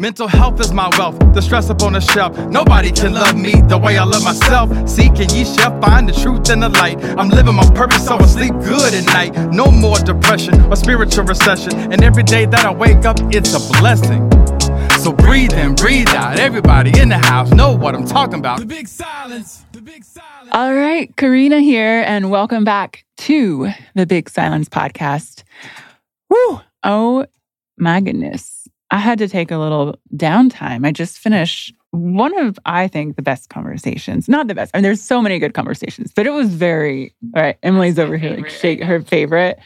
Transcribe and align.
Mental 0.00 0.28
health 0.28 0.58
is 0.60 0.72
my 0.72 0.88
wealth, 0.96 1.18
the 1.34 1.42
stress 1.42 1.68
up 1.68 1.82
on 1.82 1.92
the 1.92 2.00
shelf. 2.00 2.34
Nobody 2.48 2.90
can 2.90 3.12
love 3.12 3.36
me 3.36 3.52
the 3.68 3.76
way 3.76 3.98
I 3.98 4.04
love 4.04 4.24
myself. 4.24 4.70
Seek 4.88 5.20
and 5.20 5.30
ye 5.30 5.44
shall 5.44 5.78
find 5.78 6.08
the 6.08 6.14
truth 6.14 6.48
and 6.48 6.62
the 6.62 6.70
light. 6.70 7.04
I'm 7.18 7.28
living 7.28 7.54
my 7.54 7.68
purpose, 7.74 8.06
so 8.06 8.16
I 8.16 8.24
sleep 8.24 8.54
good 8.64 8.94
at 8.94 9.04
night. 9.04 9.52
No 9.52 9.70
more 9.70 9.98
depression 9.98 10.58
or 10.72 10.76
spiritual 10.76 11.24
recession. 11.24 11.92
And 11.92 12.02
every 12.02 12.22
day 12.22 12.46
that 12.46 12.64
I 12.64 12.72
wake 12.72 13.04
up, 13.04 13.18
it's 13.24 13.52
a 13.52 13.60
blessing. 13.78 14.22
So 15.00 15.12
breathe 15.12 15.52
in, 15.52 15.74
breathe 15.74 16.08
out. 16.08 16.40
Everybody 16.40 16.98
in 16.98 17.10
the 17.10 17.18
house 17.18 17.50
know 17.50 17.76
what 17.76 17.94
I'm 17.94 18.06
talking 18.06 18.38
about. 18.38 18.60
The 18.60 18.64
big 18.64 18.88
silence. 18.88 19.66
The 19.72 19.82
big 19.82 20.02
silence. 20.02 20.48
All 20.50 20.72
right, 20.72 21.14
Karena 21.16 21.60
here, 21.60 22.04
and 22.06 22.30
welcome 22.30 22.64
back 22.64 23.04
to 23.18 23.68
the 23.94 24.06
Big 24.06 24.30
Silence 24.30 24.70
Podcast. 24.70 25.42
Woo! 26.30 26.60
Oh 26.82 27.26
my 27.76 28.00
goodness. 28.00 28.59
I 28.90 28.98
had 28.98 29.18
to 29.18 29.28
take 29.28 29.50
a 29.50 29.58
little 29.58 29.98
downtime. 30.16 30.86
I 30.86 30.92
just 30.92 31.18
finished 31.18 31.74
one 31.92 32.36
of, 32.38 32.58
I 32.66 32.88
think, 32.88 33.16
the 33.16 33.22
best 33.22 33.48
conversations. 33.48 34.28
Not 34.28 34.48
the 34.48 34.54
best. 34.54 34.70
I 34.74 34.78
mean, 34.78 34.82
there's 34.82 35.02
so 35.02 35.20
many 35.20 35.38
good 35.38 35.54
conversations, 35.54 36.12
but 36.14 36.26
it 36.26 36.30
was 36.30 36.48
very, 36.48 37.14
all 37.34 37.42
right, 37.42 37.58
Emily's 37.62 37.98
over 37.98 38.16
here, 38.16 38.36
like 38.36 38.48
shake 38.48 38.82
her 38.82 39.00
favorite. 39.00 39.58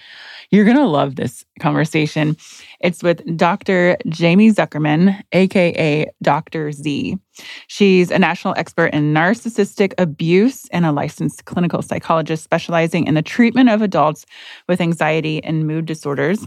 You're 0.50 0.64
going 0.64 0.76
to 0.76 0.86
love 0.86 1.16
this 1.16 1.44
conversation. 1.58 2.36
It's 2.80 3.02
with 3.02 3.22
Dr. 3.36 3.96
Jaime 4.16 4.52
Zuckerman, 4.52 5.20
AKA 5.32 6.06
Dr. 6.22 6.70
Z. 6.70 7.18
She's 7.66 8.10
a 8.10 8.18
national 8.18 8.54
expert 8.56 8.94
in 8.94 9.12
narcissistic 9.12 9.94
abuse 9.98 10.68
and 10.68 10.86
a 10.86 10.92
licensed 10.92 11.46
clinical 11.46 11.82
psychologist 11.82 12.44
specializing 12.44 13.06
in 13.06 13.14
the 13.14 13.22
treatment 13.22 13.68
of 13.70 13.82
adults 13.82 14.26
with 14.68 14.80
anxiety 14.80 15.42
and 15.42 15.66
mood 15.66 15.86
disorders. 15.86 16.46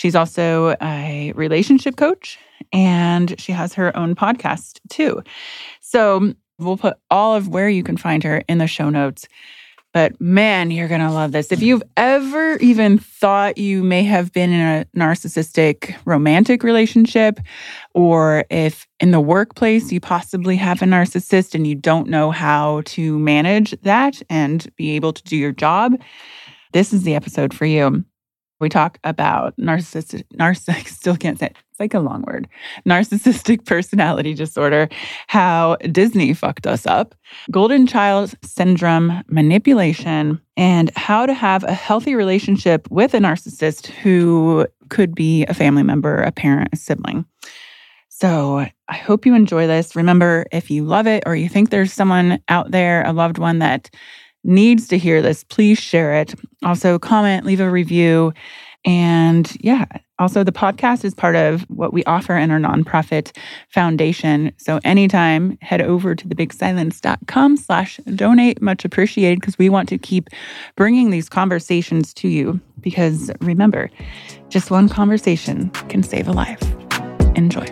She's 0.00 0.16
also 0.16 0.74
a 0.80 1.30
relationship 1.36 1.96
coach 1.96 2.38
and 2.72 3.38
she 3.38 3.52
has 3.52 3.74
her 3.74 3.94
own 3.94 4.14
podcast 4.14 4.80
too. 4.88 5.22
So 5.82 6.32
we'll 6.58 6.78
put 6.78 6.96
all 7.10 7.34
of 7.34 7.48
where 7.48 7.68
you 7.68 7.82
can 7.82 7.98
find 7.98 8.24
her 8.24 8.42
in 8.48 8.56
the 8.56 8.66
show 8.66 8.88
notes. 8.88 9.28
But 9.92 10.18
man, 10.18 10.70
you're 10.70 10.88
going 10.88 11.02
to 11.02 11.10
love 11.10 11.32
this. 11.32 11.52
If 11.52 11.60
you've 11.60 11.82
ever 11.98 12.56
even 12.60 12.96
thought 12.96 13.58
you 13.58 13.84
may 13.84 14.02
have 14.04 14.32
been 14.32 14.50
in 14.50 14.60
a 14.60 14.86
narcissistic 14.96 15.94
romantic 16.06 16.62
relationship, 16.62 17.38
or 17.92 18.46
if 18.48 18.86
in 19.00 19.10
the 19.10 19.20
workplace 19.20 19.92
you 19.92 20.00
possibly 20.00 20.56
have 20.56 20.80
a 20.80 20.86
narcissist 20.86 21.54
and 21.54 21.66
you 21.66 21.74
don't 21.74 22.08
know 22.08 22.30
how 22.30 22.80
to 22.86 23.18
manage 23.18 23.78
that 23.82 24.22
and 24.30 24.74
be 24.76 24.92
able 24.92 25.12
to 25.12 25.22
do 25.24 25.36
your 25.36 25.52
job, 25.52 26.00
this 26.72 26.94
is 26.94 27.02
the 27.02 27.14
episode 27.14 27.52
for 27.52 27.66
you. 27.66 28.02
We 28.60 28.68
talk 28.68 28.98
about 29.04 29.56
narcissistic, 29.56 30.24
narcissistic, 30.34 30.88
still 31.00 31.16
can't 31.16 31.38
say 31.38 31.46
it. 31.46 31.56
It's 31.70 31.80
like 31.80 31.94
a 31.94 32.00
long 32.00 32.22
word. 32.22 32.46
Narcissistic 32.86 33.64
personality 33.66 34.34
disorder, 34.34 34.88
how 35.26 35.76
Disney 35.90 36.34
fucked 36.34 36.66
us 36.66 36.86
up, 36.86 37.14
golden 37.50 37.86
child 37.86 38.34
syndrome, 38.42 39.22
manipulation, 39.28 40.40
and 40.56 40.90
how 40.96 41.24
to 41.26 41.32
have 41.32 41.64
a 41.64 41.72
healthy 41.72 42.14
relationship 42.14 42.86
with 42.90 43.14
a 43.14 43.18
narcissist 43.18 43.86
who 43.86 44.66
could 44.90 45.14
be 45.14 45.46
a 45.46 45.54
family 45.54 45.82
member, 45.82 46.16
a 46.16 46.30
parent, 46.30 46.68
a 46.72 46.76
sibling. 46.76 47.24
So 48.08 48.66
I 48.88 48.96
hope 48.96 49.24
you 49.24 49.34
enjoy 49.34 49.66
this. 49.66 49.96
Remember, 49.96 50.44
if 50.52 50.70
you 50.70 50.84
love 50.84 51.06
it 51.06 51.22
or 51.24 51.34
you 51.34 51.48
think 51.48 51.70
there's 51.70 51.92
someone 51.92 52.42
out 52.48 52.70
there, 52.70 53.02
a 53.06 53.14
loved 53.14 53.38
one 53.38 53.60
that 53.60 53.88
needs 54.44 54.88
to 54.88 54.98
hear 54.98 55.22
this, 55.22 55.44
please 55.44 55.78
share 55.78 56.14
it. 56.14 56.34
Also, 56.64 56.98
comment, 56.98 57.44
leave 57.44 57.60
a 57.60 57.70
review. 57.70 58.32
And 58.84 59.54
yeah, 59.60 59.84
also 60.18 60.42
the 60.42 60.52
podcast 60.52 61.04
is 61.04 61.14
part 61.14 61.36
of 61.36 61.62
what 61.62 61.92
we 61.92 62.02
offer 62.04 62.36
in 62.36 62.50
our 62.50 62.58
nonprofit 62.58 63.36
foundation. 63.68 64.52
So 64.56 64.80
anytime, 64.84 65.58
head 65.60 65.82
over 65.82 66.14
to 66.14 66.26
thebigsilence.com 66.26 67.56
slash 67.58 67.98
donate. 68.14 68.62
Much 68.62 68.84
appreciated 68.84 69.40
because 69.40 69.58
we 69.58 69.68
want 69.68 69.88
to 69.90 69.98
keep 69.98 70.28
bringing 70.76 71.10
these 71.10 71.28
conversations 71.28 72.14
to 72.14 72.28
you. 72.28 72.58
Because 72.80 73.30
remember, 73.40 73.90
just 74.48 74.70
one 74.70 74.88
conversation 74.88 75.68
can 75.88 76.02
save 76.02 76.26
a 76.28 76.32
life. 76.32 76.62
Enjoy. 77.36 77.66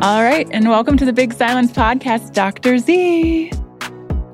All 0.00 0.22
right, 0.22 0.48
and 0.52 0.68
welcome 0.68 0.96
to 0.96 1.04
the 1.04 1.12
Big 1.12 1.32
Silence 1.32 1.72
Podcast, 1.72 2.32
Dr. 2.32 2.78
Z. 2.78 3.50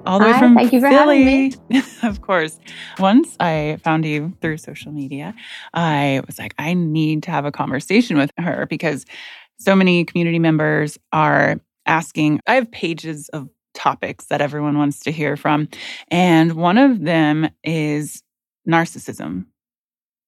All 0.04 0.18
the 0.18 0.26
Hi, 0.26 0.32
way 0.32 0.38
from 0.38 0.54
thank 0.54 0.74
you 0.74 0.80
for 0.80 0.90
Philly. 0.90 1.52
Having 1.52 1.58
me. 1.70 1.82
of 2.02 2.20
course. 2.20 2.60
Once 2.98 3.34
I 3.40 3.78
found 3.82 4.04
you 4.04 4.36
through 4.42 4.58
social 4.58 4.92
media, 4.92 5.34
I 5.72 6.20
was 6.26 6.38
like, 6.38 6.54
I 6.58 6.74
need 6.74 7.22
to 7.22 7.30
have 7.30 7.46
a 7.46 7.50
conversation 7.50 8.18
with 8.18 8.30
her 8.36 8.66
because 8.68 9.06
so 9.58 9.74
many 9.74 10.04
community 10.04 10.38
members 10.38 10.98
are 11.14 11.58
asking. 11.86 12.40
I 12.46 12.56
have 12.56 12.70
pages 12.70 13.30
of 13.30 13.48
topics 13.72 14.26
that 14.26 14.42
everyone 14.42 14.76
wants 14.76 15.00
to 15.00 15.12
hear 15.12 15.34
from. 15.34 15.68
And 16.08 16.56
one 16.56 16.76
of 16.76 17.00
them 17.00 17.48
is 17.64 18.22
narcissism. 18.68 19.46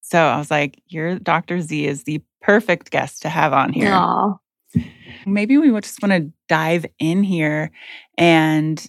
So 0.01 0.19
I 0.19 0.39
was 0.39 0.51
like, 0.51 0.81
your 0.87 1.19
Dr. 1.19 1.61
Z 1.61 1.87
is 1.87 2.05
the 2.05 2.23
perfect 2.41 2.91
guest 2.91 3.21
to 3.21 3.29
have 3.29 3.53
on 3.53 3.75
here. 3.75 3.91
Aww. 3.91 4.39
Maybe 5.27 5.59
we 5.59 5.71
would 5.71 5.85
just 5.85 6.03
want 6.03 6.13
to 6.13 6.33
dive 6.49 6.87
in 6.99 7.23
here 7.23 7.71
and 8.17 8.85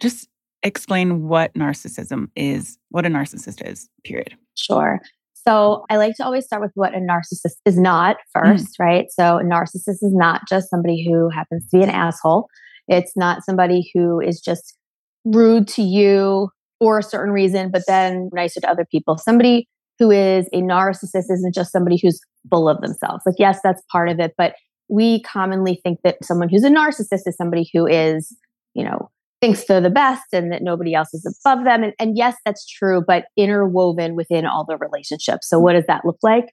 just 0.00 0.28
explain 0.62 1.28
what 1.28 1.52
narcissism 1.54 2.28
is, 2.36 2.78
what 2.90 3.04
a 3.04 3.08
narcissist 3.08 3.68
is, 3.68 3.88
period. 4.04 4.36
Sure. 4.54 5.00
So 5.34 5.84
I 5.90 5.96
like 5.96 6.16
to 6.16 6.24
always 6.24 6.44
start 6.44 6.62
with 6.62 6.72
what 6.74 6.94
a 6.94 6.98
narcissist 6.98 7.56
is 7.64 7.78
not 7.78 8.16
1st 8.36 8.60
mm. 8.60 8.66
right? 8.80 9.06
So 9.10 9.38
a 9.38 9.44
narcissist 9.44 10.02
is 10.02 10.12
not 10.12 10.42
just 10.48 10.70
somebody 10.70 11.06
who 11.06 11.28
happens 11.28 11.68
to 11.70 11.78
be 11.78 11.84
an 11.84 11.90
asshole. 11.90 12.48
It's 12.88 13.12
not 13.16 13.44
somebody 13.44 13.90
who 13.94 14.20
is 14.20 14.40
just 14.40 14.76
rude 15.24 15.68
to 15.68 15.82
you 15.82 16.50
for 16.80 16.98
a 16.98 17.02
certain 17.02 17.32
reason, 17.32 17.70
but 17.70 17.82
then 17.86 18.28
nicer 18.32 18.60
to 18.60 18.70
other 18.70 18.84
people. 18.90 19.18
Somebody 19.18 19.68
who 19.98 20.10
is 20.10 20.48
a 20.52 20.62
narcissist 20.62 21.30
isn't 21.30 21.54
just 21.54 21.72
somebody 21.72 21.98
who's 22.00 22.20
full 22.50 22.68
of 22.68 22.80
themselves. 22.80 23.22
Like, 23.24 23.36
yes, 23.38 23.60
that's 23.62 23.82
part 23.90 24.08
of 24.08 24.20
it, 24.20 24.34
but 24.36 24.54
we 24.88 25.22
commonly 25.22 25.80
think 25.82 26.00
that 26.04 26.24
someone 26.24 26.48
who's 26.48 26.64
a 26.64 26.70
narcissist 26.70 27.26
is 27.26 27.36
somebody 27.36 27.68
who 27.72 27.86
is, 27.86 28.36
you 28.74 28.84
know, 28.84 29.10
thinks 29.40 29.64
they're 29.64 29.80
the 29.80 29.90
best 29.90 30.24
and 30.32 30.52
that 30.52 30.62
nobody 30.62 30.94
else 30.94 31.12
is 31.12 31.26
above 31.44 31.64
them. 31.64 31.82
And, 31.82 31.92
and 31.98 32.16
yes, 32.16 32.36
that's 32.44 32.66
true, 32.66 33.02
but 33.06 33.26
interwoven 33.36 34.14
within 34.14 34.46
all 34.46 34.64
the 34.64 34.76
relationships. 34.76 35.48
So, 35.48 35.58
what 35.58 35.72
does 35.72 35.86
that 35.86 36.04
look 36.04 36.18
like? 36.22 36.46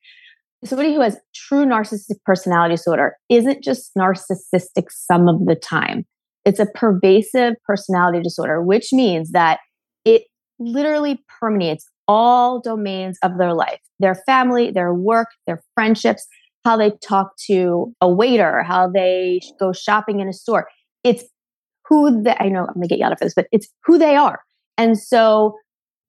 Somebody 0.65 0.93
who 0.93 1.01
has 1.01 1.17
true 1.35 1.65
narcissistic 1.65 2.21
personality 2.25 2.75
disorder 2.75 3.17
isn't 3.29 3.63
just 3.63 3.91
narcissistic 3.97 4.85
some 4.89 5.27
of 5.27 5.45
the 5.45 5.55
time. 5.55 6.05
It's 6.45 6.59
a 6.59 6.65
pervasive 6.65 7.55
personality 7.65 8.21
disorder, 8.21 8.61
which 8.61 8.89
means 8.91 9.31
that 9.31 9.59
it 10.05 10.23
literally 10.59 11.23
permeates 11.39 11.85
all 12.07 12.61
domains 12.61 13.17
of 13.23 13.37
their 13.37 13.53
life 13.53 13.79
their 13.99 14.15
family, 14.25 14.69
their 14.69 14.93
work, 14.93 15.29
their 15.47 15.61
friendships, 15.75 16.27
how 16.65 16.77
they 16.77 16.91
talk 17.05 17.35
to 17.47 17.93
a 18.01 18.11
waiter, 18.11 18.63
how 18.63 18.89
they 18.89 19.41
go 19.59 19.73
shopping 19.73 20.19
in 20.19 20.27
a 20.27 20.33
store. 20.33 20.67
It's 21.03 21.23
who 21.87 22.23
the, 22.23 22.41
I 22.41 22.49
know 22.49 22.61
I'm 22.61 22.75
gonna 22.75 22.87
get 22.87 22.99
yelled 22.99 23.13
at 23.13 23.19
for 23.19 23.25
this, 23.25 23.33
but 23.35 23.47
it's 23.51 23.67
who 23.85 23.97
they 23.97 24.15
are. 24.15 24.39
And 24.77 24.97
so 24.97 25.55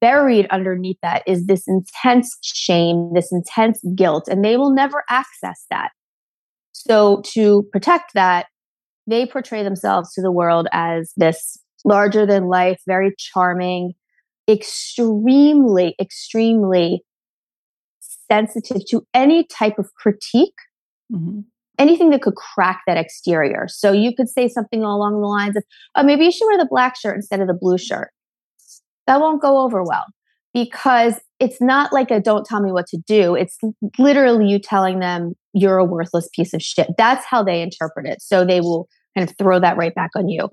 buried 0.01 0.47
underneath 0.51 0.97
that 1.01 1.23
is 1.27 1.47
this 1.47 1.63
intense 1.67 2.37
shame, 2.41 3.11
this 3.13 3.31
intense 3.31 3.79
guilt, 3.95 4.27
and 4.27 4.43
they 4.43 4.57
will 4.57 4.73
never 4.73 5.03
access 5.09 5.65
that. 5.69 5.89
So 6.71 7.21
to 7.33 7.63
protect 7.71 8.13
that, 8.13 8.47
they 9.07 9.25
portray 9.25 9.63
themselves 9.63 10.13
to 10.13 10.21
the 10.21 10.31
world 10.31 10.67
as 10.71 11.11
this 11.17 11.57
larger 11.83 12.25
than 12.25 12.47
life, 12.47 12.81
very 12.87 13.13
charming, 13.17 13.93
extremely, 14.49 15.95
extremely 15.99 17.03
sensitive 18.31 18.85
to 18.89 19.05
any 19.13 19.45
type 19.45 19.77
of 19.77 19.93
critique, 19.95 20.55
mm-hmm. 21.11 21.41
anything 21.77 22.09
that 22.11 22.21
could 22.21 22.35
crack 22.35 22.81
that 22.87 22.97
exterior. 22.97 23.67
So 23.67 23.91
you 23.91 24.15
could 24.15 24.29
say 24.29 24.47
something 24.47 24.83
along 24.83 25.21
the 25.21 25.27
lines 25.27 25.55
of, 25.55 25.63
oh, 25.95 26.03
maybe 26.03 26.25
you 26.25 26.31
should 26.31 26.45
wear 26.47 26.57
the 26.57 26.67
black 26.69 26.95
shirt 26.97 27.15
instead 27.15 27.41
of 27.41 27.47
the 27.47 27.53
blue 27.53 27.77
shirt. 27.77 28.09
That 29.07 29.19
won't 29.19 29.41
go 29.41 29.59
over 29.59 29.83
well 29.83 30.05
because 30.53 31.19
it's 31.39 31.61
not 31.61 31.91
like 31.91 32.11
a 32.11 32.19
don't 32.19 32.45
tell 32.45 32.61
me 32.61 32.71
what 32.71 32.87
to 32.87 32.97
do. 32.97 33.35
It's 33.35 33.57
literally 33.99 34.47
you 34.47 34.57
telling 34.57 34.99
them 34.99 35.33
you're 35.53 35.77
a 35.77 35.85
worthless 35.85 36.29
piece 36.33 36.53
of 36.53 36.61
shit. 36.61 36.87
That's 36.97 37.25
how 37.25 37.43
they 37.43 37.61
interpret 37.61 38.07
it. 38.07 38.21
So 38.21 38.45
they 38.45 38.61
will 38.61 38.87
kind 39.15 39.29
of 39.29 39.35
throw 39.37 39.59
that 39.59 39.77
right 39.77 39.93
back 39.93 40.11
on 40.15 40.29
you. 40.29 40.49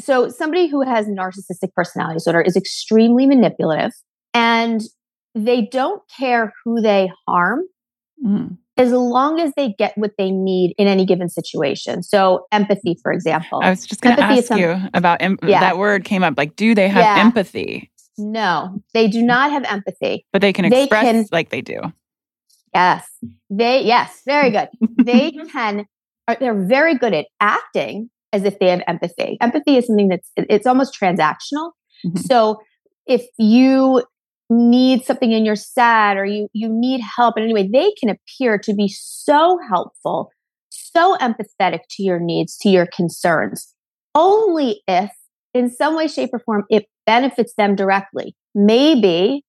So 0.00 0.28
somebody 0.28 0.66
who 0.66 0.82
has 0.82 1.06
narcissistic 1.06 1.74
personality 1.74 2.16
disorder 2.16 2.40
is 2.40 2.56
extremely 2.56 3.26
manipulative 3.26 3.92
and 4.32 4.80
they 5.34 5.62
don't 5.62 6.02
care 6.18 6.52
who 6.64 6.80
they 6.80 7.10
harm 7.26 7.62
mm. 8.24 8.56
as 8.76 8.92
long 8.92 9.40
as 9.40 9.52
they 9.56 9.74
get 9.78 9.96
what 9.96 10.12
they 10.18 10.30
need 10.30 10.74
in 10.78 10.86
any 10.86 11.04
given 11.04 11.28
situation. 11.28 12.02
So 12.02 12.46
empathy, 12.52 12.96
for 13.02 13.12
example. 13.12 13.60
I 13.62 13.70
was 13.70 13.86
just 13.86 14.00
going 14.00 14.16
to 14.16 14.22
ask 14.22 14.44
some, 14.44 14.58
you 14.58 14.76
about 14.94 15.22
em- 15.22 15.38
yeah. 15.42 15.60
that 15.60 15.78
word 15.78 16.04
came 16.04 16.22
up. 16.22 16.34
Like, 16.36 16.56
do 16.56 16.74
they 16.74 16.88
have 16.88 17.02
yeah. 17.02 17.22
empathy? 17.22 17.90
No, 18.18 18.82
they 18.92 19.08
do 19.08 19.22
not 19.22 19.50
have 19.50 19.64
empathy. 19.64 20.26
But 20.32 20.42
they 20.42 20.52
can 20.52 20.66
express 20.66 21.04
they 21.04 21.12
can, 21.12 21.26
like 21.32 21.50
they 21.50 21.62
do. 21.62 21.80
Yes. 22.74 23.08
They 23.48 23.82
yes, 23.82 24.22
very 24.26 24.50
good. 24.50 24.68
they 25.02 25.30
can 25.52 25.86
they're 26.38 26.64
very 26.64 26.96
good 26.96 27.12
at 27.12 27.26
acting 27.40 28.10
as 28.32 28.44
if 28.44 28.58
they 28.58 28.68
have 28.68 28.82
empathy. 28.86 29.36
Empathy 29.40 29.76
is 29.76 29.86
something 29.86 30.08
that's 30.08 30.30
it's 30.36 30.66
almost 30.66 30.96
transactional. 31.00 31.72
Mm-hmm. 32.04 32.18
So 32.18 32.60
if 33.06 33.26
you 33.38 34.04
need 34.50 35.04
something 35.04 35.32
and 35.32 35.46
you're 35.46 35.56
sad 35.56 36.16
or 36.16 36.24
you 36.24 36.48
you 36.52 36.68
need 36.68 37.00
help 37.00 37.38
in 37.38 37.44
any 37.44 37.54
way, 37.54 37.68
they 37.72 37.92
can 37.98 38.10
appear 38.10 38.58
to 38.58 38.74
be 38.74 38.88
so 38.88 39.58
helpful, 39.68 40.30
so 40.68 41.16
empathetic 41.18 41.80
to 41.90 42.02
your 42.02 42.18
needs, 42.18 42.56
to 42.58 42.68
your 42.68 42.86
concerns. 42.86 43.74
Only 44.14 44.82
if 44.88 45.10
in 45.54 45.70
some 45.70 45.96
way, 45.96 46.06
shape, 46.06 46.30
or 46.32 46.40
form 46.40 46.64
it 46.70 46.86
benefits 47.06 47.54
them 47.56 47.74
directly. 47.74 48.34
Maybe 48.54 49.44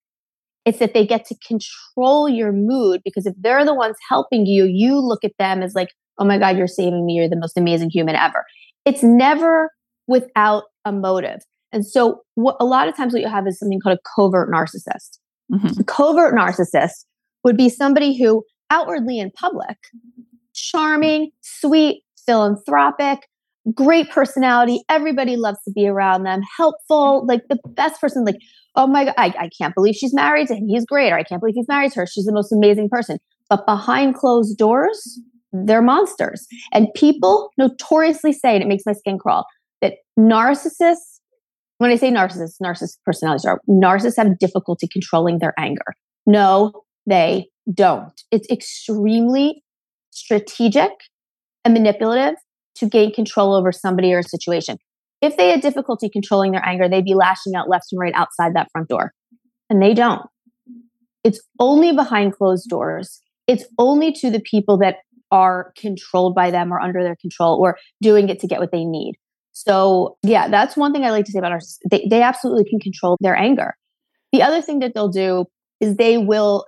it's 0.66 0.80
that 0.80 0.94
they 0.94 1.06
get 1.06 1.26
to 1.26 1.36
control 1.46 2.30
your 2.30 2.52
mood 2.52 3.02
because 3.04 3.26
if 3.26 3.34
they're 3.40 3.66
the 3.66 3.74
ones 3.74 3.96
helping 4.08 4.46
you, 4.46 4.66
you 4.66 5.00
look 5.00 5.24
at 5.24 5.32
them 5.40 5.62
as 5.62 5.74
like, 5.74 5.90
oh 6.20 6.26
my 6.26 6.38
God, 6.38 6.58
you're 6.58 6.68
saving 6.68 7.06
me. 7.06 7.14
You're 7.14 7.30
the 7.30 7.36
most 7.36 7.58
amazing 7.58 7.90
human 7.90 8.16
ever. 8.16 8.46
It's 8.86 9.04
never 9.04 9.72
without 10.08 10.66
a 10.86 10.92
motive. 10.92 11.40
And 11.74 11.86
so, 11.86 12.22
what, 12.36 12.58
a 12.60 12.66
lot 12.66 12.88
of 12.88 12.96
times, 12.96 13.14
what 13.14 13.22
you 13.22 13.30
have 13.30 13.48
is 13.48 13.60
something 13.60 13.80
called 13.80 13.98
a 13.98 14.10
covert 14.16 14.50
narcissist. 14.50 15.20
Mm-hmm. 15.52 15.80
A 15.80 15.84
covert 15.84 16.34
narcissist 16.34 17.06
would 17.44 17.58
be 17.58 17.70
somebody 17.70 18.18
who, 18.18 18.44
outwardly 18.70 19.20
in 19.20 19.32
public, 19.32 19.78
charming, 20.54 21.32
sweet, 21.42 22.04
philanthropic, 22.26 23.28
great 23.74 24.10
personality. 24.10 24.82
Everybody 24.90 25.36
loves 25.36 25.60
to 25.66 25.72
be 25.72 25.88
around 25.88 26.24
them, 26.24 26.42
helpful, 26.58 27.26
like 27.26 27.42
the 27.50 27.60
best 27.70 28.00
person. 28.02 28.26
Like, 28.26 28.40
oh 28.76 28.88
my 28.88 29.06
God, 29.06 29.14
I, 29.18 29.34
I 29.40 29.50
can't 29.58 29.76
believe 29.76 29.96
she's 29.96 30.14
married 30.14 30.48
to 30.48 30.56
him. 30.56 30.68
He's 30.68 30.86
great. 30.86 31.12
Or 31.12 31.18
I 31.18 31.24
can't 31.24 31.42
believe 31.42 31.56
he's 31.56 31.68
married 31.68 31.92
to 31.94 32.02
her. 32.02 32.08
She's 32.08 32.26
the 32.26 32.34
most 32.34 32.52
amazing 32.52 32.90
person. 32.90 33.18
But 33.50 33.66
behind 33.66 34.16
closed 34.16 34.58
doors, 34.58 35.20
they're 35.52 35.82
monsters. 35.82 36.48
And 36.72 36.88
people 36.96 37.52
notoriously 37.58 38.34
say, 38.34 38.54
and 38.54 38.64
it 38.64 38.68
makes 38.68 38.86
my 38.86 38.94
skin 38.94 39.18
crawl, 39.18 39.46
that 39.82 39.96
narcissists, 40.18 41.11
when 41.82 41.90
I 41.90 41.96
say 41.96 42.12
narcissists, 42.12 42.62
narcissist 42.62 42.98
personalities 43.04 43.44
are 43.44 43.60
narcissists 43.68 44.18
have 44.18 44.38
difficulty 44.38 44.88
controlling 44.88 45.40
their 45.40 45.56
anger. 45.58 45.96
No, 46.28 46.84
they 47.08 47.48
don't. 47.74 48.14
It's 48.30 48.48
extremely 48.52 49.64
strategic 50.12 50.92
and 51.66 51.74
manipulative 51.74 52.36
to 52.76 52.86
gain 52.86 53.12
control 53.12 53.56
over 53.56 53.72
somebody 53.72 54.14
or 54.14 54.20
a 54.20 54.24
situation. 54.24 54.78
If 55.24 55.38
they 55.38 55.50
had 55.50 55.62
difficulty 55.62 56.08
controlling 56.08 56.52
their 56.52 56.64
anger, 56.64 56.88
they'd 56.88 57.04
be 57.04 57.16
lashing 57.16 57.56
out 57.56 57.68
left 57.68 57.88
and 57.92 58.00
right 58.00 58.14
outside 58.14 58.54
that 58.54 58.68
front 58.72 58.88
door. 58.88 59.14
And 59.68 59.82
they 59.82 59.96
don't. 59.96 60.28
It's 61.24 61.42
only 61.60 61.94
behind 61.94 62.34
closed 62.34 62.70
doors. 62.70 63.22
It's 63.48 63.66
only 63.80 64.12
to 64.14 64.30
the 64.30 64.40
people 64.40 64.78
that 64.78 64.98
are 65.32 65.74
controlled 65.76 66.36
by 66.36 66.52
them 66.52 66.72
or 66.72 66.80
under 66.80 67.02
their 67.02 67.16
control 67.16 67.60
or 67.60 67.80
doing 68.04 68.30
it 68.30 68.40
to 68.42 68.48
get 68.48 68.60
what 68.60 68.72
they 68.72 68.86
need. 68.86 69.16
So, 69.54 70.18
yeah, 70.24 70.48
that's 70.48 70.78
one 70.78 70.94
thing 70.94 71.04
I 71.06 71.12
like 71.12 71.26
to 71.26 71.32
say 71.32 71.40
about 71.40 71.52
our 71.52 71.60
they, 71.90 72.08
they 72.10 72.22
absolutely 72.22 72.70
can 72.70 72.80
control 72.80 73.18
their 73.20 73.36
anger. 73.36 73.76
The 74.32 74.42
other 74.42 74.62
thing 74.62 74.80
that 74.80 74.94
they'll 74.94 75.10
do 75.10 75.46
is 75.80 75.98
they 75.98 76.18
will 76.18 76.66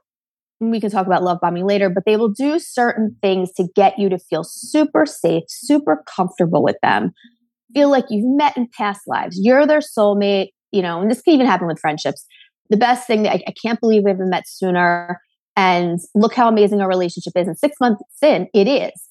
we 0.60 0.80
can 0.80 0.90
talk 0.90 1.06
about 1.06 1.24
love 1.24 1.40
bombing 1.42 1.66
later, 1.66 1.90
but 1.90 2.04
they 2.06 2.16
will 2.16 2.30
do 2.30 2.60
certain 2.60 3.16
things 3.22 3.52
to 3.54 3.68
get 3.76 4.00
you 4.00 4.10
to 4.10 4.18
feel 4.18 4.44
super 4.44 5.06
safe, 5.06 5.44
super 5.48 6.04
comfortable 6.16 6.64
with 6.64 6.78
them, 6.82 7.12
feel 7.74 7.90
like 7.90 8.06
you've 8.10 8.38
met 8.38 8.56
in 8.56 8.68
past 8.78 9.02
lives. 9.08 9.38
You're 9.42 9.68
their 9.68 9.80
soulmate, 9.80 10.50
you 10.72 10.82
know, 10.82 11.02
and 11.02 11.12
this 11.12 11.22
can 11.22 11.34
even 11.34 11.48
happen 11.48 11.68
with 11.68 11.80
friendships. 11.80 12.26
The 12.70 12.78
best 12.78 13.08
thing 13.08 13.24
that 13.24 13.34
I, 13.34 13.44
I 13.48 13.54
can't 13.62 13.80
believe 13.80 14.04
we 14.04 14.12
haven't 14.12 14.30
met 14.30 14.48
sooner. 14.48 15.20
And 15.56 16.00
look 16.16 16.34
how 16.34 16.48
amazing 16.48 16.82
our 16.82 16.88
relationship 16.88 17.34
is. 17.36 17.48
And 17.48 17.58
six 17.58 17.76
months 17.80 18.02
in, 18.22 18.48
it 18.54 18.68
is. 18.68 19.03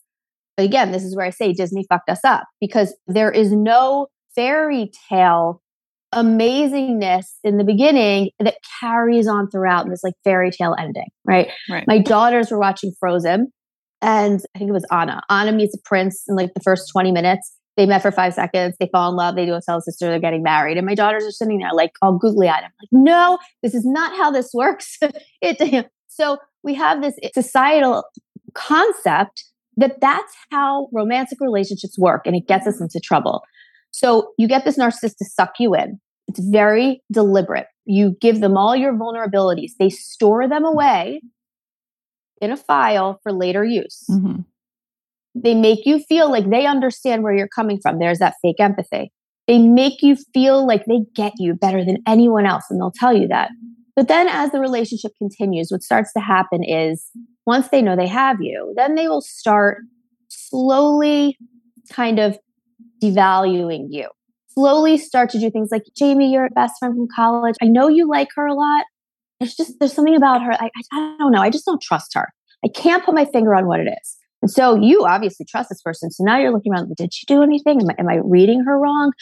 But 0.57 0.67
again, 0.67 0.93
this 0.93 1.03
is 1.03 1.17
where 1.17 1.27
I 1.27 1.31
say 1.31 1.53
Disney 1.53 1.85
fucked 1.89 2.11
us 2.11 2.25
up 2.25 2.45
because 2.61 2.95
there 3.07 3.31
is 3.31 3.53
no 3.53 4.09
fairy 4.35 4.91
tale 5.09 5.63
amazingness 6.15 7.25
in 7.43 7.57
the 7.57 7.65
beginning 7.65 8.31
that 8.39 8.57
carries 8.81 9.27
on 9.27 9.49
throughout 9.51 9.85
in 9.85 9.91
this 9.91 10.05
like 10.05 10.15
fairy 10.25 10.51
tale 10.51 10.77
ending, 10.79 11.09
right? 11.25 11.49
right? 11.71 11.87
My 11.87 11.99
daughters 11.99 12.51
were 12.51 12.59
watching 12.59 12.93
Frozen 13.01 13.51
and 14.03 14.43
I 14.55 14.59
think 14.59 14.69
it 14.69 14.73
was 14.73 14.87
Anna. 14.91 15.23
Anna 15.31 15.53
meets 15.53 15.75
a 15.75 15.79
prince 15.85 16.25
in 16.29 16.37
like 16.37 16.53
the 16.55 16.61
first 16.61 16.91
20 16.93 17.13
minutes. 17.13 17.53
They 17.77 17.87
met 17.87 18.03
for 18.03 18.13
five 18.13 18.35
seconds. 18.35 18.77
They 18.79 18.89
fall 18.93 19.11
in 19.11 19.17
love. 19.17 19.37
They 19.37 19.47
do 19.47 19.55
a 19.55 19.61
tell 19.63 19.81
sister 19.81 20.11
they're 20.11 20.19
getting 20.19 20.43
married. 20.43 20.77
And 20.77 20.87
my 20.87 20.95
daughters 20.95 21.25
are 21.25 21.31
sitting 21.31 21.59
there 21.59 21.73
like 21.73 21.93
all 22.03 22.19
googly 22.19 22.49
eyed. 22.49 22.65
I'm 22.65 22.71
like, 22.81 22.89
no, 22.93 23.39
this 23.63 23.75
is 23.75 23.87
not 23.87 24.15
how 24.17 24.31
this 24.31 24.51
works. 24.53 24.99
it, 25.41 25.87
so 26.09 26.37
we 26.63 26.75
have 26.75 27.01
this 27.01 27.15
societal 27.33 28.05
concept 28.55 29.45
that 29.77 30.01
that's 30.01 30.35
how 30.51 30.89
romantic 30.93 31.39
relationships 31.41 31.99
work 31.99 32.27
and 32.27 32.37
it 32.37 32.47
gets 32.47 32.67
us 32.67 32.81
into 32.81 33.01
trouble. 33.01 33.43
So 33.91 34.33
you 34.39 34.49
get 34.49 34.65
this 34.65 34.79
narcissist 34.79 35.17
to 35.19 35.25
suck 35.25 35.55
you 35.59 35.75
in. 35.75 36.01
It's 36.29 36.41
very 36.41 37.03
deliberate. 37.11 37.67
You 37.85 38.17
give 38.21 38.41
them 38.41 38.57
all 38.57 38.77
your 38.77 38.93
vulnerabilities, 38.93 39.73
they 39.79 39.91
store 39.91 40.49
them 40.49 40.65
away 40.65 41.21
in 42.41 42.51
a 42.51 42.57
file 42.57 43.21
for 43.23 43.33
later 43.33 43.65
use. 43.65 44.05
Mm-hmm. 44.11 44.41
They 45.35 45.55
make 45.55 45.87
you 45.87 46.01
feel 46.01 46.31
like 46.31 46.51
they 46.51 46.67
understand 46.67 47.23
where 47.23 47.35
you're 47.35 47.49
coming 47.49 47.79
from. 47.81 47.99
There's 47.99 48.19
that 48.19 48.35
fake 48.43 48.61
empathy. 48.61 49.13
They 49.49 49.59
make 49.59 50.03
you 50.03 50.17
feel 50.35 50.67
like 50.67 50.85
they 50.85 51.01
get 51.15 51.33
you 51.39 51.55
better 51.55 51.85
than 51.85 51.99
anyone 52.07 52.47
else, 52.47 52.65
and 52.71 52.81
they'll 52.81 52.93
tell 52.93 53.17
you 53.17 53.29
that. 53.29 53.51
But 53.97 54.09
then, 54.09 54.29
as 54.29 54.53
the 54.53 54.61
relationship 54.61 55.13
continues, 55.19 55.69
what 55.71 55.83
starts 55.83 56.13
to 56.15 56.21
happen 56.21 56.63
is 56.63 57.07
once 57.47 57.69
they 57.69 57.83
know 57.83 57.97
they 57.97 58.07
have 58.07 58.41
you, 58.41 58.73
then 58.77 58.95
they 58.95 59.09
will 59.09 59.21
start 59.21 59.79
slowly 60.29 61.37
kind 61.91 62.19
of 62.19 62.39
devaluing 63.03 63.87
you 63.91 64.09
slowly 64.55 64.99
start 64.99 65.31
to 65.31 65.39
do 65.39 65.51
things 65.51 65.71
like 65.71 65.85
Jamie, 65.97 66.33
you're 66.33 66.47
a 66.47 66.51
best 66.51 66.75
friend 66.79 66.95
from 66.95 67.09
college. 67.15 67.55
I 67.63 67.67
know 67.67 67.89
you 67.89 68.09
like 68.09 68.29
her 68.37 68.47
a 68.47 68.55
lot. 68.55 68.85
There's 69.41 69.55
just 69.55 69.79
there's 69.81 69.93
something 69.93 70.15
about 70.15 70.43
her. 70.43 70.53
I, 70.53 70.71
I 70.93 71.17
don't 71.19 71.33
know. 71.33 71.41
I 71.41 71.51
just 71.51 71.65
don't 71.65 71.81
trust 71.81 72.15
her. 72.15 72.29
I 72.65 72.69
can't 72.69 73.05
put 73.05 73.15
my 73.15 73.25
finger 73.25 73.55
on 73.55 73.67
what 73.67 73.81
it 73.81 73.89
is. 73.89 74.17
And 74.41 74.51
so 74.51 74.77
you 74.77 75.05
obviously 75.05 75.47
trust 75.47 75.69
this 75.69 75.83
person. 75.83 76.11
So 76.11 76.25
now 76.25 76.39
you're 76.39 76.53
looking 76.53 76.73
around. 76.73 76.95
Did 76.97 77.15
she 77.15 77.27
do 77.27 77.43
anything? 77.43 77.81
Am 77.81 77.89
I, 77.89 77.95
am 77.99 78.09
I 78.09 78.21
reading 78.25 78.63
her 78.65 78.79
wrong? 78.79 79.13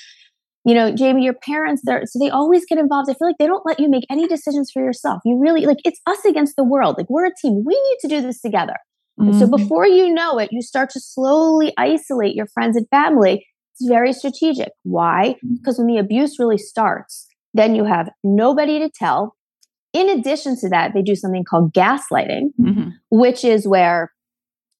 You 0.65 0.75
know, 0.75 0.95
Jamie, 0.95 1.25
your 1.25 1.35
parents, 1.35 1.83
they're 1.85 2.03
so 2.07 2.19
they 2.19 2.29
always 2.31 2.65
get 2.67 2.79
involved. 2.79 3.09
I 3.11 3.15
feel 3.15 3.29
like 3.29 3.39
they 3.39 3.47
don't 3.47 3.65
let 3.65 3.81
you 3.81 3.89
make 3.89 4.05
any 4.11 4.27
decisions 4.29 4.71
for 4.71 4.83
yourself. 4.83 5.21
You 5.25 5.39
really 5.39 5.65
like 5.67 5.79
it's 5.85 6.01
us 6.07 6.23
against 6.27 6.57
the 6.57 6.65
world. 6.65 6.97
Like 6.99 7.09
we're 7.09 7.27
a 7.27 7.33
team. 7.41 7.63
We 7.67 7.75
need 7.75 7.97
to 8.03 8.09
do 8.09 8.21
this 8.21 8.41
together. 8.41 8.75
Mm-hmm. 9.19 9.39
so 9.39 9.47
before 9.47 9.87
you 9.87 10.13
know 10.15 10.39
it, 10.39 10.49
you 10.51 10.63
start 10.63 10.89
to 10.91 11.01
slowly 11.01 11.75
isolate 11.77 12.35
your 12.35 12.47
friends 12.47 12.75
and 12.77 12.87
family 12.91 13.45
it's 13.79 13.89
very 13.89 14.13
strategic. 14.13 14.71
Why? 14.83 15.37
Mm-hmm. 15.45 15.55
Because 15.57 15.79
when 15.79 15.87
the 15.89 15.99
abuse 15.99 16.39
really 16.39 16.59
starts, 16.59 17.27
then 17.55 17.75
you 17.75 17.85
have 17.85 18.11
nobody 18.25 18.79
to 18.79 18.91
tell. 18.91 19.37
in 19.93 20.09
addition 20.09 20.57
to 20.61 20.69
that, 20.69 20.93
they 20.95 21.03
do 21.03 21.17
something 21.17 21.43
called 21.45 21.73
gaslighting, 21.75 22.51
Mhm. 22.61 22.93
which 23.11 23.45
is 23.45 23.67
where 23.67 24.13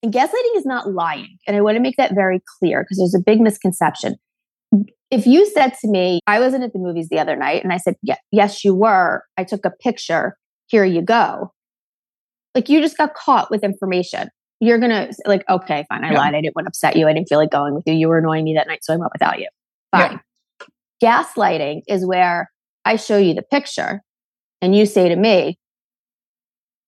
gaslighting 0.05 0.57
is 0.57 0.65
not 0.65 0.93
lying. 0.93 1.37
And 1.47 1.57
I 1.57 1.61
want 1.63 1.77
to 1.77 1.81
make 1.83 1.97
that 1.97 2.15
very 2.15 2.41
clear 2.59 2.83
because 2.85 2.99
there's 2.99 3.15
a 3.15 3.25
big 3.25 3.41
misconception. 3.41 4.15
If 5.11 5.27
you 5.27 5.45
said 5.51 5.73
to 5.81 5.89
me, 5.89 6.21
I 6.27 6.39
wasn't 6.39 6.63
at 6.65 6.73
the 6.73 6.79
movies 6.79 7.09
the 7.11 7.19
other 7.19 7.37
night, 7.37 7.65
and 7.65 7.73
I 7.73 7.79
said, 7.79 7.97
yeah, 8.03 8.17
Yes, 8.31 8.65
you 8.65 8.75
were. 8.75 9.25
I 9.37 9.45
took 9.45 9.65
a 9.65 9.71
picture. 9.71 10.37
Here 10.67 10.85
you 10.85 11.03
go. 11.03 11.53
Like 12.55 12.69
you 12.69 12.81
just 12.81 12.97
got 12.97 13.15
caught 13.15 13.51
with 13.51 13.65
information. 13.65 14.29
You're 14.61 14.79
going 14.79 14.91
to, 14.91 15.13
like, 15.27 15.43
okay, 15.49 15.85
fine. 15.89 16.05
I 16.05 16.13
Yeah. 16.13 16.19
lied. 16.19 16.35
I 16.35 16.41
didn't 16.43 16.55
want 16.55 16.67
to 16.67 16.69
upset 16.69 16.95
you. 16.95 17.09
I 17.09 17.13
didn't 17.13 17.29
feel 17.29 17.39
like 17.39 17.51
going 17.51 17.75
with 17.75 17.85
you. 17.87 17.95
You 17.95 18.09
were 18.09 18.19
annoying 18.19 18.45
me 18.45 18.55
that 18.55 18.67
night. 18.69 18.85
So 18.85 18.93
I 18.93 18.97
went 18.97 19.13
without 19.13 19.39
you. 19.39 19.49
Yeah. 19.97 20.09
Fine. 20.09 20.21
Gaslighting 21.03 21.83
is 21.89 22.05
where 22.07 22.51
I 22.85 22.97
show 22.97 23.17
you 23.17 23.33
the 23.35 23.43
picture 23.43 24.03
and 24.61 24.77
you 24.77 24.85
say 24.87 25.09
to 25.09 25.17
me, 25.17 25.59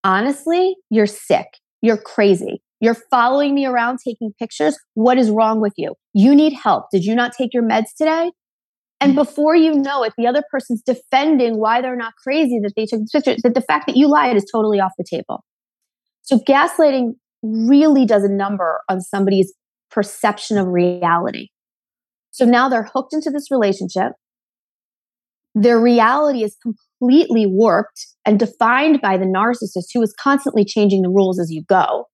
honestly, 0.03 0.75
you're 0.89 1.07
sick. 1.07 1.47
You're 1.81 1.97
crazy. 1.97 2.61
You're 2.79 2.97
following 3.09 3.55
me 3.55 3.65
around 3.65 3.99
taking 4.05 4.33
pictures. 4.37 4.77
What 4.93 5.17
is 5.17 5.29
wrong 5.31 5.59
with 5.59 5.73
you? 5.77 5.95
You 6.13 6.35
need 6.35 6.53
help. 6.53 6.85
Did 6.91 7.03
you 7.03 7.15
not 7.15 7.33
take 7.37 7.53
your 7.53 7.63
meds 7.63 7.95
today? 7.97 8.31
And 9.01 9.11
mm-hmm. 9.11 9.19
before 9.19 9.55
you 9.55 9.73
know 9.73 10.03
it, 10.03 10.13
the 10.17 10.27
other 10.27 10.43
person's 10.49 10.81
defending 10.81 11.59
why 11.59 11.81
they're 11.81 11.95
not 11.95 12.13
crazy 12.23 12.59
that 12.63 12.73
they 12.75 12.85
took 12.85 13.01
the 13.01 13.09
pictures, 13.11 13.41
that 13.43 13.55
the 13.55 13.61
fact 13.61 13.87
that 13.87 13.97
you 13.97 14.07
lied 14.07 14.37
is 14.37 14.45
totally 14.51 14.79
off 14.79 14.93
the 14.97 15.05
table. 15.09 15.43
So 16.21 16.39
gaslighting 16.39 17.15
really 17.41 18.05
does 18.05 18.23
a 18.23 18.29
number 18.29 18.81
on 18.87 19.01
somebody's 19.01 19.53
perception 19.91 20.57
of 20.57 20.67
reality. 20.67 21.49
So 22.31 22.45
now 22.45 22.69
they're 22.69 22.89
hooked 22.93 23.13
into 23.13 23.29
this 23.29 23.51
relationship. 23.51 24.13
Their 25.53 25.79
reality 25.79 26.43
is 26.43 26.55
completely 26.63 27.45
warped 27.45 28.07
and 28.25 28.39
defined 28.39 29.01
by 29.01 29.17
the 29.17 29.25
narcissist 29.25 29.87
who 29.93 30.01
is 30.01 30.15
constantly 30.19 30.65
changing 30.65 31.01
the 31.01 31.09
rules 31.09 31.39
as 31.39 31.51
you 31.51 31.63
go. 31.67 32.05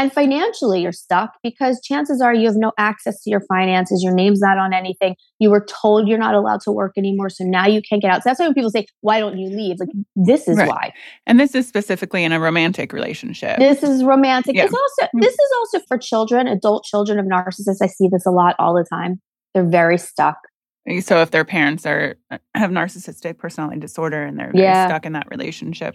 And 0.00 0.10
financially, 0.10 0.80
you're 0.80 0.92
stuck 0.92 1.32
because 1.42 1.78
chances 1.82 2.22
are 2.22 2.32
you 2.34 2.46
have 2.46 2.56
no 2.56 2.72
access 2.78 3.22
to 3.22 3.28
your 3.30 3.42
finances. 3.42 4.02
Your 4.02 4.14
name's 4.14 4.40
not 4.40 4.56
on 4.56 4.72
anything. 4.72 5.14
You 5.38 5.50
were 5.50 5.66
told 5.82 6.08
you're 6.08 6.16
not 6.16 6.34
allowed 6.34 6.62
to 6.62 6.72
work 6.72 6.92
anymore. 6.96 7.28
So 7.28 7.44
now 7.44 7.66
you 7.66 7.82
can't 7.86 8.00
get 8.00 8.10
out. 8.10 8.22
So 8.22 8.30
that's 8.30 8.40
why 8.40 8.46
when 8.46 8.54
people 8.54 8.70
say, 8.70 8.86
Why 9.02 9.20
don't 9.20 9.36
you 9.38 9.54
leave? 9.54 9.76
Like, 9.78 9.90
this 10.16 10.48
is 10.48 10.56
Right. 10.56 10.68
why. 10.68 10.92
And 11.26 11.38
this 11.38 11.54
is 11.54 11.68
specifically 11.68 12.24
in 12.24 12.32
a 12.32 12.40
romantic 12.40 12.94
relationship. 12.94 13.58
This 13.58 13.82
is 13.82 14.02
romantic. 14.02 14.56
Yeah. 14.56 14.64
It's 14.64 14.74
also 14.74 15.10
Mm. 15.14 15.20
this 15.20 15.34
is 15.34 15.50
also 15.58 15.80
for 15.86 15.98
children, 15.98 16.46
adult 16.48 16.84
children 16.84 17.18
of 17.18 17.26
narcissists. 17.26 17.82
I 17.82 17.86
see 17.86 18.08
this 18.10 18.24
a 18.24 18.30
lot 18.30 18.56
all 18.58 18.72
the 18.72 18.84
time. 18.90 19.20
They're 19.52 19.68
very 19.68 19.98
stuck. 19.98 20.38
So 21.00 21.20
if 21.20 21.30
their 21.30 21.44
parents 21.44 21.84
are 21.84 22.14
uh, 22.30 22.38
have 22.54 22.70
narcissistic 22.70 23.36
personality 23.36 23.80
disorder 23.80 24.22
and 24.22 24.38
they're 24.38 24.50
Yeah. 24.54 24.86
stuck 24.86 25.04
in 25.04 25.12
that 25.12 25.26
relationship, 25.30 25.94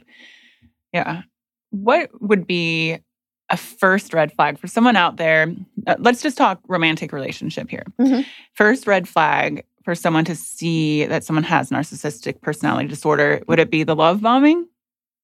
yeah, 0.94 1.24
what 1.72 2.12
would 2.22 2.46
be 2.46 3.00
a 3.50 3.58
first 3.58 4.14
red 4.14 4.32
flag 4.34 4.58
for 4.58 4.68
someone 4.68 4.96
out 4.96 5.18
there? 5.18 5.54
Uh, 5.86 5.96
let's 6.00 6.22
just 6.22 6.38
talk 6.38 6.60
romantic 6.68 7.12
relationship 7.12 7.70
here. 7.70 7.84
Mhm. 8.00 8.26
First 8.54 8.88
red 8.88 9.08
flag 9.08 9.64
for 9.84 9.94
someone 9.96 10.26
to 10.26 10.36
see 10.36 11.06
that 11.06 11.24
someone 11.24 11.44
has 11.44 11.70
narcissistic 11.70 12.42
personality 12.42 12.88
disorder 12.88 13.44
would 13.48 13.60
it 13.60 13.70
be 13.70 13.84
the 13.84 13.96
love 13.96 14.22
bombing? 14.22 14.68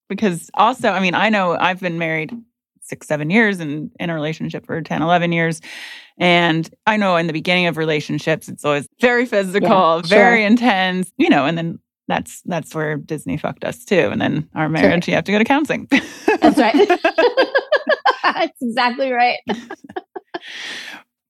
Because 0.08 0.52
also, 0.54 0.90
I 0.90 1.00
mean, 1.00 1.16
I 1.16 1.30
know 1.30 1.58
I've 1.58 1.80
been 1.80 1.98
married 1.98 2.32
six, 2.82 3.08
seven 3.08 3.30
years 3.30 3.60
and 3.60 3.90
in 4.00 4.10
a 4.10 4.14
relationship 4.14 4.66
for 4.66 4.82
10, 4.82 5.02
11 5.02 5.32
years. 5.32 5.62
And 6.20 6.70
I 6.86 6.98
know 6.98 7.16
in 7.16 7.28
the 7.28 7.34
beginning 7.34 7.68
of 7.68 7.78
relationships, 7.78 8.50
it's 8.50 8.66
always 8.66 8.88
very 9.00 9.26
physical, 9.26 10.02
Yeah, 10.04 10.08
very 10.08 10.44
intense, 10.44 11.12
you 11.18 11.30
know, 11.30 11.46
and 11.46 11.58
then 11.58 11.80
that's 12.08 12.42
that's 12.42 12.76
where 12.76 12.98
Disney 12.98 13.38
fucked 13.38 13.64
us 13.64 13.86
too. 13.86 14.10
And 14.12 14.20
then 14.22 14.50
our 14.54 14.68
marriage, 14.68 15.08
you 15.08 15.14
have 15.16 15.24
to 15.24 15.32
go 15.32 15.38
to 15.38 15.46
counseling. 15.46 15.88
That's 16.42 16.58
right. 16.58 16.76
That's 18.34 18.58
exactly 18.62 19.12
right. 19.12 19.40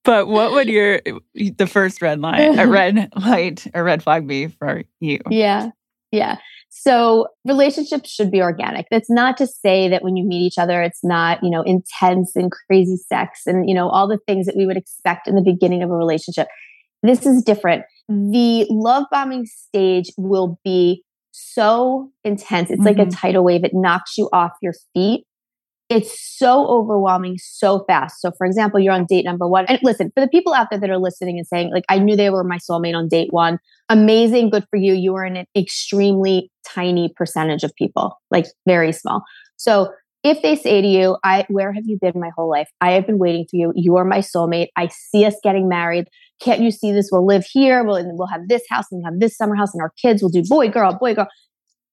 but 0.03 0.27
what 0.27 0.51
would 0.51 0.67
your 0.67 1.01
the 1.35 1.67
first 1.67 2.01
red 2.01 2.19
line, 2.19 2.57
a 2.57 2.67
red 2.67 3.09
light, 3.15 3.67
a 3.73 3.83
red 3.83 4.01
flag 4.03 4.27
be 4.27 4.47
for 4.47 4.83
you? 4.99 5.19
Yeah. 5.29 5.69
Yeah. 6.11 6.37
So 6.69 7.27
relationships 7.45 8.09
should 8.09 8.31
be 8.31 8.41
organic. 8.41 8.87
That's 8.89 9.09
not 9.09 9.37
to 9.37 9.47
say 9.47 9.87
that 9.89 10.03
when 10.03 10.15
you 10.15 10.25
meet 10.25 10.41
each 10.41 10.57
other, 10.57 10.81
it's 10.81 11.03
not, 11.03 11.39
you 11.43 11.49
know, 11.49 11.61
intense 11.63 12.35
and 12.35 12.49
crazy 12.51 12.95
sex 12.97 13.41
and, 13.45 13.67
you 13.69 13.75
know, 13.75 13.89
all 13.89 14.07
the 14.07 14.19
things 14.25 14.45
that 14.45 14.55
we 14.55 14.65
would 14.65 14.77
expect 14.77 15.27
in 15.27 15.35
the 15.35 15.41
beginning 15.41 15.83
of 15.83 15.89
a 15.89 15.93
relationship. 15.95 16.47
This 17.03 17.25
is 17.25 17.43
different. 17.43 17.83
The 18.07 18.65
love 18.69 19.05
bombing 19.11 19.45
stage 19.45 20.11
will 20.17 20.59
be 20.63 21.03
so 21.31 22.09
intense. 22.23 22.69
It's 22.71 22.83
like 22.83 22.97
a 22.97 23.05
Mhm. 23.05 23.15
tidal 23.19 23.43
wave. 23.43 23.63
It 23.63 23.71
knocks 23.73 24.17
you 24.17 24.29
off 24.33 24.51
your 24.61 24.73
feet. 24.93 25.25
It's 25.91 26.37
so 26.37 26.67
overwhelming 26.67 27.37
so 27.37 27.83
fast. 27.85 28.21
So, 28.21 28.31
for 28.37 28.47
example, 28.47 28.79
you're 28.79 28.93
on 28.93 29.05
date 29.05 29.25
number 29.25 29.45
one. 29.45 29.65
And 29.67 29.77
listen, 29.83 30.09
for 30.15 30.21
the 30.21 30.29
people 30.29 30.53
out 30.53 30.69
there 30.71 30.79
that 30.79 30.89
are 30.89 30.97
listening 30.97 31.37
and 31.37 31.45
saying, 31.45 31.71
like, 31.73 31.83
I 31.89 31.99
knew 31.99 32.15
they 32.15 32.29
were 32.29 32.45
my 32.45 32.59
soulmate 32.59 32.95
on 32.95 33.09
date 33.09 33.33
one, 33.33 33.59
amazing, 33.89 34.51
good 34.51 34.65
for 34.69 34.77
you. 34.77 34.93
You 34.93 35.15
are 35.15 35.25
in 35.25 35.35
an 35.35 35.47
extremely 35.53 36.49
tiny 36.65 37.11
percentage 37.17 37.65
of 37.65 37.75
people, 37.75 38.17
like 38.31 38.45
very 38.65 38.93
small. 38.93 39.21
So, 39.57 39.91
if 40.23 40.41
they 40.41 40.55
say 40.55 40.81
to 40.81 40.87
you, 40.87 41.17
I 41.25 41.45
where 41.49 41.73
have 41.73 41.83
you 41.85 41.97
been 41.99 42.13
my 42.15 42.29
whole 42.37 42.49
life? 42.49 42.69
I 42.79 42.91
have 42.91 43.05
been 43.05 43.17
waiting 43.17 43.45
for 43.49 43.57
you. 43.57 43.73
You 43.75 43.97
are 43.97 44.05
my 44.05 44.19
soulmate. 44.19 44.67
I 44.77 44.87
see 44.87 45.25
us 45.25 45.35
getting 45.43 45.67
married. 45.67 46.07
Can't 46.39 46.61
you 46.61 46.71
see 46.71 46.93
this? 46.93 47.09
We'll 47.11 47.25
live 47.25 47.45
here. 47.45 47.83
We'll, 47.83 48.01
we'll 48.15 48.27
have 48.27 48.47
this 48.47 48.61
house 48.69 48.85
and 48.91 49.01
we'll 49.01 49.11
have 49.11 49.19
this 49.19 49.35
summer 49.35 49.55
house 49.55 49.73
and 49.73 49.81
our 49.81 49.91
kids 50.01 50.21
will 50.21 50.29
do 50.29 50.43
boy, 50.43 50.69
girl, 50.69 50.93
boy, 50.93 51.15
girl. 51.15 51.27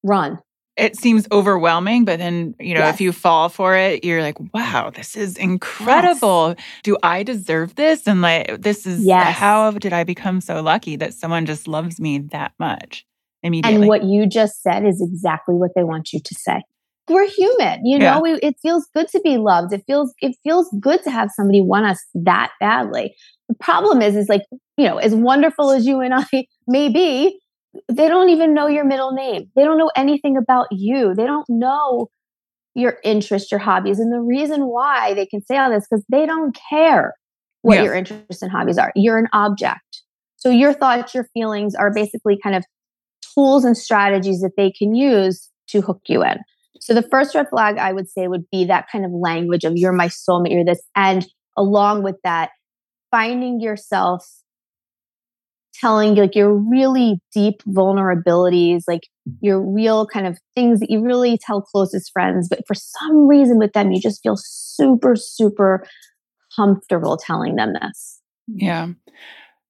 Run. 0.03 0.39
It 0.79 0.97
seems 0.97 1.27
overwhelming, 1.31 2.05
but 2.05 2.19
then, 2.19 2.55
you 2.59 2.73
know, 2.73 2.81
Yes. 2.81 2.95
if 2.95 3.01
you 3.01 3.11
fall 3.11 3.49
for 3.49 3.75
it, 3.75 4.03
you're 4.03 4.21
like, 4.21 4.37
wow, 4.53 4.89
this 4.89 5.15
is 5.15 5.37
incredible. 5.37 6.55
Do 6.83 6.97
I 7.03 7.23
deserve 7.23 7.75
this? 7.75 8.07
And 8.07 8.21
like, 8.21 8.61
this 8.61 8.85
is 8.85 9.05
Yes. 9.05 9.35
how 9.37 9.71
did 9.71 9.93
I 9.93 10.03
become 10.03 10.41
so 10.41 10.61
lucky 10.61 10.95
that 10.97 11.13
someone 11.13 11.45
just 11.45 11.67
loves 11.67 11.99
me 11.99 12.19
that 12.31 12.53
much 12.59 13.05
immediately? 13.43 13.81
And 13.81 13.87
what 13.87 14.03
you 14.05 14.27
just 14.27 14.61
said 14.61 14.85
is 14.85 15.01
exactly 15.01 15.55
what 15.55 15.71
they 15.75 15.83
want 15.83 16.13
you 16.13 16.19
to 16.23 16.35
say. 16.35 16.61
We're 17.09 17.27
human, 17.27 17.85
you 17.85 17.97
Yeah. 17.97 18.15
know. 18.15 18.21
We, 18.21 18.33
it 18.35 18.55
feels 18.61 18.87
good 18.93 19.07
to 19.09 19.19
be 19.21 19.37
loved. 19.37 19.73
It 19.73 19.83
feels 19.87 20.13
it 20.21 20.35
feels 20.43 20.69
good 20.79 21.01
to 21.03 21.09
have 21.11 21.31
somebody 21.35 21.59
want 21.59 21.87
us 21.87 21.99
that 22.13 22.51
badly. 22.59 23.15
The 23.47 23.55
problem 23.55 24.01
is, 24.03 24.15
is 24.15 24.29
like 24.29 24.43
you 24.77 24.85
know, 24.85 24.97
as 24.97 25.15
wonderful 25.15 25.71
as 25.71 25.87
you 25.87 26.01
and 26.01 26.13
I 26.13 26.25
may 26.67 26.87
be, 26.89 27.39
they 27.87 28.07
don't 28.07 28.29
even 28.29 28.53
know 28.53 28.67
your 28.67 28.85
middle 28.85 29.11
name. 29.11 29.49
They 29.55 29.63
don't 29.63 29.77
know 29.77 29.91
anything 29.95 30.37
about 30.37 30.67
you. 30.71 31.13
They 31.15 31.25
don't 31.25 31.45
know 31.49 32.09
your 32.75 32.97
interests, 33.03 33.51
your 33.51 33.59
hobbies, 33.59 33.99
and 33.99 34.13
the 34.13 34.21
reason 34.21 34.67
why 34.67 35.13
they 35.13 35.25
can 35.25 35.41
say 35.41 35.57
all 35.57 35.69
this 35.69 35.85
because 35.89 36.05
they 36.09 36.25
don't 36.25 36.57
care 36.69 37.15
what 37.61 37.83
your 37.83 37.93
interests 37.93 38.41
and 38.41 38.51
hobbies 38.51 38.77
are. 38.77 38.91
You're 38.95 39.17
an 39.17 39.27
object. 39.33 40.03
So 40.37 40.49
your 40.49 40.73
thoughts, 40.73 41.13
your 41.13 41.27
feelings 41.33 41.75
are 41.75 41.93
basically 41.93 42.39
kind 42.41 42.55
of 42.55 42.63
tools 43.35 43.65
and 43.65 43.77
strategies 43.77 44.39
that 44.41 44.53
they 44.55 44.71
can 44.71 44.95
use 44.95 45.49
to 45.69 45.81
hook 45.81 46.01
you 46.07 46.23
in. 46.23 46.37
So 46.79 46.93
the 46.93 47.01
first 47.01 47.35
red 47.35 47.49
flag 47.49 47.77
I 47.77 47.91
would 47.91 48.09
say 48.09 48.27
would 48.27 48.49
be 48.49 48.65
that 48.65 48.85
kind 48.91 49.05
of 49.05 49.11
language 49.11 49.65
of 49.65 49.73
you're 49.75 49.91
my 49.91 50.07
soulmate, 50.07 50.51
you're 50.51 50.63
this. 50.65 50.81
And 50.95 51.27
along 51.57 52.03
with 52.03 52.15
that, 52.23 52.51
finding 53.11 53.59
yourself 53.59 54.25
telling 55.73 56.15
like 56.15 56.35
your 56.35 56.53
really 56.53 57.19
deep 57.33 57.63
vulnerabilities, 57.63 58.83
like 58.87 59.07
your 59.41 59.61
real 59.61 60.05
kind 60.05 60.27
of 60.27 60.37
things 60.55 60.79
that 60.79 60.89
you 60.89 61.01
really 61.01 61.37
tell 61.37 61.61
closest 61.61 62.11
friends. 62.11 62.49
But 62.49 62.65
for 62.67 62.73
some 62.73 63.27
reason 63.27 63.57
with 63.57 63.73
them, 63.73 63.91
you 63.91 64.01
just 64.01 64.21
feel 64.21 64.35
super, 64.37 65.15
super 65.15 65.85
comfortable 66.55 67.17
telling 67.17 67.55
them 67.55 67.73
this. 67.81 68.19
yeah. 68.47 68.87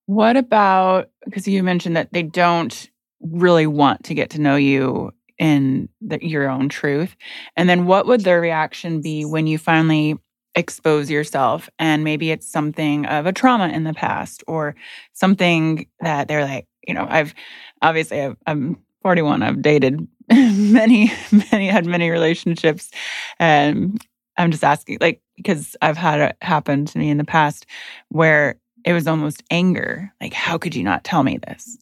What 0.05 0.37
about, 0.37 1.09
because 1.25 1.47
you 1.47 1.61
mentioned 1.61 1.95
that 1.95 2.11
they 2.13 2.23
don't 2.23 2.89
really 3.21 3.67
want 3.67 4.03
to 4.05 4.15
get 4.15 4.31
to 4.31 4.41
know 4.41 4.55
you 4.55 5.11
in 5.37 5.87
the, 6.01 6.25
your 6.25 6.49
own 6.49 6.67
truth. 6.69 7.15
And 7.55 7.69
then 7.69 7.85
what 7.85 8.07
would 8.07 8.21
their 8.21 8.41
reaction 8.41 9.01
be 9.01 9.23
when 9.23 9.45
you 9.45 9.57
finally 9.57 10.17
expose 10.59 11.09
yourself 11.09 11.69
and 11.79 12.03
maybe 12.03 12.29
it's 12.31 12.47
something 12.51 13.05
of 13.07 13.25
a 13.25 13.33
trauma 13.33 13.69
in 13.69 13.83
the 13.85 13.93
past 13.93 14.43
or 14.47 14.75
something 15.13 15.87
that 16.01 16.27
they're 16.27 16.45
like 16.45 16.67
you 16.87 16.93
know 16.93 17.07
i've 17.09 17.33
obviously 17.81 18.21
I've, 18.21 18.37
i'm 18.45 18.77
41 19.01 19.41
i've 19.43 19.61
dated 19.61 20.05
many 20.31 21.11
many 21.51 21.67
had 21.67 21.85
many 21.85 22.09
relationships 22.09 22.91
and 23.39 24.03
i'm 24.37 24.51
just 24.51 24.63
asking 24.63 24.97
like 25.01 25.21
because 25.37 25.75
i've 25.81 25.97
had 25.97 26.19
it 26.19 26.37
happen 26.41 26.85
to 26.85 26.97
me 26.99 27.09
in 27.09 27.17
the 27.17 27.23
past 27.23 27.65
where 28.09 28.55
it 28.85 28.93
was 28.93 29.07
almost 29.07 29.41
anger 29.49 30.13
like 30.21 30.33
how 30.33 30.57
could 30.57 30.75
you 30.75 30.83
not 30.83 31.03
tell 31.03 31.23
me 31.23 31.39
this 31.47 31.77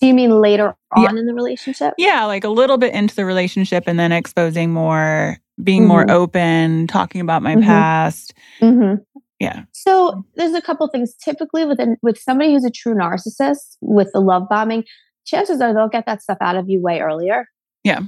Do 0.00 0.06
you 0.08 0.14
mean 0.14 0.40
later 0.40 0.74
Yeah. 0.96 1.08
on 1.08 1.18
in 1.18 1.26
the 1.26 1.34
relationship? 1.34 1.94
yeah 1.98 2.24
like 2.24 2.44
a 2.44 2.48
little 2.48 2.78
bit 2.78 2.92
into 2.94 3.14
the 3.14 3.24
relationship 3.24 3.84
and 3.86 3.98
then 3.98 4.12
exposing 4.12 4.72
more 4.72 5.38
being 5.62 5.86
more 5.86 6.04
Mhm. 6.04 6.10
open 6.10 6.86
talking 6.86 7.20
about 7.20 7.42
my 7.42 7.56
Mhm. 7.56 7.62
past 7.64 8.34
Mm-hmm. 8.60 9.02
yeah 9.40 9.64
So 9.72 10.24
there's 10.36 10.54
a 10.54 10.62
couple 10.62 10.86
things. 10.88 11.14
Typically, 11.14 11.64
with 11.64 11.80
an, 11.80 11.96
with 12.02 12.18
somebody 12.18 12.52
who's 12.52 12.64
a 12.64 12.70
true 12.70 12.94
narcissist 12.94 13.76
with 13.80 14.10
the 14.12 14.20
love 14.20 14.48
bombing, 14.48 14.84
chances 15.24 15.60
are 15.60 15.72
they'll 15.74 15.88
get 15.88 16.06
that 16.06 16.22
stuff 16.22 16.38
out 16.40 16.56
of 16.56 16.68
you 16.68 16.80
way 16.80 17.00
earlier. 17.00 17.46
Yeah. 17.84 18.00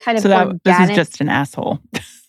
kind 0.00 0.16
of 0.16 0.22
so 0.22 0.28
that 0.28 0.62
this 0.64 0.78
is 0.90 0.96
just 0.96 1.20
an 1.20 1.28
asshole. 1.28 1.78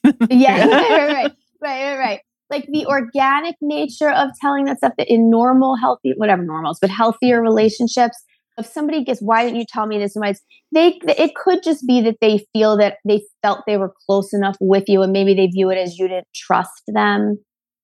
yeah, 0.30 0.66
right, 0.68 0.90
right, 0.90 1.12
right, 1.62 1.84
right, 1.84 1.98
right. 1.98 2.20
Like 2.50 2.66
the 2.72 2.88
organic 2.88 3.56
nature 3.62 4.10
of 4.10 4.32
telling 4.42 4.66
that 4.66 4.78
stuff 4.80 4.94
that 4.98 5.08
in 5.08 5.30
normal, 5.30 5.76
healthy, 5.76 6.14
whatever 6.18 6.42
normals, 6.44 6.80
but 6.82 6.90
healthier 6.90 7.42
relationships, 7.44 8.18
if 8.60 8.66
somebody 8.66 9.04
gets, 9.04 9.22
why 9.22 9.44
didn't 9.44 9.60
you 9.60 9.66
tell 9.68 9.88
me 9.88 9.98
this? 9.98 10.14
Why 10.14 10.34
they, 10.72 11.00
it 11.04 11.36
could 11.36 11.64
just 11.64 11.88
be 11.88 12.02
that 12.02 12.18
they 12.22 12.46
feel 12.54 12.78
that 12.78 12.98
they 13.08 13.24
felt 13.42 13.62
they 13.66 13.78
were 13.78 13.94
close 14.06 14.34
enough 14.34 14.58
with 14.60 14.86
you, 14.88 15.02
and 15.02 15.12
maybe 15.12 15.34
they 15.34 15.48
view 15.48 15.70
it 15.70 15.78
as 15.78 15.98
you 15.98 16.08
didn't 16.08 16.28
trust 16.36 16.84
them 16.88 17.38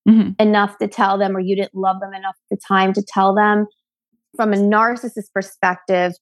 mm-hmm. 0.08 0.30
enough 0.38 0.78
to 0.78 0.88
tell 0.88 1.18
them, 1.18 1.36
or 1.36 1.40
you 1.40 1.56
didn't 1.56 1.74
love 1.74 2.00
them 2.00 2.14
enough 2.14 2.36
the 2.50 2.58
time 2.68 2.92
to 2.92 3.02
tell 3.06 3.34
them. 3.34 3.66
From 4.36 4.52
a 4.52 4.56
narcissist 4.56 5.32
perspective, 5.32 6.12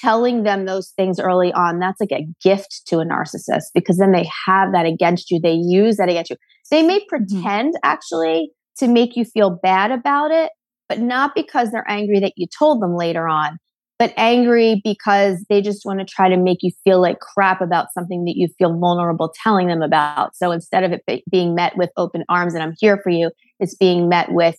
telling 0.00 0.42
them 0.42 0.66
those 0.66 0.92
things 0.96 1.20
early 1.20 1.52
on, 1.52 1.78
that's 1.78 2.00
like 2.00 2.12
a 2.12 2.26
gift 2.42 2.82
to 2.86 2.98
a 2.98 3.04
narcissist 3.04 3.66
because 3.74 3.98
then 3.98 4.12
they 4.12 4.28
have 4.46 4.72
that 4.72 4.86
against 4.86 5.30
you. 5.30 5.40
They 5.40 5.52
use 5.52 5.96
that 5.96 6.08
against 6.08 6.30
you. 6.30 6.36
They 6.70 6.82
may 6.82 6.98
mm-hmm. 6.98 7.08
pretend 7.08 7.74
mm-hmm. 7.74 7.90
actually 7.90 8.50
to 8.78 8.88
make 8.88 9.16
you 9.16 9.24
feel 9.24 9.58
bad 9.62 9.90
about 9.90 10.30
it, 10.30 10.50
but 10.88 11.00
not 11.00 11.34
because 11.34 11.70
they're 11.70 11.88
angry 11.88 12.20
that 12.20 12.32
you 12.36 12.46
told 12.58 12.80
them 12.80 12.96
later 12.96 13.28
on, 13.28 13.58
but 13.98 14.14
angry 14.16 14.80
because 14.84 15.44
they 15.48 15.60
just 15.60 15.84
want 15.84 15.98
to 15.98 16.04
try 16.04 16.28
to 16.28 16.36
make 16.36 16.62
you 16.62 16.70
feel 16.84 17.00
like 17.00 17.18
crap 17.20 17.60
about 17.60 17.92
something 17.92 18.24
that 18.24 18.36
you 18.36 18.48
feel 18.58 18.78
vulnerable 18.78 19.34
telling 19.42 19.66
them 19.66 19.82
about. 19.82 20.36
So 20.36 20.52
instead 20.52 20.84
of 20.84 20.92
it 20.92 21.04
be- 21.06 21.24
being 21.30 21.54
met 21.54 21.76
with 21.76 21.90
open 21.96 22.24
arms 22.28 22.54
and 22.54 22.62
I'm 22.62 22.74
here 22.78 23.00
for 23.02 23.10
you, 23.10 23.30
it's 23.58 23.74
being 23.74 24.08
met 24.08 24.32
with 24.32 24.56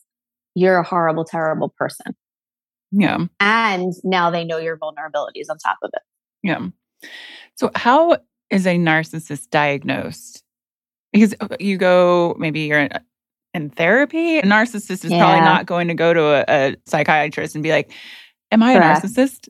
you're 0.56 0.78
a 0.78 0.84
horrible, 0.84 1.24
terrible 1.24 1.74
person. 1.78 2.16
Yeah. 2.92 3.26
And 3.40 3.94
now 4.04 4.30
they 4.30 4.44
know 4.44 4.58
your 4.58 4.78
vulnerabilities 4.78 5.46
on 5.50 5.58
top 5.58 5.78
of 5.84 5.92
it. 5.94 6.02
Yeah. 6.44 6.68
So, 7.56 7.72
how 7.76 8.18
is 8.50 8.66
a 8.66 8.78
narcissist 8.78 9.50
diagnosed? 9.52 10.44
Because 11.14 11.36
uh, 11.40 11.56
you 11.60 11.78
go, 11.78 12.36
maybe 12.40 12.62
you're 12.62 12.80
in, 12.80 12.90
in 13.54 13.70
therapy. 13.70 14.40
A 14.40 14.44
narcissist 14.44 15.06
is 15.06 15.12
yeah. 15.12 15.20
probably 15.20 15.42
not 15.42 15.66
going 15.66 15.88
to 15.88 15.94
go 15.94 16.14
to 16.14 16.22
a, 16.22 16.46
a, 16.48 16.76
psychiatrist 16.86 17.56
and 17.56 17.64
be 17.64 17.72
like, 17.72 17.92
"Am 18.52 18.64
I 18.64 18.76
Correct. 18.76 19.04
a 19.04 19.08
narcissist?" 19.08 19.50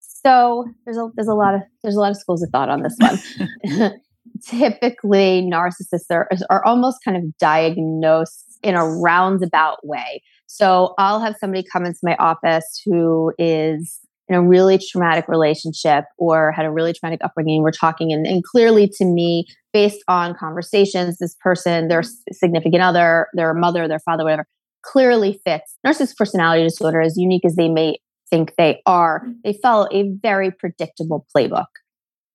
So 0.00 0.66
there's 0.84 0.96
a 0.96 1.08
there's 1.14 1.28
a 1.28 1.34
lot 1.34 1.54
of 1.54 1.62
there's 1.82 1.96
a 1.96 2.00
lot 2.00 2.10
of 2.10 2.16
schools 2.16 2.42
of 2.42 2.50
thought 2.50 2.68
on 2.68 2.82
this 2.82 2.96
one. 2.98 3.92
Typically, 4.44 5.48
narcissists 5.50 6.10
are, 6.10 6.28
are 6.50 6.64
almost 6.64 6.98
kind 7.04 7.16
of 7.16 7.36
diagnosed 7.38 8.58
in 8.62 8.74
a 8.74 8.84
roundabout 8.84 9.86
way. 9.86 10.22
So 10.46 10.94
I'll 10.98 11.20
have 11.20 11.36
somebody 11.40 11.64
come 11.72 11.84
into 11.84 12.00
my 12.02 12.16
office 12.16 12.82
who 12.84 13.32
is 13.38 14.00
in 14.28 14.34
a 14.34 14.42
really 14.42 14.78
traumatic 14.78 15.28
relationship 15.28 16.04
or 16.18 16.50
had 16.52 16.66
a 16.66 16.70
really 16.70 16.92
traumatic 16.92 17.24
upbringing. 17.24 17.62
We're 17.62 17.70
talking, 17.70 18.12
and, 18.12 18.26
and 18.26 18.42
clearly 18.42 18.88
to 18.96 19.04
me, 19.04 19.46
based 19.72 20.02
on 20.08 20.34
conversations, 20.34 21.18
this 21.18 21.36
person, 21.40 21.88
their 21.88 22.02
significant 22.32 22.82
other, 22.82 23.28
their 23.34 23.54
mother, 23.54 23.86
their 23.86 24.00
father, 24.00 24.24
whatever, 24.24 24.46
clearly 24.84 25.40
fits. 25.44 25.76
Narcissistic 25.86 26.16
personality 26.16 26.62
disorder, 26.64 27.00
as 27.00 27.16
unique 27.16 27.44
as 27.44 27.56
they 27.56 27.68
may 27.68 27.96
think 28.30 28.54
they 28.56 28.82
are, 28.86 29.26
they 29.44 29.58
follow 29.62 29.86
a 29.92 30.10
very 30.22 30.50
predictable 30.50 31.26
playbook, 31.34 31.66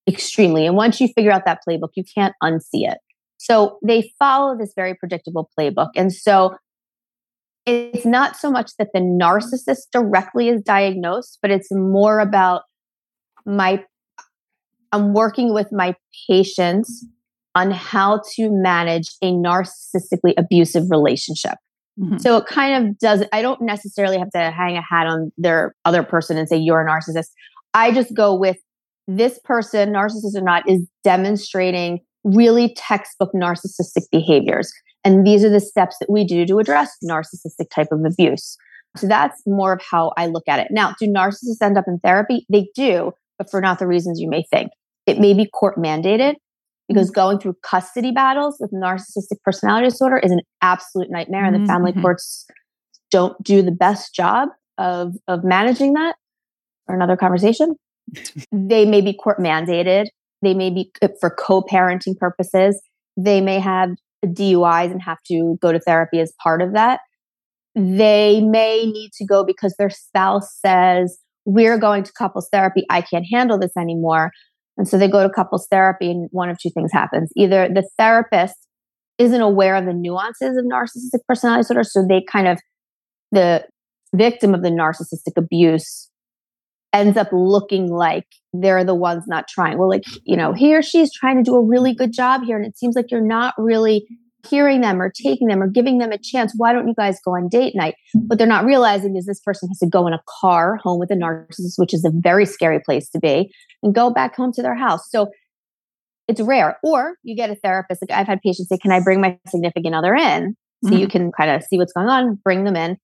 extremely. 0.08 0.66
And 0.66 0.76
once 0.76 1.00
you 1.00 1.08
figure 1.08 1.30
out 1.30 1.44
that 1.44 1.60
playbook, 1.68 1.90
you 1.96 2.04
can't 2.14 2.34
unsee 2.42 2.88
it. 2.90 2.98
So 3.38 3.78
they 3.84 4.12
follow 4.18 4.56
this 4.56 4.72
very 4.74 4.94
predictable 4.94 5.50
playbook. 5.58 5.88
And 5.96 6.12
so 6.12 6.56
it's 7.66 8.06
not 8.06 8.36
so 8.36 8.50
much 8.50 8.72
that 8.78 8.88
the 8.94 9.00
narcissist 9.00 9.90
directly 9.92 10.48
is 10.48 10.62
diagnosed, 10.62 11.38
but 11.42 11.50
it's 11.50 11.68
more 11.70 12.20
about 12.20 12.62
my, 13.44 13.84
I'm 14.92 15.12
working 15.12 15.52
with 15.52 15.72
my 15.72 15.94
patients 16.28 17.06
on 17.54 17.70
how 17.70 18.22
to 18.34 18.48
manage 18.50 19.08
a 19.22 19.32
narcissistically 19.32 20.34
abusive 20.36 20.84
relationship. 20.90 21.58
Mm-hmm. 22.00 22.18
So 22.18 22.36
it 22.36 22.46
kind 22.46 22.86
of 22.86 22.98
does, 22.98 23.24
I 23.32 23.42
don't 23.42 23.60
necessarily 23.60 24.18
have 24.18 24.30
to 24.30 24.50
hang 24.50 24.76
a 24.76 24.82
hat 24.82 25.06
on 25.06 25.30
their 25.36 25.74
other 25.84 26.02
person 26.02 26.38
and 26.38 26.48
say, 26.48 26.56
you're 26.56 26.80
a 26.80 26.88
narcissist. 26.88 27.28
I 27.74 27.92
just 27.92 28.14
go 28.14 28.34
with 28.34 28.56
this 29.06 29.38
person, 29.44 29.90
narcissist 29.90 30.34
or 30.34 30.42
not, 30.42 30.68
is 30.68 30.86
demonstrating 31.04 32.00
really 32.24 32.74
textbook 32.76 33.30
narcissistic 33.34 34.04
behaviors. 34.10 34.72
And 35.04 35.26
these 35.26 35.44
are 35.44 35.50
the 35.50 35.60
steps 35.60 35.96
that 36.00 36.08
we 36.08 36.24
do 36.24 36.46
to 36.46 36.58
address 36.58 36.96
narcissistic 37.04 37.68
type 37.74 37.88
of 37.90 38.04
abuse. 38.06 38.56
So 38.96 39.06
that's 39.06 39.42
more 39.46 39.72
of 39.72 39.80
how 39.90 40.12
I 40.16 40.26
look 40.26 40.44
at 40.46 40.60
it. 40.60 40.68
Now, 40.70 40.94
do 41.00 41.06
narcissists 41.06 41.62
end 41.62 41.78
up 41.78 41.84
in 41.88 41.98
therapy? 41.98 42.46
They 42.50 42.68
do, 42.74 43.12
but 43.38 43.50
for 43.50 43.60
not 43.60 43.78
the 43.78 43.86
reasons 43.86 44.20
you 44.20 44.28
may 44.28 44.44
think. 44.50 44.70
It 45.06 45.18
may 45.18 45.34
be 45.34 45.46
court 45.46 45.76
mandated 45.76 46.34
because 46.92 47.08
mm-hmm. 47.08 47.20
going 47.20 47.38
through 47.38 47.56
custody 47.62 48.12
battles 48.12 48.56
with 48.60 48.70
narcissistic 48.72 49.40
personality 49.44 49.88
disorder 49.88 50.18
is 50.18 50.30
an 50.30 50.40
absolute 50.60 51.10
nightmare, 51.10 51.44
and 51.44 51.54
the 51.54 51.66
family 51.66 51.92
mm-hmm. 51.92 52.02
courts 52.02 52.46
don't 53.10 53.40
do 53.42 53.62
the 53.62 53.72
best 53.72 54.14
job 54.14 54.48
of 54.78 55.14
of 55.28 55.44
managing 55.44 55.94
that. 55.94 56.16
For 56.86 56.94
another 56.94 57.16
conversation, 57.16 57.76
they 58.52 58.84
may 58.84 59.00
be 59.00 59.12
court 59.12 59.38
mandated. 59.38 60.06
They 60.42 60.54
may 60.54 60.70
be 60.70 60.90
uh, 61.00 61.08
for 61.20 61.30
co-parenting 61.30 62.18
purposes. 62.18 62.80
They 63.16 63.40
may 63.40 63.60
have 63.60 63.90
DUIs 64.24 64.90
and 64.90 65.02
have 65.02 65.18
to 65.26 65.56
go 65.60 65.72
to 65.72 65.80
therapy 65.80 66.20
as 66.20 66.32
part 66.42 66.62
of 66.62 66.72
that. 66.72 67.00
They 67.74 68.40
may 68.40 68.84
need 68.86 69.12
to 69.14 69.24
go 69.24 69.44
because 69.44 69.74
their 69.78 69.90
spouse 69.90 70.58
says, 70.64 71.18
We're 71.44 71.78
going 71.78 72.04
to 72.04 72.12
couples 72.12 72.48
therapy. 72.52 72.84
I 72.90 73.02
can't 73.02 73.26
handle 73.30 73.58
this 73.58 73.76
anymore. 73.76 74.30
And 74.78 74.88
so 74.88 74.96
they 74.96 75.08
go 75.08 75.22
to 75.22 75.28
couples 75.28 75.66
therapy, 75.70 76.10
and 76.10 76.28
one 76.32 76.48
of 76.48 76.58
two 76.58 76.70
things 76.70 76.92
happens. 76.92 77.30
Either 77.36 77.68
the 77.68 77.88
therapist 77.98 78.54
isn't 79.18 79.40
aware 79.40 79.76
of 79.76 79.84
the 79.84 79.92
nuances 79.92 80.56
of 80.56 80.64
narcissistic 80.64 81.20
personality 81.28 81.62
disorder, 81.62 81.84
so 81.84 82.04
they 82.08 82.22
kind 82.30 82.48
of, 82.48 82.58
the 83.30 83.64
victim 84.14 84.54
of 84.54 84.62
the 84.62 84.70
narcissistic 84.70 85.36
abuse 85.36 86.08
ends 86.92 87.16
up 87.16 87.28
looking 87.32 87.90
like 87.90 88.26
they're 88.52 88.84
the 88.84 88.94
ones 88.94 89.24
not 89.26 89.48
trying. 89.48 89.78
Well, 89.78 89.88
like, 89.88 90.04
you 90.24 90.36
know, 90.36 90.52
he 90.52 90.74
or 90.74 90.82
she's 90.82 91.12
trying 91.12 91.36
to 91.36 91.42
do 91.42 91.54
a 91.54 91.64
really 91.64 91.94
good 91.94 92.12
job 92.12 92.42
here, 92.42 92.56
and 92.56 92.66
it 92.66 92.78
seems 92.78 92.94
like 92.96 93.10
you're 93.10 93.20
not 93.20 93.54
really 93.58 94.06
hearing 94.48 94.80
them 94.80 95.00
or 95.00 95.10
taking 95.10 95.48
them 95.48 95.62
or 95.62 95.68
giving 95.68 95.98
them 95.98 96.12
a 96.12 96.18
chance. 96.18 96.52
Why 96.56 96.72
don't 96.72 96.88
you 96.88 96.94
guys 96.94 97.18
go 97.24 97.32
on 97.32 97.48
date 97.48 97.74
night? 97.74 97.94
What 98.26 98.38
they're 98.38 98.46
not 98.46 98.64
realizing 98.64 99.16
is 99.16 99.26
this 99.26 99.40
person 99.40 99.68
has 99.68 99.78
to 99.78 99.86
go 99.86 100.06
in 100.06 100.12
a 100.12 100.22
car 100.40 100.76
home 100.82 100.98
with 100.98 101.10
a 101.10 101.14
narcissist, 101.14 101.74
which 101.76 101.94
is 101.94 102.04
a 102.04 102.10
very 102.12 102.46
scary 102.46 102.80
place 102.80 103.08
to 103.10 103.20
be, 103.20 103.52
and 103.82 103.94
go 103.94 104.10
back 104.10 104.34
home 104.34 104.52
to 104.52 104.62
their 104.62 104.74
house. 104.74 105.10
So 105.10 105.28
it's 106.28 106.40
rare. 106.40 106.78
Or 106.82 107.14
you 107.22 107.36
get 107.36 107.50
a 107.50 107.56
therapist. 107.56 108.02
Like 108.02 108.18
I've 108.18 108.26
had 108.26 108.40
patients 108.40 108.68
say, 108.68 108.78
Can 108.78 108.92
I 108.92 109.00
bring 109.00 109.20
my 109.20 109.38
significant 109.48 109.94
other 109.94 110.14
in? 110.14 110.56
So 110.84 110.90
mm-hmm. 110.90 110.98
you 110.98 111.08
can 111.08 111.32
kind 111.32 111.50
of 111.50 111.62
see 111.62 111.78
what's 111.78 111.92
going 111.92 112.08
on, 112.08 112.40
bring 112.42 112.64
them 112.64 112.76
in. 112.76 112.96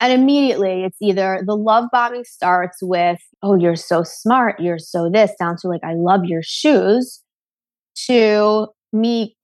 And 0.00 0.12
immediately 0.12 0.84
it's 0.84 0.98
either 1.00 1.42
the 1.46 1.56
love 1.56 1.86
bombing 1.90 2.24
starts 2.24 2.78
with, 2.82 3.18
oh, 3.42 3.56
you're 3.56 3.76
so 3.76 4.02
smart, 4.02 4.60
you're 4.60 4.78
so 4.78 5.08
this, 5.10 5.30
down 5.40 5.56
to 5.60 5.68
like, 5.68 5.82
I 5.82 5.94
love 5.94 6.24
your 6.24 6.42
shoes, 6.42 7.22
to 8.06 8.66
me 8.92 9.36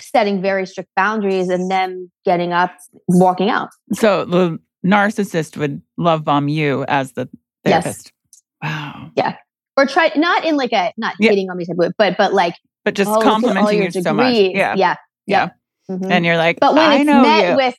setting 0.00 0.42
very 0.42 0.66
strict 0.66 0.90
boundaries 0.96 1.48
and 1.48 1.70
then 1.70 2.10
getting 2.24 2.52
up, 2.52 2.72
walking 3.08 3.50
out. 3.50 3.70
So 3.94 4.24
the 4.24 4.58
narcissist 4.84 5.56
would 5.56 5.82
love 5.96 6.24
bomb 6.24 6.48
you 6.48 6.84
as 6.88 7.12
the 7.12 7.28
therapist. 7.64 8.12
Yes. 8.62 8.72
Wow. 8.72 9.10
Yeah. 9.16 9.36
Or 9.76 9.86
try 9.86 10.10
not 10.16 10.44
in 10.44 10.56
like 10.56 10.72
a 10.72 10.92
not 10.96 11.14
yeah. 11.18 11.30
hitting 11.30 11.50
on 11.50 11.56
me 11.56 11.66
type 11.66 11.76
of 11.78 11.92
but 11.98 12.16
but 12.16 12.32
like 12.32 12.54
but 12.84 12.94
just 12.94 13.10
oh, 13.10 13.20
complimenting 13.20 13.82
you 13.82 13.88
degrees. 13.88 14.04
so 14.04 14.14
much. 14.14 14.34
Yeah. 14.34 14.48
Yeah. 14.50 14.74
Yeah. 14.76 14.96
yeah. 15.26 15.48
Mm-hmm. 15.90 16.10
And 16.10 16.24
you're 16.24 16.36
like, 16.36 16.58
but 16.60 16.74
when 16.74 16.90
I 16.90 16.96
it's 16.96 17.06
met 17.06 17.50
you. 17.50 17.56
with 17.56 17.74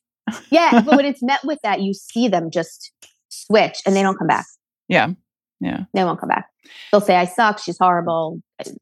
yeah, 0.52 0.82
but 0.82 0.98
when 0.98 1.06
it's 1.06 1.24
met 1.24 1.40
with 1.44 1.60
that, 1.64 1.82
you 1.82 1.94
see 1.94 2.28
them 2.28 2.52
just 2.52 2.92
switch 3.30 3.82
and 3.86 3.96
they 3.96 4.02
don't 4.02 4.18
come 4.18 4.28
back. 4.28 4.46
Yeah. 4.88 5.14
Yeah. 5.60 5.86
They 5.94 6.04
won't 6.04 6.20
come 6.20 6.30
back. 6.30 6.50
They'll 6.92 7.02
say, 7.02 7.16
I 7.16 7.26
suck. 7.26 7.60
She's 7.60 7.78
horrible. 7.78 8.42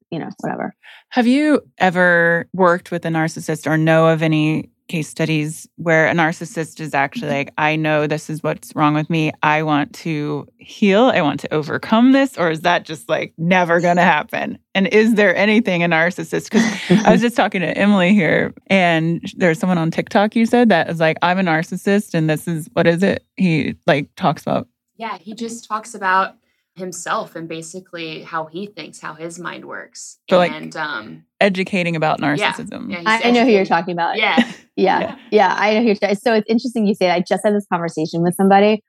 You 0.09 0.19
know, 0.19 0.29
whatever. 0.39 0.75
Have 1.09 1.27
you 1.27 1.61
ever 1.77 2.47
worked 2.53 2.91
with 2.91 3.05
a 3.05 3.09
narcissist 3.09 3.67
or 3.69 3.77
know 3.77 4.07
of 4.07 4.21
any 4.21 4.71
case 4.88 5.09
studies 5.09 5.67
where 5.77 6.07
a 6.07 6.13
narcissist 6.13 6.79
is 6.79 6.93
actually 6.93 7.29
like, 7.29 7.53
I 7.57 7.75
know 7.75 8.07
this 8.07 8.29
is 8.29 8.43
what's 8.43 8.75
wrong 8.75 8.93
with 8.93 9.09
me. 9.09 9.31
I 9.41 9.63
want 9.63 9.93
to 9.95 10.47
heal. 10.57 11.05
I 11.05 11.21
want 11.21 11.39
to 11.41 11.53
overcome 11.53 12.11
this. 12.11 12.38
Or 12.38 12.51
is 12.51 12.61
that 12.61 12.85
just 12.85 13.09
like 13.09 13.33
never 13.38 13.79
going 13.79 13.95
to 13.95 14.03
happen? 14.03 14.59
And 14.73 14.88
is 14.88 15.15
there 15.15 15.35
anything 15.35 15.83
a 15.83 15.88
narcissist? 15.88 16.51
Because 16.51 17.05
I 17.05 17.11
was 17.11 17.21
just 17.21 17.35
talking 17.35 17.61
to 17.61 17.77
Emily 17.77 18.13
here, 18.13 18.53
and 18.67 19.21
there's 19.38 19.59
someone 19.59 19.77
on 19.77 19.89
TikTok 19.89 20.35
you 20.35 20.45
said 20.45 20.69
that 20.69 20.89
is 20.89 20.99
like, 20.99 21.17
I'm 21.21 21.39
a 21.39 21.43
narcissist, 21.43 22.13
and 22.13 22.29
this 22.29 22.47
is 22.47 22.69
what 22.73 22.85
is 22.85 23.01
it? 23.01 23.25
He 23.38 23.75
like 23.88 24.09
talks 24.15 24.41
about. 24.41 24.67
Yeah, 24.97 25.17
he 25.17 25.33
just 25.33 25.67
talks 25.67 25.95
about 25.95 26.35
himself 26.75 27.35
and 27.35 27.47
basically 27.47 28.21
how 28.21 28.45
he 28.45 28.67
thinks, 28.67 28.99
how 28.99 29.13
his 29.13 29.39
mind 29.39 29.65
works. 29.65 30.19
So 30.29 30.41
and 30.41 30.75
um, 30.75 31.25
educating 31.39 31.95
about 31.95 32.19
narcissism. 32.19 32.91
Yeah, 32.91 33.01
yeah 33.01 33.09
I, 33.09 33.29
I, 33.29 33.31
know 33.31 33.45
who 33.45 33.51
you're 33.51 33.65
talking 33.65 33.93
about. 33.93 34.17
Yeah. 34.17 34.35
yeah. 34.75 34.99
yeah. 34.99 35.15
Yeah. 35.31 35.55
I 35.57 35.73
know 35.73 35.81
who 35.81 35.88
you're 35.88 36.15
So 36.15 36.33
it's 36.33 36.49
interesting 36.49 36.85
you 36.85 36.93
say 36.93 37.07
that. 37.07 37.15
I 37.15 37.19
just 37.21 37.43
had 37.43 37.53
this 37.55 37.65
conversation 37.71 38.21
with 38.21 38.35
somebody. 38.35 38.83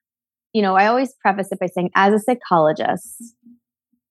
You 0.52 0.62
know, 0.62 0.74
I 0.74 0.86
always 0.86 1.14
preface 1.20 1.48
it 1.52 1.60
by 1.60 1.66
saying, 1.66 1.90
as 1.94 2.14
a 2.14 2.18
psychologist, 2.18 3.22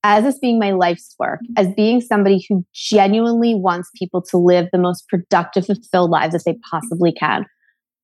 as 0.03 0.23
this 0.23 0.37
being 0.37 0.59
my 0.59 0.71
life's 0.71 1.15
work, 1.17 1.39
as 1.57 1.67
being 1.73 1.99
somebody 1.99 2.45
who 2.47 2.63
genuinely 2.73 3.55
wants 3.55 3.89
people 3.97 4.21
to 4.21 4.37
live 4.37 4.67
the 4.71 4.77
most 4.77 5.07
productive, 5.09 5.65
fulfilled 5.65 6.11
lives 6.11 6.33
that 6.33 6.43
they 6.45 6.57
possibly 6.69 7.11
can, 7.11 7.45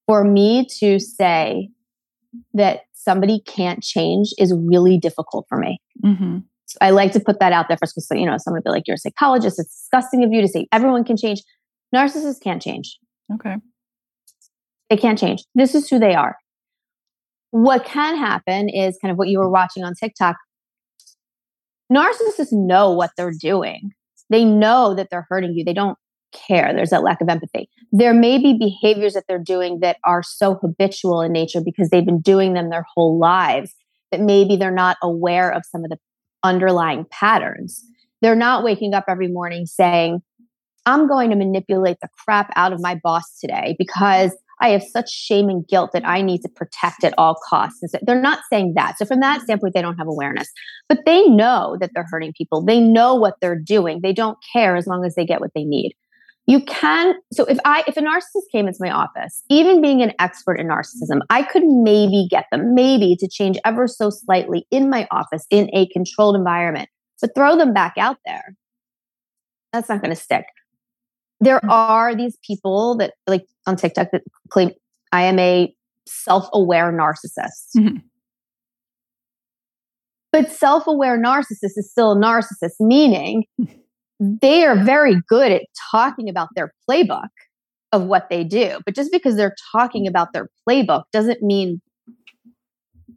for 0.07 0.23
me 0.23 0.67
to 0.79 0.99
say 0.99 1.69
that 2.55 2.81
somebody 3.03 3.41
can't 3.45 3.81
change 3.81 4.33
is 4.37 4.53
really 4.53 4.97
difficult 4.97 5.45
for 5.49 5.57
me. 5.57 5.79
Mm-hmm. 6.03 6.39
So 6.65 6.77
I 6.79 6.91
like 6.91 7.11
to 7.13 7.19
put 7.19 7.39
that 7.39 7.51
out 7.51 7.67
there 7.67 7.77
first 7.77 7.95
because, 7.95 8.07
you 8.11 8.25
know, 8.25 8.37
someone 8.37 8.59
would 8.59 8.63
be 8.63 8.69
like, 8.69 8.87
you're 8.87 8.95
a 8.95 8.97
psychologist. 8.97 9.59
It's 9.59 9.81
disgusting 9.81 10.23
of 10.23 10.31
you 10.31 10.41
to 10.41 10.47
say 10.47 10.67
everyone 10.71 11.03
can 11.03 11.17
change. 11.17 11.41
Narcissists 11.93 12.41
can't 12.41 12.61
change. 12.61 12.97
Okay. 13.33 13.55
They 14.89 14.97
can't 14.97 15.19
change. 15.19 15.43
This 15.55 15.75
is 15.75 15.89
who 15.89 15.99
they 15.99 16.15
are. 16.15 16.37
What 17.51 17.83
can 17.83 18.15
happen 18.15 18.69
is 18.69 18.97
kind 19.01 19.11
of 19.11 19.17
what 19.17 19.27
you 19.27 19.39
were 19.39 19.49
watching 19.49 19.83
on 19.83 19.93
TikTok. 19.93 20.37
Narcissists 21.91 22.53
know 22.53 22.91
what 22.91 23.11
they're 23.17 23.33
doing. 23.37 23.91
They 24.29 24.45
know 24.45 24.93
that 24.93 25.09
they're 25.11 25.27
hurting 25.29 25.53
you. 25.53 25.65
They 25.65 25.73
don't 25.73 25.97
care. 26.31 26.73
There's 26.73 26.89
that 26.89 27.03
lack 27.03 27.21
of 27.21 27.29
empathy. 27.29 27.69
There 27.91 28.13
may 28.13 28.37
be 28.37 28.57
behaviors 28.57 29.13
that 29.13 29.25
they're 29.27 29.39
doing 29.39 29.79
that 29.79 29.97
are 30.05 30.23
so 30.23 30.55
habitual 30.55 31.21
in 31.21 31.31
nature 31.31 31.61
because 31.63 31.89
they've 31.89 32.05
been 32.05 32.21
doing 32.21 32.53
them 32.53 32.69
their 32.69 32.85
whole 32.93 33.19
lives 33.19 33.73
that 34.11 34.21
maybe 34.21 34.55
they're 34.55 34.71
not 34.71 34.97
aware 35.01 35.51
of 35.51 35.63
some 35.65 35.83
of 35.83 35.89
the 35.89 35.97
underlying 36.43 37.05
patterns. 37.11 37.83
They're 38.21 38.35
not 38.35 38.63
waking 38.63 38.93
up 38.93 39.05
every 39.07 39.27
morning 39.27 39.65
saying, 39.65 40.21
I'm 40.85 41.07
going 41.07 41.29
to 41.29 41.35
manipulate 41.35 41.97
the 42.01 42.09
crap 42.23 42.51
out 42.55 42.73
of 42.73 42.81
my 42.81 42.99
boss 43.03 43.39
today 43.39 43.75
because 43.77 44.35
I 44.61 44.69
have 44.69 44.83
such 44.83 45.11
shame 45.11 45.49
and 45.49 45.67
guilt 45.67 45.91
that 45.93 46.07
I 46.07 46.21
need 46.21 46.41
to 46.43 46.49
protect 46.49 47.03
at 47.03 47.13
all 47.17 47.35
costs. 47.49 47.79
So 47.87 47.97
they're 48.03 48.21
not 48.21 48.39
saying 48.51 48.73
that. 48.75 48.97
So, 48.97 49.05
from 49.05 49.19
that 49.19 49.41
standpoint, 49.41 49.73
they 49.73 49.81
don't 49.81 49.97
have 49.97 50.07
awareness, 50.07 50.47
but 50.87 50.99
they 51.05 51.27
know 51.27 51.77
that 51.79 51.91
they're 51.93 52.05
hurting 52.09 52.33
people. 52.37 52.63
They 52.63 52.79
know 52.79 53.15
what 53.15 53.35
they're 53.41 53.59
doing. 53.59 54.01
They 54.01 54.13
don't 54.13 54.37
care 54.53 54.75
as 54.75 54.85
long 54.85 55.03
as 55.03 55.15
they 55.15 55.25
get 55.25 55.41
what 55.41 55.51
they 55.55 55.63
need. 55.63 55.93
You 56.51 56.61
can, 56.65 57.15
so 57.31 57.45
if 57.45 57.57
I, 57.65 57.83
if 57.87 57.95
a 57.95 58.01
narcissist 58.01 58.51
came 58.51 58.67
into 58.67 58.79
my 58.81 58.91
office, 58.91 59.43
even 59.49 59.81
being 59.81 60.01
an 60.01 60.11
expert 60.19 60.55
in 60.55 60.67
narcissism, 60.67 61.21
I 61.29 61.43
could 61.43 61.63
maybe 61.63 62.27
get 62.29 62.45
them, 62.51 62.75
maybe 62.75 63.15
to 63.17 63.27
change 63.27 63.57
ever 63.63 63.87
so 63.87 64.09
slightly 64.09 64.67
in 64.69 64.89
my 64.89 65.07
office 65.11 65.45
in 65.49 65.69
a 65.73 65.87
controlled 65.87 66.35
environment, 66.35 66.89
but 67.21 67.33
throw 67.35 67.55
them 67.55 67.73
back 67.73 67.93
out 67.97 68.17
there. 68.25 68.55
That's 69.71 69.87
not 69.87 70.01
going 70.01 70.13
to 70.13 70.21
stick 70.21 70.45
there 71.41 71.59
mm. 71.59 71.69
are 71.69 72.15
these 72.15 72.37
people 72.45 72.95
that 72.97 73.15
like 73.27 73.45
on 73.67 73.75
TikTok 73.75 74.11
that 74.11 74.21
claim 74.49 74.71
I 75.11 75.23
am 75.23 75.39
a 75.39 75.75
self-aware 76.07 76.93
narcissist. 76.93 77.75
Mm-hmm. 77.75 77.97
But 80.31 80.49
self-aware 80.49 81.21
narcissist 81.21 81.75
is 81.75 81.91
still 81.91 82.13
a 82.13 82.15
narcissist, 82.15 82.75
meaning 82.79 83.43
they 84.21 84.63
are 84.63 84.75
very 84.75 85.19
good 85.27 85.51
at 85.51 85.63
talking 85.89 86.29
about 86.29 86.49
their 86.55 86.71
playbook 86.87 87.29
of 87.91 88.03
what 88.03 88.29
they 88.29 88.43
do. 88.43 88.77
But 88.85 88.93
just 88.93 89.11
because 89.11 89.35
they're 89.35 89.55
talking 89.71 90.05
about 90.05 90.31
their 90.31 90.47
playbook 90.67 91.03
doesn't 91.11 91.41
mean 91.41 91.81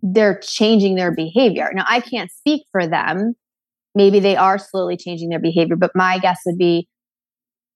they're 0.03 0.39
changing 0.39 0.95
their 0.95 1.15
behavior. 1.15 1.71
Now, 1.75 1.85
I 1.87 2.01
can't 2.01 2.31
speak 2.31 2.63
for 2.73 2.87
them. 2.87 3.35
Maybe 3.95 4.19
they 4.19 4.35
are 4.35 4.59
slowly 4.59 4.97
changing 4.97 5.29
their 5.29 5.39
behavior, 5.39 5.77
but 5.77 5.93
my 5.95 6.19
guess 6.19 6.41
would 6.47 6.59
be 6.59 6.89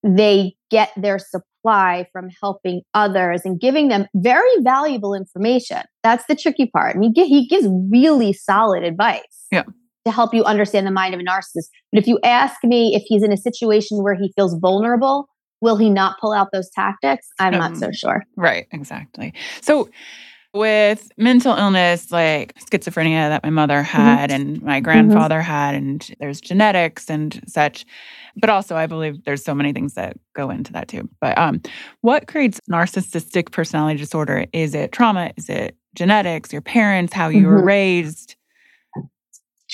they 0.03 0.55
get 0.71 0.91
their 0.97 1.19
supply 1.19 2.07
from 2.13 2.31
helping 2.41 2.81
others 2.95 3.43
and 3.45 3.61
giving 3.61 3.89
them 3.89 4.07
very 4.15 4.51
valuable 4.61 5.13
information. 5.15 5.83
That's 6.03 6.25
the 6.29 6.35
tricky 6.35 6.67
part. 6.67 6.97
I 6.97 6.99
mean, 6.99 7.13
he 7.15 7.47
gives 7.47 7.69
really 7.91 8.33
solid 8.33 8.85
advice. 8.85 9.47
Yeah. 9.53 9.65
To 10.05 10.13
help 10.13 10.33
you 10.33 10.45
understand 10.45 10.87
the 10.87 10.91
mind 10.91 11.13
of 11.13 11.21
a 11.21 11.23
narcissist. 11.23 11.69
But 11.93 12.01
if 12.01 12.07
you 12.07 12.19
ask 12.25 12.57
me 12.65 12.95
if 12.95 13.03
he's 13.07 13.23
in 13.23 13.33
a 13.33 13.37
situation 13.37 14.03
where 14.03 14.15
he 14.15 14.33
feels 14.37 14.55
vulnerable, 14.55 15.29
will 15.61 15.77
he 15.77 15.91
not 15.91 16.17
pull 16.21 16.33
out 16.33 16.49
those 16.53 16.71
tactics? 16.71 17.27
I'm 17.39 17.55
um, 17.55 17.61
not 17.61 17.77
so 17.77 17.91
sure. 17.93 18.25
Right, 18.37 18.67
exactly. 18.73 19.35
So 19.61 19.89
with 20.55 21.13
mental 21.19 21.55
illness 21.55 22.11
like 22.11 22.55
schizophrenia 22.55 23.29
that 23.29 23.45
my 23.45 23.51
mother 23.51 23.83
mm-hmm. 23.83 23.85
had 23.85 24.31
mm-hmm. 24.31 24.41
and 24.41 24.63
my 24.63 24.77
mm-hmm. 24.77 24.85
grandfather 24.85 25.37
mm-hmm. 25.37 25.51
had 25.51 25.75
and 25.75 26.15
there's 26.21 26.41
genetics 26.41 27.11
and 27.11 27.43
such 27.47 27.85
but 28.37 28.49
also 28.49 28.75
i 28.75 28.87
believe 28.87 29.23
there's 29.25 29.45
so 29.45 29.55
many 29.55 29.73
things 29.73 29.93
that 29.95 30.17
go 30.35 30.49
into 30.49 30.73
that 30.73 30.89
too 30.89 31.09
but 31.21 31.37
um 31.37 31.61
what 32.01 32.29
creates 32.29 32.61
narcissistic 32.71 33.53
personality 33.53 33.99
disorder 33.99 34.47
is 34.53 34.75
it 34.75 34.91
trauma 34.91 35.31
is 35.37 35.51
it 35.51 35.77
genetics 35.95 36.51
your 36.51 36.63
parents 36.63 37.13
how 37.13 37.29
you 37.29 37.43
mm-hmm. 37.43 37.51
were 37.51 37.63
raised 37.63 38.37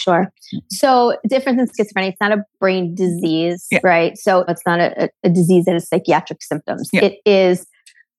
Sure. 0.05 0.31
So, 0.71 1.17
different 1.27 1.57
than 1.57 1.67
schizophrenia, 1.67 2.11
it's 2.11 2.21
not 2.21 2.33
a 2.33 2.45
brain 2.61 2.95
disease, 2.95 3.67
yeah. 3.71 3.79
right? 3.83 4.19
So, 4.19 4.45
it's 4.47 4.61
not 4.67 4.81
a, 4.81 5.09
a, 5.23 5.31
disease 5.31 5.65
that 5.65 5.73
has 5.73 5.89
psychiatric 5.89 6.43
symptoms. 6.43 6.91
Yeah. 6.93 7.05
It 7.05 7.21
is. 7.25 7.67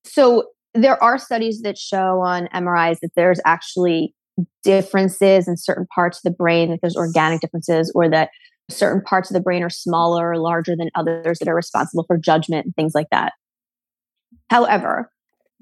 So, 0.04 0.48
there 0.74 1.02
are 1.02 1.20
studies 1.20 1.62
that 1.62 1.78
show 1.78 2.22
on 2.22 2.48
MRIs 2.48 3.00
that 3.02 3.12
there's 3.16 3.40
actually 3.46 4.16
differences 4.64 5.48
in 5.48 5.58
certain 5.58 5.86
parts 5.94 6.18
of 6.18 6.24
the 6.24 6.36
brain, 6.36 6.72
that 6.72 6.80
there's 6.82 6.98
organic 6.98 7.42
differences, 7.42 7.92
or 7.94 8.10
that 8.10 8.32
certain 8.70 9.04
parts 9.04 9.30
of 9.30 9.36
the 9.36 9.42
brain 9.42 9.62
are 9.62 9.70
smaller 9.70 10.32
or 10.32 10.40
larger 10.40 10.76
than 10.76 10.90
others 10.96 11.38
that 11.38 11.48
are 11.48 11.56
responsible 11.56 12.04
for 12.08 12.18
judgment 12.18 12.66
and 12.66 12.76
things 12.76 12.96
like 12.96 13.08
that. 13.12 13.34
However, 14.50 15.12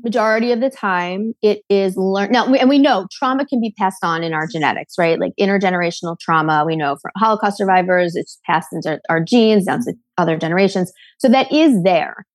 majority 0.03 0.51
of 0.51 0.59
the 0.59 0.69
time 0.69 1.33
it 1.41 1.61
is 1.69 1.95
learned 1.95 2.31
now 2.31 2.45
and 2.53 2.69
we 2.69 2.77
know 2.77 3.07
trauma 3.11 3.45
can 3.45 3.61
be 3.61 3.73
passed 3.77 4.03
on 4.03 4.23
in 4.23 4.33
our 4.33 4.47
genetics 4.47 4.95
right 4.97 5.19
like 5.19 5.31
intergenerational 5.39 6.17
trauma 6.19 6.63
we 6.65 6.75
know 6.75 6.97
from 7.01 7.11
holocaust 7.17 7.57
survivors 7.57 8.15
it's 8.15 8.37
passed 8.45 8.69
into 8.71 8.99
our 9.09 9.23
genes 9.23 9.65
down 9.65 9.79
to 9.79 9.93
other 10.17 10.37
generations 10.37 10.91
so 11.19 11.29
that 11.29 11.51
is 11.51 11.81
there 11.83 12.25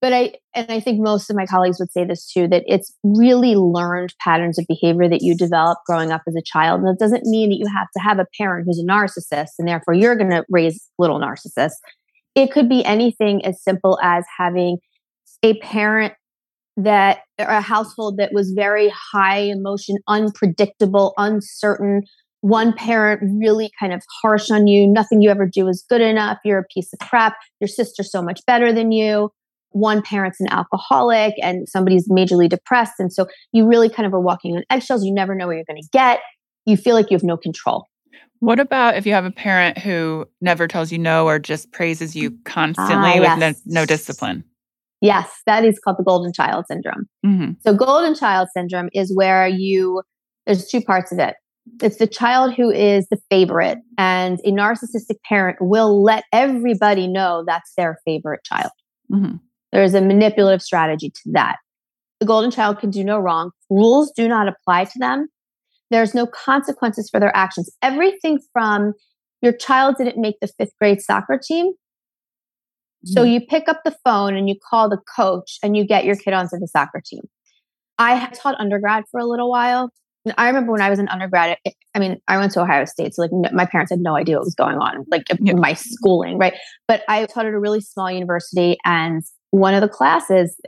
but 0.00 0.12
I 0.12 0.32
and 0.54 0.70
I 0.70 0.80
think 0.80 1.00
most 1.00 1.30
of 1.30 1.36
my 1.36 1.46
colleagues 1.46 1.78
would 1.78 1.90
say 1.90 2.04
this 2.04 2.30
too 2.30 2.48
that 2.48 2.64
it's 2.66 2.94
really 3.02 3.54
learned 3.54 4.14
patterns 4.20 4.58
of 4.58 4.66
behavior 4.68 5.08
that 5.08 5.22
you 5.22 5.36
develop 5.36 5.78
growing 5.86 6.10
up 6.10 6.22
as 6.26 6.34
a 6.36 6.42
child. 6.42 6.80
And 6.80 6.88
it 6.88 6.98
doesn't 6.98 7.24
mean 7.24 7.50
that 7.50 7.58
you 7.58 7.66
have 7.66 7.88
to 7.96 8.02
have 8.02 8.18
a 8.18 8.26
parent 8.36 8.66
who's 8.66 8.78
a 8.78 8.86
narcissist 8.86 9.52
and 9.58 9.66
therefore 9.66 9.94
you're 9.94 10.16
going 10.16 10.30
to 10.30 10.44
raise 10.50 10.88
little 10.98 11.20
narcissists. 11.20 11.76
It 12.34 12.52
could 12.52 12.68
be 12.68 12.84
anything 12.84 13.44
as 13.44 13.62
simple 13.62 13.98
as 14.02 14.24
having 14.36 14.78
a 15.42 15.58
parent 15.58 16.14
that 16.78 17.20
a 17.38 17.60
household 17.60 18.16
that 18.18 18.32
was 18.32 18.52
very 18.52 18.92
high 19.12 19.38
emotion, 19.38 19.96
unpredictable, 20.08 21.12
uncertain. 21.18 22.02
One 22.40 22.72
parent 22.72 23.20
really 23.40 23.70
kind 23.80 23.92
of 23.92 24.02
harsh 24.22 24.50
on 24.50 24.66
you. 24.66 24.86
Nothing 24.86 25.20
you 25.20 25.28
ever 25.28 25.46
do 25.46 25.68
is 25.68 25.84
good 25.88 26.00
enough. 26.00 26.38
You're 26.44 26.60
a 26.60 26.64
piece 26.64 26.92
of 26.92 27.00
crap. 27.00 27.36
Your 27.60 27.68
sister's 27.68 28.10
so 28.10 28.22
much 28.22 28.40
better 28.46 28.72
than 28.72 28.92
you 28.92 29.30
one 29.72 30.02
parent's 30.02 30.40
an 30.40 30.48
alcoholic 30.50 31.34
and 31.42 31.68
somebody's 31.68 32.08
majorly 32.08 32.48
depressed. 32.48 32.94
And 32.98 33.12
so 33.12 33.26
you 33.52 33.66
really 33.66 33.88
kind 33.88 34.06
of 34.06 34.14
are 34.14 34.20
walking 34.20 34.56
on 34.56 34.64
eggshells. 34.70 35.04
You 35.04 35.12
never 35.12 35.34
know 35.34 35.46
where 35.46 35.56
you're 35.56 35.64
going 35.64 35.82
to 35.82 35.88
get. 35.92 36.20
You 36.66 36.76
feel 36.76 36.94
like 36.94 37.10
you 37.10 37.16
have 37.16 37.24
no 37.24 37.36
control. 37.36 37.86
What 38.40 38.60
about 38.60 38.96
if 38.96 39.04
you 39.04 39.12
have 39.14 39.24
a 39.24 39.30
parent 39.30 39.78
who 39.78 40.26
never 40.40 40.68
tells 40.68 40.92
you 40.92 40.98
no 40.98 41.26
or 41.26 41.38
just 41.38 41.72
praises 41.72 42.14
you 42.14 42.38
constantly 42.44 43.18
ah, 43.18 43.20
with 43.20 43.38
no, 43.38 43.80
no, 43.80 43.86
discipline? 43.86 44.44
Yes, 45.00 45.30
that 45.46 45.64
is 45.64 45.78
called 45.78 45.98
the 45.98 46.04
golden 46.04 46.32
child 46.32 46.66
syndrome. 46.68 47.08
Mm-hmm. 47.24 47.52
So, 47.60 47.74
golden 47.74 48.14
child 48.14 48.48
syndrome 48.54 48.88
is 48.92 49.14
where 49.14 49.46
you, 49.46 50.02
there's 50.46 50.66
two 50.66 50.80
parts 50.80 51.12
of 51.12 51.18
it. 51.18 51.36
It's 51.82 51.98
the 51.98 52.06
child 52.06 52.54
who 52.54 52.70
is 52.70 53.06
the 53.08 53.18
favorite, 53.30 53.78
and 53.96 54.40
a 54.44 54.50
narcissistic 54.50 55.22
parent 55.24 55.58
will 55.60 56.02
let 56.02 56.24
everybody 56.32 57.06
know 57.06 57.44
that's 57.46 57.72
their 57.76 57.98
favorite 58.04 58.42
child. 58.44 58.72
Mm-hmm. 59.12 59.36
There 59.72 59.84
is 59.84 59.94
a 59.94 60.00
manipulative 60.00 60.62
strategy 60.62 61.10
to 61.10 61.32
that. 61.32 61.56
The 62.20 62.26
golden 62.26 62.50
child 62.50 62.80
can 62.80 62.90
do 62.90 63.04
no 63.04 63.18
wrong. 63.18 63.50
Rules 63.70 64.10
do 64.16 64.26
not 64.26 64.48
apply 64.48 64.84
to 64.84 64.98
them. 64.98 65.28
There's 65.90 66.14
no 66.14 66.26
consequences 66.26 67.08
for 67.08 67.20
their 67.20 67.34
actions. 67.36 67.70
Everything 67.82 68.40
from 68.52 68.94
your 69.40 69.52
child 69.52 69.96
didn't 69.98 70.20
make 70.20 70.36
the 70.40 70.48
fifth 70.48 70.72
grade 70.80 71.00
soccer 71.00 71.40
team. 71.42 71.72
So 73.04 73.24
mm. 73.24 73.32
you 73.32 73.40
pick 73.40 73.68
up 73.68 73.80
the 73.84 73.96
phone 74.04 74.36
and 74.36 74.48
you 74.48 74.56
call 74.68 74.88
the 74.88 74.98
coach 75.16 75.58
and 75.62 75.76
you 75.76 75.86
get 75.86 76.04
your 76.04 76.16
kid 76.16 76.34
onto 76.34 76.58
the 76.58 76.66
soccer 76.66 77.00
team. 77.04 77.22
I 77.98 78.28
taught 78.30 78.58
undergrad 78.58 79.04
for 79.10 79.20
a 79.20 79.26
little 79.26 79.50
while. 79.50 79.90
And 80.24 80.34
I 80.36 80.48
remember 80.48 80.72
when 80.72 80.80
I 80.80 80.90
was 80.90 80.98
an 80.98 81.08
undergrad, 81.08 81.56
I 81.94 81.98
mean, 81.98 82.20
I 82.28 82.38
went 82.38 82.52
to 82.52 82.60
Ohio 82.60 82.84
State, 82.84 83.14
so 83.14 83.22
like 83.22 83.52
my 83.52 83.64
parents 83.64 83.90
had 83.90 84.00
no 84.00 84.16
idea 84.16 84.36
what 84.36 84.44
was 84.44 84.54
going 84.54 84.76
on, 84.76 85.04
like 85.10 85.22
yeah. 85.40 85.54
my 85.54 85.72
schooling, 85.74 86.38
right? 86.38 86.54
But 86.86 87.02
I 87.08 87.24
taught 87.26 87.46
at 87.46 87.54
a 87.54 87.58
really 87.58 87.80
small 87.80 88.10
university, 88.10 88.76
and 88.84 89.22
one 89.50 89.74
of 89.74 89.80
the 89.80 89.88
classes, 89.88 90.60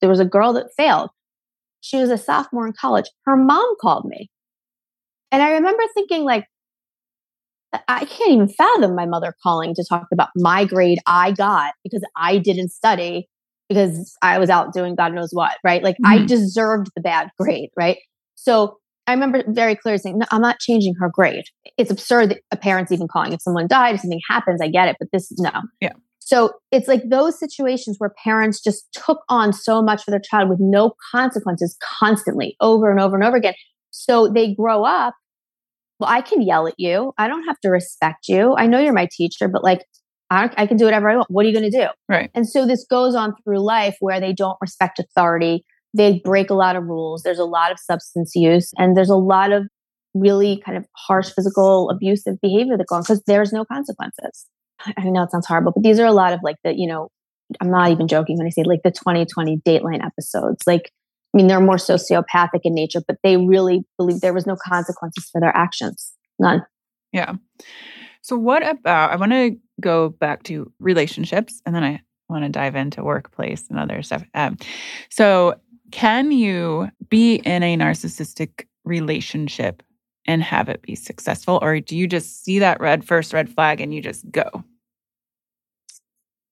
there 0.00 0.08
was 0.08 0.18
a 0.18 0.24
girl 0.24 0.52
that 0.54 0.66
failed. 0.76 1.10
She 1.82 1.98
was 1.98 2.10
a 2.10 2.18
sophomore 2.18 2.66
in 2.66 2.72
college. 2.72 3.06
Her 3.26 3.36
mom 3.36 3.74
called 3.80 4.06
me. 4.06 4.30
And 5.30 5.42
I 5.42 5.50
remember 5.52 5.82
thinking, 5.94 6.24
like, 6.24 6.46
I 7.88 8.04
can't 8.04 8.32
even 8.32 8.48
fathom 8.48 8.94
my 8.94 9.06
mother 9.06 9.34
calling 9.42 9.74
to 9.74 9.84
talk 9.88 10.08
about 10.12 10.28
my 10.34 10.64
grade 10.64 10.98
I 11.06 11.32
got 11.32 11.74
because 11.84 12.02
I 12.16 12.38
didn't 12.38 12.70
study 12.70 13.28
because 13.68 14.16
I 14.22 14.38
was 14.38 14.50
out 14.50 14.72
doing 14.72 14.96
God 14.96 15.14
knows 15.14 15.30
what, 15.32 15.56
right? 15.62 15.82
Like, 15.82 15.94
mm-hmm. 15.96 16.22
I 16.22 16.26
deserved 16.26 16.90
the 16.96 17.00
bad 17.00 17.30
grade, 17.38 17.70
right? 17.76 17.98
So 18.34 18.78
I 19.06 19.12
remember 19.12 19.44
very 19.46 19.76
clearly 19.76 19.98
saying, 19.98 20.18
no, 20.18 20.26
I'm 20.30 20.40
not 20.40 20.58
changing 20.58 20.94
her 21.00 21.08
grade. 21.08 21.44
It's 21.78 21.90
absurd 21.90 22.30
that 22.30 22.40
a 22.50 22.56
parent's 22.56 22.90
even 22.90 23.06
calling. 23.06 23.32
If 23.32 23.42
someone 23.42 23.68
died, 23.68 23.94
if 23.94 24.00
something 24.00 24.20
happens, 24.28 24.60
I 24.60 24.68
get 24.68 24.88
it, 24.88 24.96
but 24.98 25.08
this, 25.12 25.30
is 25.30 25.38
no. 25.38 25.52
Yeah. 25.80 25.92
So 26.18 26.52
it's 26.70 26.86
like 26.86 27.08
those 27.08 27.38
situations 27.38 27.96
where 27.98 28.12
parents 28.22 28.60
just 28.60 28.86
took 28.92 29.22
on 29.28 29.52
so 29.52 29.82
much 29.82 30.04
for 30.04 30.10
their 30.10 30.20
child 30.20 30.48
with 30.48 30.60
no 30.60 30.94
consequences 31.10 31.76
constantly 31.98 32.56
over 32.60 32.90
and 32.90 33.00
over 33.00 33.16
and 33.16 33.24
over 33.24 33.36
again. 33.36 33.54
So 33.90 34.28
they 34.28 34.54
grow 34.54 34.84
up. 34.84 35.14
Well, 36.00 36.10
I 36.10 36.22
can 36.22 36.42
yell 36.42 36.66
at 36.66 36.74
you. 36.78 37.12
I 37.18 37.28
don't 37.28 37.44
have 37.44 37.60
to 37.60 37.68
respect 37.68 38.26
you. 38.28 38.54
I 38.56 38.66
know 38.66 38.80
you're 38.80 38.92
my 38.92 39.08
teacher, 39.10 39.48
but 39.48 39.62
like, 39.62 39.84
I, 40.30 40.50
I 40.56 40.66
can 40.66 40.76
do 40.76 40.84
whatever 40.84 41.10
I 41.10 41.16
want. 41.16 41.30
What 41.30 41.44
are 41.44 41.48
you 41.48 41.58
going 41.58 41.70
to 41.70 41.78
do? 41.78 41.86
Right. 42.08 42.30
And 42.34 42.48
so 42.48 42.66
this 42.66 42.86
goes 42.88 43.14
on 43.14 43.34
through 43.44 43.60
life 43.60 43.96
where 44.00 44.20
they 44.20 44.32
don't 44.32 44.56
respect 44.60 44.98
authority. 44.98 45.64
They 45.92 46.20
break 46.24 46.50
a 46.50 46.54
lot 46.54 46.76
of 46.76 46.84
rules. 46.84 47.22
There's 47.22 47.38
a 47.38 47.44
lot 47.44 47.72
of 47.72 47.78
substance 47.78 48.32
use 48.34 48.72
and 48.78 48.96
there's 48.96 49.10
a 49.10 49.16
lot 49.16 49.52
of 49.52 49.66
really 50.14 50.62
kind 50.64 50.78
of 50.78 50.86
harsh 50.96 51.30
physical 51.30 51.90
abusive 51.90 52.40
behavior 52.40 52.76
that 52.76 52.86
goes 52.86 52.96
on 52.96 53.02
because 53.02 53.22
there's 53.26 53.52
no 53.52 53.64
consequences. 53.64 54.46
I 54.96 55.10
know 55.10 55.24
it 55.24 55.30
sounds 55.30 55.46
horrible, 55.46 55.72
but 55.72 55.82
these 55.82 55.98
are 55.98 56.06
a 56.06 56.12
lot 56.12 56.32
of 56.32 56.40
like 56.42 56.56
the, 56.64 56.74
you 56.74 56.86
know, 56.86 57.08
I'm 57.60 57.70
not 57.70 57.90
even 57.90 58.08
joking 58.08 58.38
when 58.38 58.46
I 58.46 58.50
say 58.50 58.62
like 58.62 58.80
the 58.84 58.90
2020 58.90 59.58
Dateline 59.66 60.04
episodes. 60.04 60.62
Like, 60.66 60.92
I 61.32 61.36
mean, 61.36 61.46
they're 61.46 61.60
more 61.60 61.76
sociopathic 61.76 62.60
in 62.64 62.74
nature, 62.74 63.00
but 63.06 63.18
they 63.22 63.36
really 63.36 63.84
believe 63.96 64.20
there 64.20 64.34
was 64.34 64.46
no 64.46 64.56
consequences 64.56 65.28
for 65.30 65.40
their 65.40 65.56
actions. 65.56 66.12
None. 66.38 66.64
Yeah. 67.12 67.34
So, 68.22 68.36
what 68.36 68.66
about? 68.66 69.12
I 69.12 69.16
want 69.16 69.32
to 69.32 69.56
go 69.80 70.10
back 70.10 70.42
to 70.44 70.72
relationships, 70.80 71.62
and 71.64 71.74
then 71.74 71.84
I 71.84 72.00
want 72.28 72.44
to 72.44 72.50
dive 72.50 72.76
into 72.76 73.02
workplace 73.02 73.66
and 73.70 73.78
other 73.78 74.02
stuff. 74.02 74.24
Um, 74.34 74.58
so, 75.08 75.54
can 75.90 76.32
you 76.32 76.88
be 77.08 77.36
in 77.36 77.62
a 77.62 77.76
narcissistic 77.76 78.66
relationship 78.84 79.82
and 80.26 80.42
have 80.42 80.68
it 80.68 80.82
be 80.82 80.94
successful, 80.94 81.58
or 81.62 81.80
do 81.80 81.96
you 81.96 82.06
just 82.06 82.44
see 82.44 82.58
that 82.58 82.80
red 82.80 83.04
first 83.04 83.32
red 83.32 83.48
flag 83.48 83.80
and 83.80 83.94
you 83.94 84.02
just 84.02 84.30
go? 84.30 84.64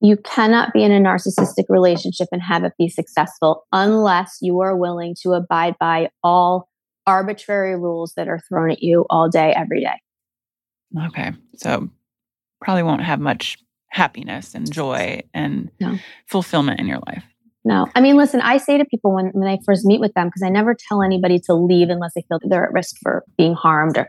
You 0.00 0.16
cannot 0.16 0.72
be 0.72 0.82
in 0.84 0.92
a 0.92 1.00
narcissistic 1.00 1.64
relationship 1.68 2.28
and 2.30 2.40
have 2.42 2.64
it 2.64 2.72
be 2.78 2.88
successful 2.88 3.64
unless 3.72 4.38
you 4.40 4.61
are 4.61 4.76
willing 4.76 5.16
to 5.22 5.32
abide 5.32 5.74
by 5.80 6.11
all 6.22 6.68
arbitrary 7.06 7.76
rules 7.76 8.12
that 8.16 8.28
are 8.28 8.38
thrown 8.48 8.70
at 8.70 8.82
you 8.82 9.06
all 9.11 9.28
day, 9.28 9.52
every 9.56 9.80
day. 9.80 10.00
Okay. 11.06 11.32
So 11.56 11.88
probably 12.61 12.82
won't 12.82 13.02
have 13.02 13.18
much 13.18 13.58
happiness 13.90 14.54
and 14.54 14.70
joy 14.70 15.22
and 15.34 15.70
No. 15.80 15.98
fulfillment 16.26 16.78
in 16.78 16.87
your 16.87 17.00
life. 17.06 17.24
No. 17.64 17.87
I 17.94 18.00
mean, 18.00 18.16
listen, 18.16 18.40
I 18.40 18.58
say 18.58 18.78
to 18.78 18.84
people 18.84 19.12
when, 19.12 19.26
when 19.28 19.48
I 19.48 19.58
first 19.64 19.84
meet 19.84 20.00
with 20.00 20.14
them, 20.14 20.28
because 20.28 20.42
I 20.42 20.48
never 20.48 20.74
tell 20.74 21.02
anybody 21.02 21.38
to 21.40 21.54
leave 21.54 21.88
unless 21.88 22.12
they 22.14 22.22
feel 22.28 22.38
they're 22.44 22.64
at 22.64 22.72
risk 22.72 22.96
for 23.02 23.24
being 23.37 23.54
harmed, 23.54 23.98
or 23.98 24.08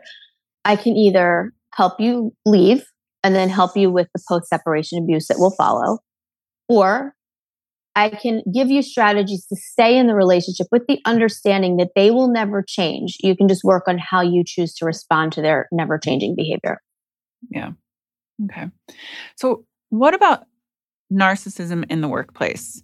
I 0.65 0.75
can 0.75 0.95
either 0.95 1.51
help 1.73 1.99
you 1.99 2.33
leave 2.45 2.85
and 3.23 3.35
then 3.35 3.49
help 3.49 3.75
you 3.75 3.89
with 3.91 4.07
the 4.13 4.21
post 4.27 4.47
separation 4.47 4.97
abuse 4.97 5.27
that 5.27 5.37
will 5.39 5.51
follow, 5.51 5.99
or 6.67 7.13
I 7.95 8.09
can 8.09 8.43
give 8.53 8.69
you 8.69 8.81
strategies 8.81 9.45
to 9.47 9.55
stay 9.55 9.97
in 9.97 10.07
the 10.07 10.15
relationship 10.15 10.67
with 10.71 10.83
the 10.87 10.99
understanding 11.05 11.77
that 11.77 11.89
they 11.95 12.11
will 12.11 12.31
never 12.31 12.63
change. 12.65 13.17
You 13.21 13.35
can 13.35 13.47
just 13.47 13.63
work 13.63 13.87
on 13.87 13.97
how 13.97 14.21
you 14.21 14.43
choose 14.45 14.73
to 14.75 14.85
respond 14.85 15.33
to 15.33 15.41
their 15.41 15.67
never 15.71 15.97
changing 15.97 16.35
behavior. 16.35 16.79
Yeah. 17.49 17.71
Okay. 18.45 18.67
So, 19.35 19.65
what 19.89 20.13
about 20.13 20.45
narcissism 21.11 21.85
in 21.89 22.01
the 22.01 22.07
workplace? 22.07 22.81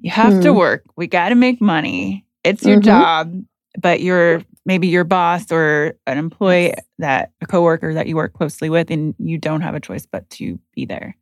You 0.00 0.10
have 0.10 0.38
to 0.40 0.52
Hmm. 0.52 0.58
work. 0.58 0.84
We 0.96 1.06
got 1.06 1.30
to 1.30 1.34
make 1.34 1.60
money. 1.60 2.26
It's 2.44 2.64
your 2.64 2.76
Mhm. 2.78 2.84
job, 2.84 3.42
but 3.78 4.00
you're 4.00 4.42
maybe 4.64 4.88
your 4.88 5.04
boss 5.04 5.50
or 5.50 5.94
an 6.06 6.18
employee 6.18 6.74
that 6.98 7.32
a 7.40 7.46
coworker 7.46 7.94
that 7.94 8.06
you 8.06 8.16
work 8.16 8.32
closely 8.32 8.70
with, 8.70 8.90
and 8.90 9.14
you 9.18 9.38
don't 9.38 9.62
have 9.62 9.74
a 9.74 9.80
choice 9.80 10.06
but 10.06 10.28
to 10.30 10.58
be 10.74 10.84
there. 10.84 11.16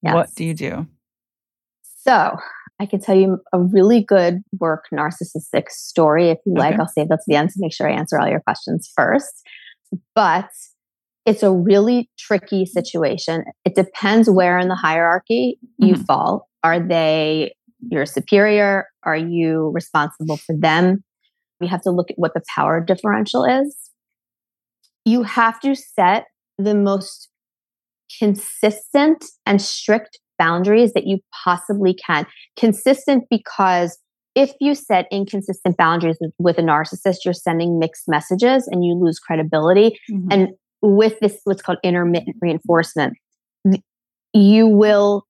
What 0.00 0.34
do 0.34 0.44
you 0.44 0.54
do? 0.54 0.86
So 1.82 2.36
I 2.80 2.86
can 2.86 3.00
tell 3.00 3.16
you 3.16 3.40
a 3.52 3.60
really 3.60 4.02
good 4.02 4.42
work 4.60 4.84
narcissistic 4.92 5.68
story 5.68 6.30
if 6.30 6.38
you 6.46 6.54
like. 6.54 6.78
I'll 6.78 6.86
save 6.86 7.08
that 7.08 7.16
to 7.16 7.24
the 7.26 7.36
end 7.36 7.50
to 7.50 7.56
make 7.58 7.72
sure 7.72 7.88
I 7.88 7.94
answer 7.94 8.18
all 8.18 8.28
your 8.28 8.40
questions 8.40 8.90
first. 8.94 9.42
But 10.14 10.48
it's 11.26 11.42
a 11.42 11.50
really 11.52 12.08
tricky 12.18 12.64
situation. 12.64 13.44
It 13.64 13.74
depends 13.74 14.30
where 14.30 14.58
in 14.58 14.68
the 14.68 14.74
hierarchy 14.74 15.58
you 15.78 15.94
Mhm. 15.94 16.06
fall. 16.06 16.48
Are 16.62 16.80
they 16.80 17.54
your 17.90 18.06
superior? 18.06 18.86
Are 19.02 19.16
you 19.16 19.70
responsible 19.74 20.36
for 20.36 20.56
them? 20.56 21.02
You 21.60 21.68
have 21.68 21.82
to 21.82 21.90
look 21.90 22.10
at 22.10 22.18
what 22.18 22.34
the 22.34 22.42
power 22.54 22.80
differential 22.80 23.44
is. 23.44 23.90
You 25.04 25.22
have 25.22 25.60
to 25.60 25.74
set 25.74 26.26
the 26.58 26.74
most 26.74 27.28
consistent 28.18 29.24
and 29.46 29.60
strict 29.60 30.18
boundaries 30.38 30.92
that 30.92 31.06
you 31.06 31.18
possibly 31.44 31.94
can. 31.94 32.26
Consistent 32.56 33.24
because 33.30 33.98
if 34.34 34.52
you 34.60 34.74
set 34.74 35.06
inconsistent 35.10 35.76
boundaries 35.76 36.16
with, 36.20 36.32
with 36.38 36.58
a 36.58 36.62
narcissist, 36.62 37.18
you're 37.24 37.34
sending 37.34 37.78
mixed 37.78 38.04
messages 38.06 38.68
and 38.70 38.84
you 38.84 38.94
lose 38.94 39.18
credibility. 39.18 39.98
Mhm. 40.10 40.26
And 40.30 40.48
with 40.80 41.18
this, 41.20 41.40
what's 41.44 41.60
called 41.60 41.78
intermittent 41.82 42.36
reinforcement, 42.40 43.14
you 44.32 44.68
will 44.68 45.24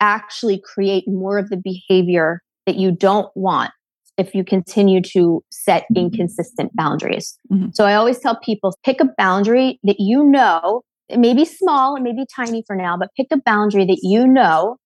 actually 0.00 0.60
create 0.62 1.04
more 1.06 1.38
of 1.38 1.48
the 1.48 1.56
behavior 1.56 2.42
that 2.66 2.76
you 2.76 2.92
don't 2.92 3.30
want 3.34 3.70
if 4.16 4.34
you 4.34 4.44
continue 4.44 5.00
to 5.00 5.42
set 5.50 5.86
inconsistent 5.96 6.74
boundaries. 6.76 7.36
Mhm. 7.52 7.74
So 7.74 7.84
I 7.84 7.94
always 7.94 8.18
tell 8.20 8.36
people 8.36 8.74
pick 8.84 9.00
a 9.00 9.08
boundary 9.18 9.80
that 9.82 9.96
you 9.98 10.24
know, 10.24 10.82
it 11.08 11.18
may 11.18 11.34
be 11.34 11.44
small, 11.44 11.96
it 11.96 12.02
may 12.02 12.12
be 12.12 12.26
tiny 12.34 12.62
for 12.66 12.76
now, 12.76 12.96
but 12.96 13.10
pick 13.16 13.26
a 13.30 13.36
boundary 13.44 13.84
that 13.86 14.00
you 14.02 14.26
know 14.26 14.76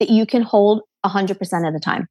that 0.00 0.10
you 0.10 0.26
can 0.26 0.42
hold 0.42 0.82
100% 1.04 1.66
of 1.66 1.72
the 1.72 1.80
time. 1.80 2.06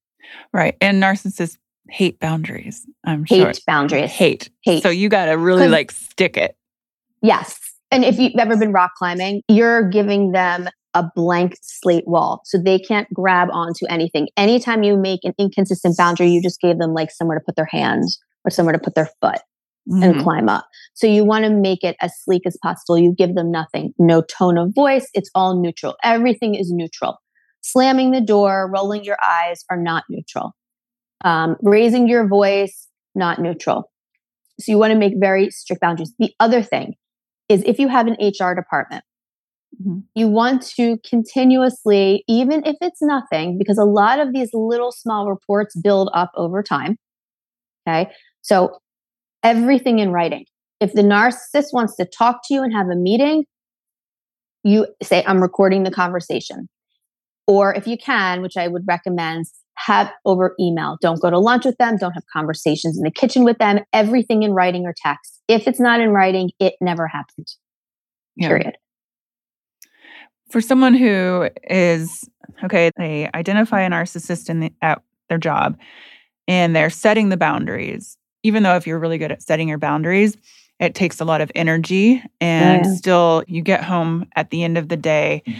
Right. 0.51 0.75
And 0.81 1.01
narcissists 1.01 1.57
hate 1.89 2.19
boundaries. 2.19 2.85
I'm 3.03 3.25
Hate 3.25 3.37
sure. 3.37 3.47
Hate 3.47 3.61
boundaries. 3.67 4.11
Hate. 4.11 4.49
Hate. 4.61 4.83
So 4.83 4.89
you 4.89 5.09
got 5.09 5.25
to 5.25 5.33
really 5.33 5.67
like 5.67 5.91
stick 5.91 6.37
it. 6.37 6.55
Yes. 7.21 7.59
And 7.91 8.03
if 8.03 8.17
you've 8.17 8.33
ever 8.39 8.57
been 8.57 8.71
rock 8.71 8.93
climbing, 8.97 9.41
you're 9.47 9.87
giving 9.89 10.31
them 10.31 10.69
a 10.93 11.03
blank 11.15 11.55
slate 11.61 12.07
wall. 12.07 12.41
So 12.45 12.57
they 12.57 12.79
can't 12.79 13.11
grab 13.13 13.49
onto 13.51 13.85
anything. 13.87 14.29
Anytime 14.37 14.83
you 14.83 14.97
make 14.97 15.21
an 15.23 15.33
inconsistent 15.37 15.97
boundary, 15.97 16.29
you 16.29 16.41
just 16.41 16.61
gave 16.61 16.77
them 16.77 16.93
like 16.93 17.11
somewhere 17.11 17.37
to 17.37 17.43
put 17.43 17.55
their 17.55 17.69
hand 17.69 18.03
or 18.45 18.51
somewhere 18.51 18.73
to 18.73 18.79
put 18.79 18.95
their 18.95 19.09
foot 19.21 19.39
and 20.01 20.15
Mhm. 20.15 20.23
climb 20.23 20.47
up. 20.49 20.65
So 20.93 21.07
you 21.07 21.25
want 21.25 21.43
to 21.45 21.49
make 21.49 21.83
it 21.83 21.97
as 21.99 22.13
sleek 22.23 22.43
as 22.45 22.57
possible. 22.63 22.97
You 22.97 23.13
give 23.13 23.35
them 23.35 23.51
nothing, 23.51 23.93
no 23.97 24.21
tone 24.21 24.57
of 24.57 24.73
voice. 24.73 25.09
It's 25.13 25.29
all 25.35 25.59
neutral. 25.59 25.95
Everything 26.03 26.55
is 26.55 26.71
neutral. 26.71 27.17
Slamming 27.61 28.11
the 28.11 28.21
door, 28.21 28.69
rolling 28.73 29.03
your 29.03 29.17
eyes 29.23 29.65
are 29.69 29.77
not 29.77 30.03
neutral. 30.09 30.53
Um, 31.25 31.57
raising 31.61 32.07
your 32.07 32.27
voice, 32.27 32.87
not 33.15 33.39
neutral. 33.39 33.91
So 34.59 34.71
you 34.71 34.77
want 34.77 34.91
to 34.91 34.99
make 34.99 35.13
very 35.17 35.49
strict 35.49 35.81
boundaries. 35.81 36.13
The 36.19 36.33
other 36.39 36.61
thing 36.61 36.95
is 37.49 37.63
if 37.65 37.79
you 37.79 37.87
have 37.87 38.07
an 38.07 38.15
HR 38.19 38.53
department, 38.55 39.03
Mhm. 39.81 40.03
you 40.15 40.27
want 40.27 40.61
to 40.75 40.97
continuously, 41.07 42.23
even 42.27 42.65
if 42.65 42.75
it's 42.81 43.01
nothing, 43.01 43.57
because 43.57 43.77
a 43.77 43.85
lot 43.85 44.19
of 44.19 44.33
these 44.33 44.49
little 44.53 44.91
small 44.91 45.27
reports 45.29 45.75
build 45.75 46.09
up 46.13 46.31
over 46.35 46.61
time. 46.61 46.97
Okay. 47.87 48.11
So 48.41 48.77
everything 49.41 49.99
in 49.99 50.11
writing. 50.11 50.45
If 50.79 50.93
the 50.93 51.01
narcissist 51.01 51.73
wants 51.73 51.95
to 51.97 52.05
talk 52.05 52.41
to 52.45 52.53
you 52.53 52.61
and 52.63 52.73
have 52.73 52.87
a 52.89 52.95
meeting, 52.95 53.45
you 54.63 54.87
say, 55.01 55.23
I'm 55.25 55.41
recording 55.41 55.83
the 55.83 55.91
conversation. 55.91 56.67
Or 57.47 57.73
if 57.73 57.87
you 57.87 57.97
can, 57.97 58.41
which 58.41 58.55
I 58.57 58.67
would 58.67 58.83
recommend, 58.87 59.45
have 59.75 60.11
over 60.25 60.55
email. 60.59 60.97
Don't 61.01 61.21
go 61.21 61.29
to 61.29 61.39
lunch 61.39 61.65
with 61.65 61.77
them. 61.77 61.97
Don't 61.97 62.13
have 62.13 62.23
conversations 62.31 62.97
in 62.97 63.03
the 63.03 63.11
kitchen 63.11 63.43
with 63.43 63.57
them. 63.57 63.79
Everything 63.91 64.43
in 64.43 64.53
writing 64.53 64.85
or 64.85 64.93
text. 64.95 65.41
If 65.47 65.67
it's 65.67 65.79
not 65.79 65.99
in 65.99 66.11
writing, 66.11 66.51
it 66.59 66.75
never 66.79 67.07
happened. 67.07 67.47
Yeah. 68.35 68.47
Period. 68.49 68.77
For 70.53 70.61
someone 70.61 70.93
who 70.93 71.49
is 71.67 72.29
okay, 72.63 72.91
they 72.95 73.27
identify 73.33 73.81
a 73.81 73.89
narcissist 73.89 74.51
in 74.51 74.59
the, 74.59 74.71
at 74.83 75.01
their 75.27 75.39
job 75.39 75.75
and 76.47 76.75
they're 76.75 76.91
setting 76.91 77.29
the 77.29 77.37
boundaries. 77.37 78.15
Even 78.43 78.61
though 78.61 78.75
if 78.75 78.85
you're 78.85 78.99
really 78.99 79.17
good 79.17 79.31
at 79.31 79.41
setting 79.41 79.67
your 79.67 79.79
boundaries, 79.79 80.37
it 80.79 80.93
takes 80.93 81.19
a 81.19 81.25
lot 81.25 81.41
of 81.41 81.51
energy 81.55 82.21
and 82.39 82.85
Yeah. 82.85 82.93
still 82.93 83.43
you 83.47 83.63
get 83.63 83.83
home 83.83 84.27
at 84.35 84.51
the 84.51 84.63
end 84.63 84.77
of 84.77 84.89
the 84.89 84.95
day 84.97 85.41
mm. 85.47 85.55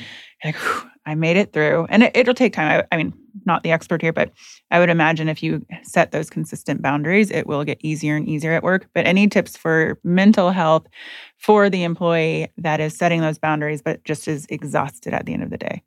like 0.45 0.55
"Whew, 0.57 0.89
i 1.05 1.15
made 1.15 1.37
it 1.37 1.53
through 1.53 1.85
and 1.89 2.03
it, 2.03 2.15
it'll 2.15 2.33
take 2.33 2.53
time 2.53 2.81
I, 2.81 2.95
I 2.95 2.97
mean 2.97 3.13
not 3.45 3.63
the 3.63 3.71
expert 3.71 4.01
here 4.01 4.13
but 4.13 4.31
i 4.71 4.79
would 4.79 4.89
imagine 4.89 5.27
if 5.27 5.41
you 5.41 5.65
set 5.83 6.11
those 6.11 6.29
consistent 6.29 6.81
boundaries 6.81 7.31
it 7.31 7.47
will 7.47 7.63
get 7.63 7.79
easier 7.81 8.15
and 8.15 8.27
easier 8.27 8.53
at 8.53 8.63
work 8.63 8.87
but 8.93 9.05
any 9.05 9.27
tips 9.27 9.57
for 9.57 9.99
mental 10.03 10.51
health 10.51 10.87
for 11.37 11.69
the 11.69 11.83
employee 11.83 12.47
that 12.57 12.79
is 12.79 12.95
setting 12.95 13.21
those 13.21 13.37
boundaries 13.37 13.81
but 13.81 14.03
just 14.03 14.27
is 14.27 14.45
exhausted 14.49 15.13
at 15.13 15.25
the 15.25 15.33
end 15.33 15.43
of 15.43 15.49
the 15.49 15.57
day 15.57 15.83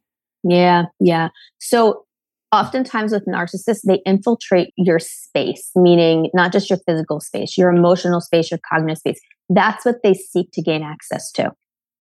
Yeah, 0.48 0.85
yeah. 1.00 1.29
So 1.59 2.05
oftentimes 2.52 3.12
with 3.12 3.26
narcissists, 3.26 3.83
they 3.87 4.00
infiltrate 4.07 4.72
your 4.76 4.98
space, 4.98 5.70
meaning 5.74 6.31
not 6.35 6.52
just 6.52 6.70
your 6.70 6.79
physical 6.87 7.20
space, 7.20 7.59
your 7.59 7.70
emotional 7.70 8.20
space, 8.20 8.50
your 8.50 8.61
cognitive 8.68 8.98
space. 8.98 9.20
That's 9.48 9.85
what 9.85 9.96
they 10.02 10.14
seek 10.14 10.50
to 10.52 10.62
gain 10.62 10.83
access 10.83 11.31
to. 11.33 11.52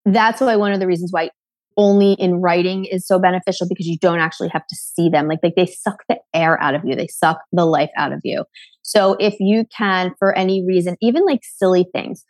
That's 0.05 0.41
why 0.41 0.55
one 0.55 0.71
of 0.71 0.79
the 0.79 0.87
reasons 0.87 1.11
why 1.11 1.29
only 1.77 2.13
in 2.13 2.35
writing 2.35 2.85
is 2.85 3.05
so 3.05 3.19
beneficial 3.19 3.67
because 3.67 3.87
you 3.87 3.97
don't 3.99 4.19
actually 4.19 4.49
have 4.49 4.65
to 4.67 4.75
see 4.75 5.09
them. 5.09 5.27
Like, 5.27 5.39
like 5.43 5.55
they 5.55 5.65
suck 5.65 6.03
the 6.07 6.17
air 6.33 6.61
out 6.61 6.75
of 6.75 6.83
you, 6.85 6.95
they 6.95 7.07
suck 7.07 7.39
the 7.51 7.65
life 7.65 7.89
out 7.97 8.13
of 8.13 8.21
you. 8.23 8.45
So 8.81 9.15
if 9.19 9.35
you 9.39 9.65
can, 9.75 10.13
for 10.19 10.33
any 10.37 10.65
reason, 10.65 10.95
even 11.01 11.25
like 11.25 11.41
silly 11.43 11.87
things, 11.93 12.23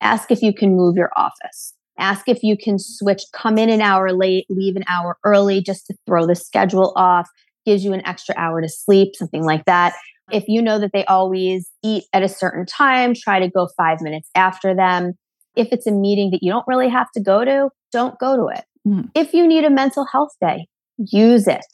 ask 0.00 0.30
if 0.30 0.42
you 0.42 0.52
can 0.52 0.76
move 0.76 0.96
your 0.96 1.10
office. 1.16 1.74
Ask 1.98 2.28
if 2.28 2.42
you 2.42 2.56
can 2.56 2.78
switch, 2.78 3.22
come 3.34 3.58
in 3.58 3.68
an 3.68 3.82
hour 3.82 4.12
late, 4.12 4.46
leave 4.48 4.76
an 4.76 4.84
hour 4.88 5.18
early 5.24 5.62
just 5.62 5.86
to 5.86 5.94
throw 6.06 6.26
the 6.26 6.34
schedule 6.34 6.92
off, 6.96 7.28
gives 7.66 7.84
you 7.84 7.92
an 7.92 8.06
extra 8.06 8.34
hour 8.38 8.62
to 8.62 8.68
sleep, 8.68 9.14
something 9.14 9.44
like 9.44 9.64
that. 9.66 9.94
If 10.32 10.44
you 10.48 10.62
know 10.62 10.78
that 10.78 10.92
they 10.92 11.04
always 11.04 11.68
eat 11.82 12.04
at 12.12 12.22
a 12.22 12.28
certain 12.28 12.64
time, 12.64 13.14
try 13.14 13.40
to 13.40 13.50
go 13.50 13.68
five 13.76 14.00
minutes 14.00 14.30
after 14.34 14.74
them. 14.74 15.12
If 15.56 15.68
it's 15.72 15.86
a 15.86 15.92
meeting 15.92 16.30
that 16.30 16.42
you 16.42 16.50
don't 16.50 16.66
really 16.66 16.88
have 16.88 17.08
to 17.14 17.22
go 17.22 17.44
to, 17.44 17.68
don't 17.92 18.18
go 18.18 18.36
to 18.36 18.46
it. 18.56 18.64
Mm. 18.86 19.10
If 19.14 19.32
you 19.32 19.46
need 19.46 19.64
a 19.64 19.70
mental 19.70 20.06
health 20.10 20.30
day, 20.40 20.66
use 20.98 21.46
it. 21.46 21.64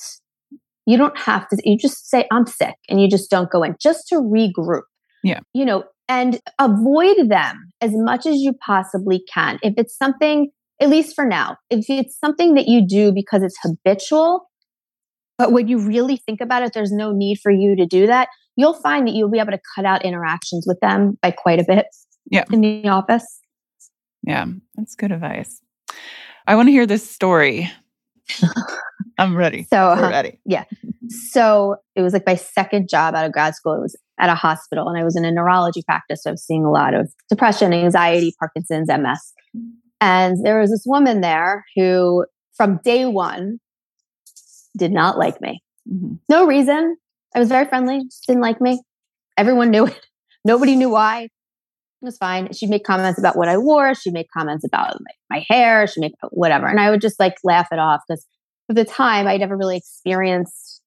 You 0.87 0.97
don't 0.97 1.19
have 1.19 1.49
to, 1.49 1.57
you 1.64 1.77
just 1.79 2.09
say, 2.09 2.27
I'm 2.31 2.47
sick, 2.47 2.75
and 2.88 3.01
you 3.01 3.09
just 3.09 3.31
don't 3.31 3.51
go 3.51 3.62
in 3.62 3.75
just 3.81 4.07
to 4.09 4.16
regroup. 4.16 4.83
Yeah. 5.23 5.40
You 5.53 5.64
know, 5.64 5.85
and 6.09 6.40
avoid 6.59 7.29
them 7.29 7.71
as 7.81 7.90
much 7.92 8.27
as 8.27 8.37
you 8.37 8.53
possibly 8.64 9.23
can. 9.33 9.59
If 9.62 9.75
it's 9.77 9.97
something, 9.97 10.51
at 10.81 10.88
least 10.88 11.14
for 11.16 11.25
now, 11.25 11.57
if 11.71 11.87
it's 11.88 12.19
something 12.19 12.55
that 12.55 12.69
you 12.69 12.87
do 12.87 13.12
because 13.12 13.42
it's 13.42 13.59
habitual, 13.61 14.49
but 15.38 15.53
when 15.53 15.69
you 15.69 15.79
really 15.79 16.16
think 16.16 16.40
about 16.40 16.62
it, 16.62 16.73
there's 16.73 16.92
no 16.92 17.12
need 17.12 17.38
for 17.42 17.51
you 17.51 17.75
to 17.77 17.87
do 17.87 18.07
that. 18.07 18.29
You'll 18.57 18.81
find 18.81 19.07
that 19.07 19.14
you'll 19.14 19.31
be 19.31 19.38
able 19.38 19.53
to 19.53 19.61
cut 19.75 19.85
out 19.85 20.05
interactions 20.05 20.64
with 20.66 20.79
them 20.81 21.19
by 21.21 21.31
quite 21.31 21.59
a 21.59 21.64
bit 21.66 21.87
yeah. 22.31 22.45
in 22.51 22.61
the 22.61 22.88
office. 22.88 23.40
Yeah, 24.23 24.47
that's 24.77 24.95
good 24.95 25.12
advice. 25.12 25.61
I 26.46 26.54
want 26.54 26.68
to 26.68 26.72
hear 26.72 26.87
this 26.87 27.09
story. 27.09 27.70
I'm 29.18 29.37
ready. 29.37 29.66
So 29.70 29.96
We're 29.96 30.11
ready. 30.11 30.38
Yeah. 30.44 30.64
So 31.09 31.76
it 31.94 32.02
was 32.02 32.12
like 32.12 32.26
my 32.26 32.35
second 32.35 32.88
job 32.88 33.14
out 33.14 33.24
of 33.24 33.32
grad 33.32 33.54
school. 33.54 33.74
It 33.74 33.80
was 33.80 33.96
at 34.18 34.28
a 34.28 34.35
hospital, 34.35 34.88
and 34.88 34.98
I 34.98 35.04
was 35.04 35.16
in 35.16 35.24
a 35.24 35.30
neurology 35.30 35.82
practice. 35.82 36.22
So 36.22 36.30
I 36.30 36.32
was 36.32 36.44
seeing 36.44 36.64
a 36.64 36.70
lot 36.70 36.94
of 36.94 37.12
depression, 37.28 37.72
anxiety, 37.72 38.35
Parkinson's, 38.38 38.88
MS. 38.88 39.32
And 40.00 40.44
there 40.44 40.61
was 40.61 40.70
this 40.70 40.85
woman 40.87 41.20
there 41.20 41.64
who, 41.74 42.26
from 42.54 42.80
day 42.85 43.06
one, 43.06 43.59
did 44.76 44.92
not 44.92 45.18
like 45.18 45.40
me. 45.40 45.62
Mm-hmm. 45.90 46.16
No 46.28 46.46
reason. 46.46 46.96
I 47.35 47.38
was 47.38 47.48
very 47.48 47.66
friendly, 47.66 48.04
just 48.04 48.26
didn't 48.26 48.42
like 48.42 48.61
me. 48.61 48.82
Everyone 49.37 49.70
knew 49.70 49.87
it. 49.87 50.06
Nobody 50.44 50.76
knew 50.76 50.90
why. 50.90 51.28
It 52.02 52.04
was 52.04 52.18
fine. 52.18 52.52
She'd 52.52 52.70
make 52.70 52.85
comments 52.85 53.18
about 53.18 53.37
what 53.37 53.48
I 53.48 53.56
wore. 53.56 53.94
She'd 53.94 54.12
make 54.12 54.28
comments 54.30 54.64
about 54.64 54.98
my, 55.00 55.37
my 55.37 55.46
hair. 55.48 55.87
She'd 55.87 56.00
make 56.00 56.12
whatever. 56.30 56.66
And 56.66 56.78
I 56.78 56.90
would 56.90 57.00
just 57.00 57.18
like 57.18 57.35
laugh 57.42 57.68
it 57.72 57.78
off 57.78 58.02
because 58.06 58.26
at 58.68 58.76
the 58.76 58.85
time 58.85 59.26
I'd 59.26 59.40
never 59.40 59.56
really 59.56 59.76
experienced, 59.76 60.82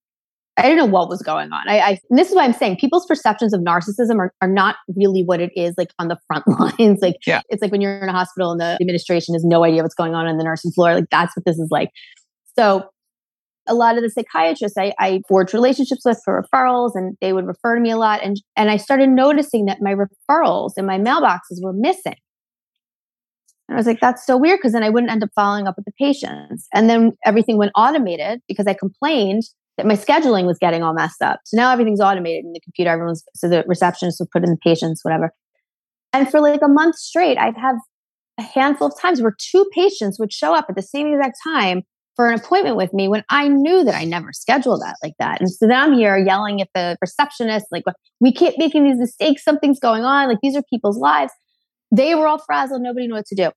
I 0.60 0.63
didn't 0.63 0.78
know 0.78 0.86
what 0.86 1.10
was 1.10 1.22
going 1.22 1.52
on. 1.52 1.67
I, 1.67 1.80
I 1.80 2.00
this 2.10 2.30
is 2.30 2.36
why 2.36 2.43
I'm 2.43 2.54
saying 2.54 2.78
people's 2.78 3.06
perceptions 3.06 3.54
of 3.54 3.62
narcissism 3.62 4.19
are, 4.19 4.34
are 4.41 4.48
not 4.48 4.76
really 4.95 5.24
what 5.24 5.39
it 5.39 5.52
is 5.56 5.74
like 5.78 5.89
on 5.98 6.10
the 6.10 6.17
front 6.28 6.45
lines. 6.80 7.00
like 7.02 7.15
yeah. 7.26 7.41
it's 7.50 7.62
like 7.62 7.72
when 7.72 7.82
you're 7.82 8.00
in 8.00 8.10
a 8.10 8.13
hospital 8.13 8.52
and 8.52 8.60
the 8.60 8.78
administration 8.80 9.34
has 9.34 9.43
no 9.43 9.63
idea 9.63 9.82
what's 9.82 9.95
going 9.95 10.15
on 10.15 10.28
in 10.28 10.38
the 10.38 10.43
nursing 10.43 10.72
floor. 10.72 10.93
Like 10.93 11.10
that's 11.10 11.36
what 11.36 11.45
this 11.45 11.58
is 11.58 11.69
like. 11.72 11.89
So 12.58 12.89
a 13.70 13.74
lot 13.74 13.98
of 13.98 14.04
the 14.04 14.10
psychiatrists 14.10 14.78
I, 14.78 14.94
I 15.00 15.22
forged 15.28 15.54
relationships 15.54 16.02
with 16.04 16.22
for 16.26 16.44
referrals 16.44 16.92
and 16.96 17.16
they 17.22 17.32
would 17.32 17.46
refer 17.46 17.76
to 17.76 17.82
me 17.82 17.92
a 17.92 17.98
lot. 17.98 18.22
And, 18.24 18.38
and 18.58 18.70
I 18.70 18.78
started 18.78 19.10
noticing 19.10 19.66
that 19.66 19.80
my 19.82 19.94
referrals 19.94 20.72
and 20.76 20.88
my 20.88 20.98
mailboxes 20.98 21.62
were 21.62 21.74
missing. 21.74 22.16
And 23.68 23.76
I 23.76 23.78
was 23.78 23.86
like, 23.86 24.00
that's 24.00 24.26
so 24.26 24.36
weird 24.36 24.60
because 24.60 24.74
then 24.74 24.84
I 24.84 24.90
wouldn't 24.90 25.12
end 25.12 25.24
up 25.24 25.30
following 25.36 25.68
up 25.68 25.76
with 25.78 25.86
the 25.86 25.92
patients. 25.92 26.68
And 26.74 26.90
then 26.90 27.12
everything 27.24 27.58
went 27.58 27.72
automated 27.76 28.42
because 28.48 28.66
I 28.66 28.74
complained 28.74 29.44
that 29.78 29.86
my 29.86 29.94
scheduling 29.94 30.46
was 30.46 30.58
getting 30.58 30.84
all 30.84 30.94
messed 30.94 31.22
up. 31.22 31.40
So 31.46 31.56
now 31.56 31.72
everything's 31.72 32.02
automated 32.02 32.46
in 32.46 32.52
the 32.52 32.60
computer. 32.62 32.92
Everyone's 32.92 33.24
so 33.36 33.48
the 33.48 33.64
receptionist 33.68 34.20
would 34.20 34.32
put 34.32 34.44
in 34.44 34.50
the 34.50 34.58
patients, 34.58 35.06
whatever. 35.06 35.32
And 36.12 36.30
for 36.30 36.42
like 36.42 36.62
a 36.64 36.68
month 36.68 36.96
straight, 36.96 37.38
I'd 37.38 37.58
have 37.58 37.76
a 38.40 38.42
handful 38.42 38.88
of 38.88 39.00
times 39.00 39.22
where 39.22 39.36
two 39.38 39.70
patients 39.72 40.18
would 40.20 40.34
show 40.34 40.56
up 40.56 40.66
at 40.70 40.76
the 40.76 40.82
same 40.82 41.14
exact 41.14 41.38
time 41.44 41.84
for 42.20 42.28
an 42.28 42.38
appointment 42.38 42.76
with 42.76 42.94
me 42.94 43.08
when 43.08 43.24
I 43.30 43.48
knew 43.48 43.86
that 43.86 43.96
I 43.96 44.04
never 44.04 44.34
scheduled 44.34 44.82
that 44.82 44.98
like 45.02 45.14
that. 45.20 45.40
And 45.40 45.50
so 45.50 45.66
then 45.66 45.78
I'm 45.78 45.94
here 45.94 46.18
yelling 46.18 46.60
at 46.60 46.68
the 46.76 46.98
receptionist, 47.00 47.68
like, 47.72 47.86
we 48.20 48.34
keep 48.34 48.56
making 48.58 48.84
these 48.84 48.98
mistakes. 48.98 49.42
Something's 49.42 49.80
going 49.80 50.04
on. 50.04 50.28
Like, 50.28 50.40
these 50.44 50.54
are 50.58 50.64
people's 50.70 50.98
lives. 50.98 51.32
They 51.96 52.16
were 52.16 52.28
all 52.28 52.40
frazzled. 52.40 52.82
Nobody 52.82 53.08
knew 53.08 53.14
what 53.14 53.26
to 53.28 53.36
do. 53.36 53.52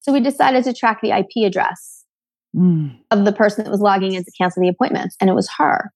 So 0.00 0.12
we 0.12 0.18
decided 0.18 0.64
to 0.64 0.72
track 0.72 1.00
the 1.00 1.16
IP 1.16 1.46
address 1.46 2.02
mm. 2.56 2.92
of 3.12 3.24
the 3.24 3.30
person 3.30 3.62
that 3.62 3.70
was 3.70 3.80
logging 3.80 4.14
in 4.14 4.24
to 4.24 4.32
cancel 4.36 4.62
the 4.62 4.68
appointments. 4.68 5.14
And 5.20 5.30
it 5.30 5.34
was 5.34 5.48
her. 5.56 5.92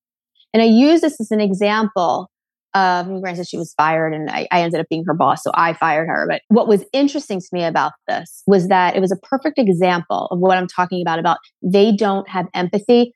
And 0.53 0.63
I 0.63 0.67
use 0.67 1.01
this 1.01 1.19
as 1.19 1.29
an 1.29 1.41
example 1.41 2.30
um, 2.73 3.21
granted, 3.21 3.47
she 3.47 3.57
was 3.57 3.73
fired 3.75 4.13
and 4.13 4.29
I, 4.29 4.47
I 4.51 4.61
ended 4.61 4.79
up 4.79 4.87
being 4.89 5.03
her 5.05 5.13
boss, 5.13 5.43
so 5.43 5.51
I 5.53 5.73
fired 5.73 6.07
her. 6.07 6.25
But 6.29 6.41
what 6.47 6.67
was 6.67 6.85
interesting 6.93 7.39
to 7.39 7.47
me 7.51 7.63
about 7.63 7.91
this 8.07 8.43
was 8.47 8.67
that 8.69 8.95
it 8.95 8.99
was 8.99 9.11
a 9.11 9.17
perfect 9.17 9.59
example 9.59 10.27
of 10.31 10.39
what 10.39 10.57
I'm 10.57 10.67
talking 10.67 11.01
about 11.01 11.19
about 11.19 11.37
they 11.61 11.91
don't 11.91 12.27
have 12.29 12.47
empathy. 12.53 13.13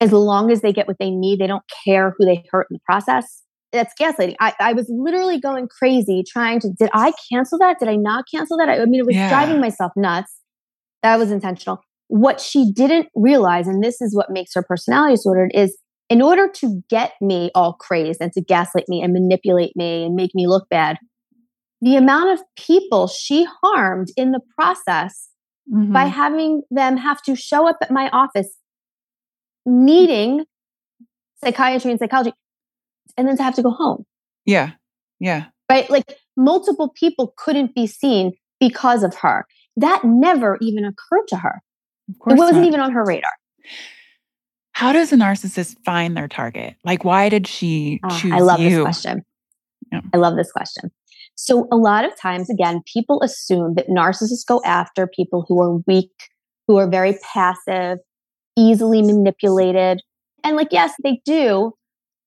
As 0.00 0.12
long 0.12 0.50
as 0.50 0.60
they 0.60 0.72
get 0.72 0.88
what 0.88 0.98
they 0.98 1.10
need, 1.10 1.38
they 1.38 1.46
don't 1.46 1.62
care 1.84 2.14
who 2.18 2.24
they 2.26 2.44
hurt 2.50 2.66
in 2.68 2.74
the 2.74 2.80
process. 2.84 3.42
That's 3.72 3.94
gaslighting. 3.98 4.34
I, 4.40 4.52
I 4.60 4.72
was 4.72 4.86
literally 4.88 5.40
going 5.40 5.68
crazy 5.68 6.24
trying 6.28 6.60
to, 6.60 6.70
did 6.70 6.90
I 6.92 7.12
cancel 7.32 7.58
that? 7.60 7.78
Did 7.78 7.88
I 7.88 7.96
not 7.96 8.24
cancel 8.32 8.56
that? 8.58 8.68
I, 8.68 8.82
I 8.82 8.84
mean, 8.86 9.00
it 9.00 9.06
was 9.06 9.14
yeah. 9.14 9.28
driving 9.28 9.60
myself 9.60 9.92
nuts. 9.96 10.32
That 11.02 11.18
was 11.18 11.30
intentional. 11.30 11.80
What 12.08 12.40
she 12.40 12.70
didn't 12.72 13.08
realize, 13.14 13.66
and 13.66 13.82
this 13.82 14.00
is 14.00 14.14
what 14.14 14.30
makes 14.30 14.52
her 14.54 14.62
personality 14.62 15.14
disordered, 15.14 15.52
is 15.54 15.78
in 16.10 16.22
order 16.22 16.48
to 16.48 16.82
get 16.88 17.12
me 17.20 17.50
all 17.54 17.72
crazed 17.74 18.20
and 18.20 18.32
to 18.32 18.40
gaslight 18.40 18.88
me 18.88 19.02
and 19.02 19.12
manipulate 19.12 19.74
me 19.76 20.04
and 20.04 20.14
make 20.14 20.34
me 20.34 20.46
look 20.46 20.68
bad, 20.68 20.98
the 21.80 21.96
amount 21.96 22.30
of 22.30 22.44
people 22.56 23.06
she 23.06 23.46
harmed 23.62 24.08
in 24.16 24.32
the 24.32 24.40
process 24.56 25.28
mm-hmm. 25.72 25.92
by 25.92 26.04
having 26.04 26.62
them 26.70 26.96
have 26.96 27.22
to 27.22 27.34
show 27.34 27.68
up 27.68 27.76
at 27.82 27.90
my 27.90 28.08
office 28.10 28.58
needing 29.66 30.44
psychiatry 31.42 31.90
and 31.90 32.00
psychology 32.00 32.32
and 33.16 33.28
then 33.28 33.36
to 33.36 33.42
have 33.42 33.54
to 33.54 33.62
go 33.62 33.70
home. 33.70 34.04
Yeah. 34.44 34.72
Yeah. 35.20 35.46
Right? 35.70 35.88
Like 35.88 36.16
multiple 36.36 36.92
people 36.94 37.34
couldn't 37.36 37.74
be 37.74 37.86
seen 37.86 38.32
because 38.60 39.02
of 39.02 39.14
her. 39.16 39.46
That 39.76 40.02
never 40.04 40.58
even 40.60 40.84
occurred 40.84 41.26
to 41.28 41.36
her. 41.36 41.62
It 42.08 42.36
wasn't 42.36 42.58
not. 42.58 42.66
even 42.66 42.80
on 42.80 42.92
her 42.92 43.04
radar. 43.04 43.32
How 44.74 44.92
does 44.92 45.12
a 45.12 45.16
narcissist 45.16 45.76
find 45.84 46.16
their 46.16 46.28
target? 46.28 46.74
Like, 46.84 47.04
why 47.04 47.28
did 47.28 47.46
she 47.46 48.00
oh, 48.04 48.18
choose 48.18 48.32
I 48.32 48.40
love 48.40 48.60
you? 48.60 48.70
this 48.70 48.82
question. 48.82 49.24
Yeah. 49.92 50.00
I 50.12 50.16
love 50.16 50.36
this 50.36 50.50
question. 50.50 50.90
So, 51.36 51.68
a 51.70 51.76
lot 51.76 52.04
of 52.04 52.16
times, 52.18 52.50
again, 52.50 52.82
people 52.92 53.22
assume 53.22 53.74
that 53.74 53.88
narcissists 53.88 54.46
go 54.46 54.60
after 54.64 55.06
people 55.06 55.44
who 55.48 55.62
are 55.62 55.78
weak, 55.86 56.10
who 56.66 56.76
are 56.76 56.88
very 56.88 57.18
passive, 57.32 57.98
easily 58.56 59.00
manipulated. 59.00 60.00
And, 60.42 60.56
like, 60.56 60.68
yes, 60.72 60.92
they 61.04 61.20
do. 61.24 61.72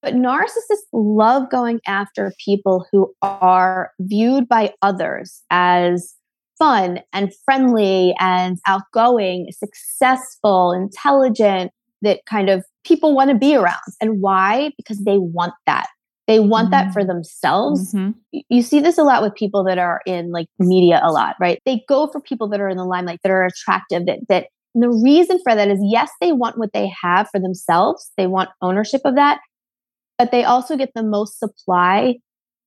But 0.02 0.14
narcissists 0.14 0.88
love 0.94 1.50
going 1.50 1.82
after 1.86 2.34
people 2.44 2.86
who 2.92 3.14
are 3.22 3.92
viewed 4.00 4.48
by 4.48 4.74
others 4.82 5.42
as 5.50 6.16
fun 6.58 7.02
and 7.12 7.34
friendly 7.44 8.16
and 8.20 8.58
outgoing, 8.68 9.50
successful, 9.52 10.72
intelligent, 10.72 11.72
that 12.02 12.26
kind 12.26 12.50
of 12.50 12.64
people 12.84 13.16
want 13.16 13.30
to 13.30 13.36
be 13.36 13.56
around. 13.56 13.82
And 14.02 14.22
why? 14.22 14.72
Because 14.78 15.04
they 15.04 15.18
want 15.18 15.54
that. 15.66 15.88
They 16.28 16.40
want 16.40 16.66
mm-hmm. 16.66 16.88
that 16.88 16.94
for 16.94 17.06
themselves. 17.06 17.94
Mm-hmm. 17.94 18.42
You 18.50 18.62
see 18.62 18.82
this 18.82 18.98
a 18.98 19.04
lot 19.04 19.24
with 19.24 19.34
people 19.36 19.64
that 19.64 19.78
are 19.78 20.02
in 20.06 20.32
like 20.32 20.48
media 20.60 21.00
a 21.02 21.12
lot, 21.12 21.36
right? 21.40 21.62
They 21.66 21.84
go 21.88 22.08
for 22.08 22.20
people 22.20 22.50
that 22.50 22.60
are 22.60 22.68
in 22.68 22.78
the 22.78 22.86
limelight 22.86 23.22
that 23.24 23.32
are 23.32 23.46
attractive 23.46 24.06
that 24.06 24.20
that 24.28 24.48
the 24.76 24.90
reason 24.90 25.40
for 25.44 25.56
that 25.56 25.70
is 25.70 25.80
yes, 25.82 26.12
they 26.22 26.34
want 26.34 26.58
what 26.58 26.74
they 26.74 26.92
have 27.02 27.30
for 27.30 27.40
themselves. 27.40 28.12
They 28.18 28.28
want 28.28 28.50
ownership 28.62 29.02
of 29.06 29.16
that, 29.16 29.40
but 30.18 30.32
they 30.32 30.44
also 30.44 30.76
get 30.76 30.92
the 30.94 31.04
most 31.04 31.40
supply 31.40 32.18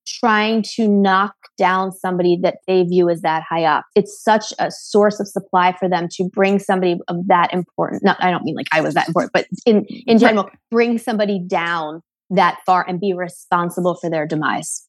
trying 0.07 0.63
to 0.75 0.89
knock 0.89 1.35
down 1.59 1.93
somebody 1.93 2.39
that 2.43 2.57
they 2.67 2.83
view 2.85 3.09
as 3.09 3.21
that 3.23 3.43
high 3.49 3.65
up. 3.65 3.85
It's 3.95 4.23
such 4.23 4.53
a 4.59 4.71
source 4.71 5.21
of 5.21 5.29
supply 5.29 5.77
for 5.79 5.89
them 5.89 6.09
to 6.13 6.29
bring 6.33 6.59
somebody 6.59 6.99
of 7.09 7.27
that 7.29 7.53
important. 7.53 8.03
Not, 8.03 8.17
I 8.23 8.31
don't 8.31 8.45
mean 8.45 8.55
like 8.57 8.69
I 8.73 8.81
was 8.81 8.95
that 8.95 9.09
important, 9.09 9.33
but 9.33 9.47
in 9.67 9.85
in 10.07 10.19
general, 10.19 10.45
right. 10.45 10.59
bring 10.71 10.99
somebody 10.99 11.41
down 11.47 12.03
that 12.31 12.59
far 12.65 12.85
and 12.89 13.01
be 13.01 13.13
responsible 13.13 13.97
for 13.97 14.09
their 14.09 14.27
demise. 14.27 14.87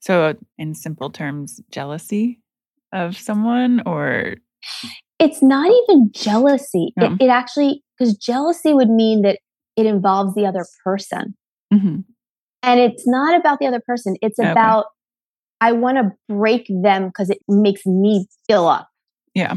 So, 0.00 0.36
in 0.56 0.74
simple 0.74 1.10
terms, 1.10 1.60
jealousy 1.70 2.40
of 2.92 3.16
someone, 3.16 3.82
or 3.84 4.36
it's 5.18 5.42
not 5.42 5.70
even 5.70 6.10
jealousy. 6.14 6.92
It, 6.96 7.22
it 7.22 7.28
actually 7.28 7.82
because 7.98 8.16
jealousy 8.16 8.72
would 8.72 8.88
mean 8.88 9.22
that 9.22 9.40
it 9.76 9.86
involves 9.86 10.34
the 10.34 10.46
other 10.46 10.64
person. 10.84 11.34
Mm-hmm. 11.72 12.00
And 12.62 12.80
it's 12.80 13.06
not 13.06 13.38
about 13.38 13.58
the 13.60 13.66
other 13.66 13.80
person. 13.80 14.16
It's 14.22 14.38
Okay. 14.38 14.50
about, 14.50 14.86
I 15.60 15.72
want 15.72 15.98
to 15.98 16.12
break 16.32 16.66
them 16.68 17.06
because 17.06 17.30
it 17.30 17.38
makes 17.48 17.86
me 17.86 18.26
fill 18.48 18.68
up. 18.68 18.88
Yeah. 19.34 19.56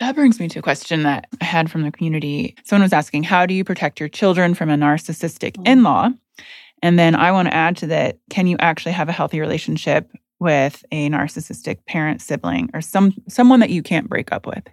That 0.00 0.14
brings 0.14 0.40
me 0.40 0.48
to 0.48 0.58
a 0.58 0.62
question 0.62 1.04
that 1.04 1.28
I 1.40 1.44
had 1.44 1.70
from 1.70 1.82
the 1.82 1.92
community. 1.92 2.56
Someone 2.64 2.82
was 2.82 2.92
asking, 2.92 3.22
How 3.24 3.46
do 3.46 3.54
you 3.54 3.62
protect 3.64 4.00
your 4.00 4.08
children 4.08 4.54
from 4.54 4.68
a 4.68 4.76
narcissistic 4.76 5.52
mm. 5.52 5.68
in 5.68 5.82
law? 5.82 6.10
And 6.82 6.98
then 6.98 7.14
I 7.14 7.30
want 7.30 7.46
to 7.46 7.54
add 7.54 7.76
to 7.78 7.86
that 7.88 8.18
can 8.28 8.48
you 8.48 8.56
actually 8.58 8.92
have 8.92 9.08
a 9.08 9.12
healthy 9.12 9.38
relationship 9.38 10.10
with 10.40 10.84
a 10.90 11.08
narcissistic 11.08 11.86
parent, 11.86 12.20
sibling, 12.20 12.68
or 12.74 12.80
some 12.80 13.14
someone 13.28 13.60
that 13.60 13.70
you 13.70 13.80
can't 13.80 14.08
break 14.08 14.32
up 14.32 14.44
with 14.44 14.64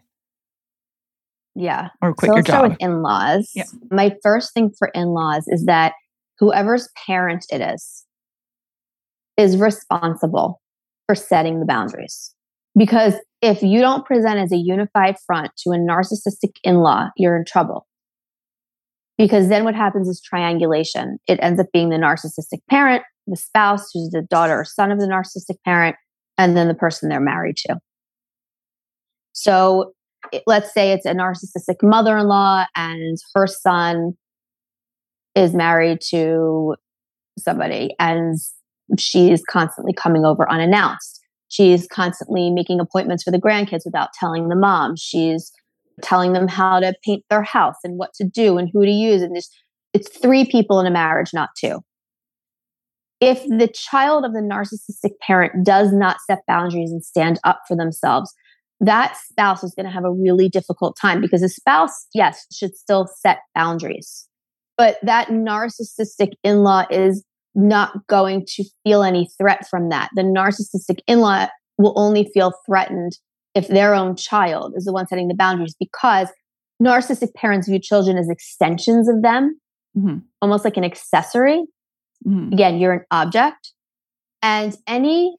Yeah. 1.54 1.90
or 2.02 2.16
quit 2.16 2.30
so 2.30 2.34
your 2.34 2.36
let's 2.38 2.50
start 2.50 2.64
job? 2.64 2.72
with 2.72 2.82
in-laws. 2.82 3.52
Yeah. 3.54 3.66
My 3.92 4.16
first 4.24 4.52
thing 4.56 4.72
for 4.80 4.88
in-laws 4.96 5.44
is 5.48 5.66
that 5.66 5.94
whoever's 6.40 6.90
parent 7.06 7.46
it 7.52 7.62
is 7.62 8.06
is 9.38 9.58
responsible 9.58 10.62
for 11.06 11.16
setting 11.16 11.60
the 11.60 11.66
boundaries. 11.66 12.34
Because 12.78 13.16
if 13.42 13.64
you 13.64 13.80
don't 13.80 14.06
present 14.06 14.40
as 14.40 14.52
a 14.52 14.58
unified 14.58 15.16
front 15.26 15.52
to 15.60 15.72
a 15.72 15.78
narcissistic 15.78 16.58
in-law, 16.64 17.10
you're 17.18 17.38
in 17.38 17.46
trouble. 17.46 17.88
Because 19.18 19.50
then 19.50 19.64
what 19.64 19.76
happens 19.76 20.08
is 20.08 20.22
triangulation. 20.22 21.18
It 21.28 21.40
ends 21.42 21.60
up 21.60 21.68
being 21.74 21.90
the 21.90 21.98
narcissistic 21.98 22.60
parent, 22.70 23.04
the 23.28 23.36
spouse 23.36 23.90
who's 23.94 24.10
the 24.12 24.22
daughter 24.22 24.60
or 24.60 24.66
son 24.66 24.92
of 24.92 25.00
the 25.00 25.08
narcissistic 25.08 25.58
parent, 25.66 25.96
and 26.38 26.56
then 26.56 26.68
the 26.68 26.74
person 26.74 27.10
they're 27.10 27.20
married 27.20 27.58
to. 27.58 27.78
So 29.34 29.94
let's 30.46 30.74
say 30.74 30.92
it's 30.92 31.06
a 31.06 31.14
narcissistic 31.14 31.82
mother-in-law 31.82 32.66
and 32.76 33.18
her 33.36 33.48
son 33.48 34.18
is 35.36 35.54
married 35.54 36.00
to 36.10 36.76
somebody 37.38 37.96
and 38.00 38.38
she's 38.98 39.44
constantly 39.50 39.94
coming 39.94 40.26
over 40.26 40.50
unannounced. 40.52 41.20
She's 41.48 41.88
constantly 41.88 42.52
making 42.52 42.80
appointments 42.80 43.24
for 43.24 43.32
the 43.32 43.42
grandkids 43.42 43.86
without 43.86 44.10
telling 44.14 44.50
the 44.50 44.56
mom. 44.56 44.96
She's 44.96 45.52
telling 46.02 46.34
them 46.34 46.48
how 46.48 46.80
to 46.80 46.94
paint 47.04 47.24
their 47.30 47.44
house 47.44 47.76
and 47.84 47.98
what 47.98 48.14
to 48.16 48.24
do 48.24 48.58
and 48.58 48.70
who 48.72 48.86
to 48.86 48.92
use. 48.92 49.22
And 49.22 49.36
it's 49.94 50.18
three 50.18 50.46
people 50.46 50.80
in 50.80 50.86
a 50.86 50.92
marriage 50.92 51.34
not 51.34 51.50
two. 51.60 51.82
If 53.20 53.44
the 53.44 53.70
child 53.74 54.24
of 54.24 54.34
the 54.34 54.40
narcissistic 54.40 55.20
parent 55.22 55.66
does 55.66 55.92
not 55.92 56.18
set 56.26 56.40
boundaries 56.48 56.92
and 56.92 57.04
stand 57.04 57.40
up 57.44 57.62
for 57.68 57.76
themselves 57.76 58.34
that 58.82 59.18
spouse 59.18 59.64
is 59.64 59.74
going 59.76 59.86
to 59.86 59.92
have 59.92 60.06
a 60.06 60.12
really 60.12 60.48
difficult 60.48 60.98
time 61.00 61.20
because 61.22 61.42
the 61.42 61.50
spouse, 61.50 62.08
yes, 62.14 62.46
should 62.52 62.76
still 62.76 63.08
set 63.08 63.40
boundaries. 63.54 64.28
But 64.80 64.98
that 65.04 65.28
narcissistic 65.28 66.32
in 66.42 66.64
law 66.64 66.86
is 66.90 67.26
not 67.54 68.08
going 68.08 68.46
to 68.56 68.64
feel 68.86 69.04
any 69.04 69.28
threat 69.38 69.68
from 69.70 69.90
that. 69.90 70.10
The 70.16 70.22
narcissistic 70.22 71.00
in 71.06 71.20
law 71.20 71.48
will 71.78 71.94
only 71.98 72.30
feel 72.34 72.54
threatened 72.66 73.12
if 73.54 73.68
their 73.68 73.94
own 73.94 74.16
child 74.16 74.74
is 74.78 74.86
the 74.86 74.94
one 74.94 75.06
setting 75.06 75.28
the 75.28 75.36
boundaries 75.36 75.76
because 75.78 76.30
narcissistic 76.82 77.34
parents 77.36 77.68
view 77.68 77.78
children 77.78 78.18
as 78.18 78.30
extensions 78.30 79.10
of 79.10 79.22
them, 79.22 79.60
Mhm. 79.98 80.24
almost 80.42 80.64
like 80.64 80.78
an 80.78 80.86
accessory 80.86 81.66
Mhm. 82.26 82.54
again, 82.54 82.78
you're 82.78 82.94
an 82.94 83.06
object. 83.12 83.74
And 84.42 84.78
any 84.88 85.36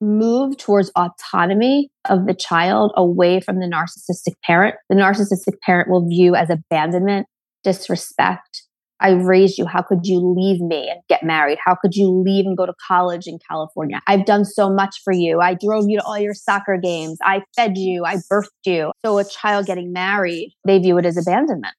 move 0.00 0.56
towards 0.56 0.90
autonomy 0.96 1.90
of 2.08 2.26
the 2.26 2.34
child 2.34 2.92
away 2.96 3.40
from 3.40 3.58
the 3.58 3.66
narcissistic 3.66 4.32
parent, 4.42 4.76
the 4.88 4.94
narcissistic 4.94 5.60
parent 5.60 5.90
will 5.90 6.08
view 6.08 6.34
as 6.34 6.48
abandonment, 6.48 7.26
disrespect. 7.66 8.62
I 9.00 9.10
raised 9.10 9.58
you. 9.58 9.66
How 9.66 9.82
could 9.82 10.00
you 10.04 10.20
leave 10.20 10.60
me 10.60 10.88
and 10.88 11.00
get 11.08 11.22
married? 11.22 11.58
How 11.62 11.74
could 11.74 11.94
you 11.94 12.08
leave 12.08 12.46
and 12.46 12.56
go 12.56 12.64
to 12.64 12.72
college 12.86 13.26
in 13.26 13.38
California? 13.46 14.00
I've 14.06 14.24
done 14.24 14.44
so 14.44 14.72
much 14.72 14.96
for 15.04 15.12
you. 15.12 15.40
I 15.40 15.54
drove 15.54 15.84
you 15.88 15.98
to 15.98 16.04
all 16.04 16.18
your 16.18 16.32
soccer 16.32 16.78
games. 16.82 17.18
I 17.22 17.42
fed 17.56 17.76
you. 17.76 18.04
I 18.06 18.16
birthed 18.32 18.46
you. 18.64 18.92
So 19.04 19.18
a 19.18 19.24
child 19.24 19.66
getting 19.66 19.92
married, 19.92 20.54
they 20.66 20.78
view 20.78 20.96
it 20.96 21.04
as 21.04 21.18
abandonment. 21.18 21.74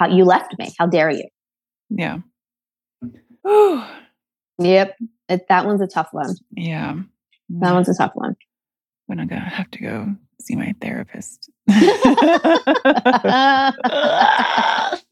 How 0.00 0.08
you 0.08 0.24
left 0.24 0.54
me. 0.58 0.72
How 0.78 0.86
dare 0.86 1.10
you? 1.10 1.28
Yeah. 1.90 2.18
Yep. 4.58 4.96
It, 5.28 5.44
that 5.50 5.66
one's 5.66 5.82
a 5.82 5.86
tough 5.86 6.08
one. 6.12 6.34
yeah. 6.52 6.94
That 7.50 7.72
mm. 7.72 7.74
one's 7.74 7.90
a 7.90 7.94
tough 7.94 8.12
one. 8.14 8.36
When 9.04 9.20
I'm 9.20 9.26
gonna 9.26 9.42
have 9.42 9.70
to 9.72 9.80
go 9.80 10.14
see 10.40 10.56
my 10.56 10.74
therapist. 10.80 11.50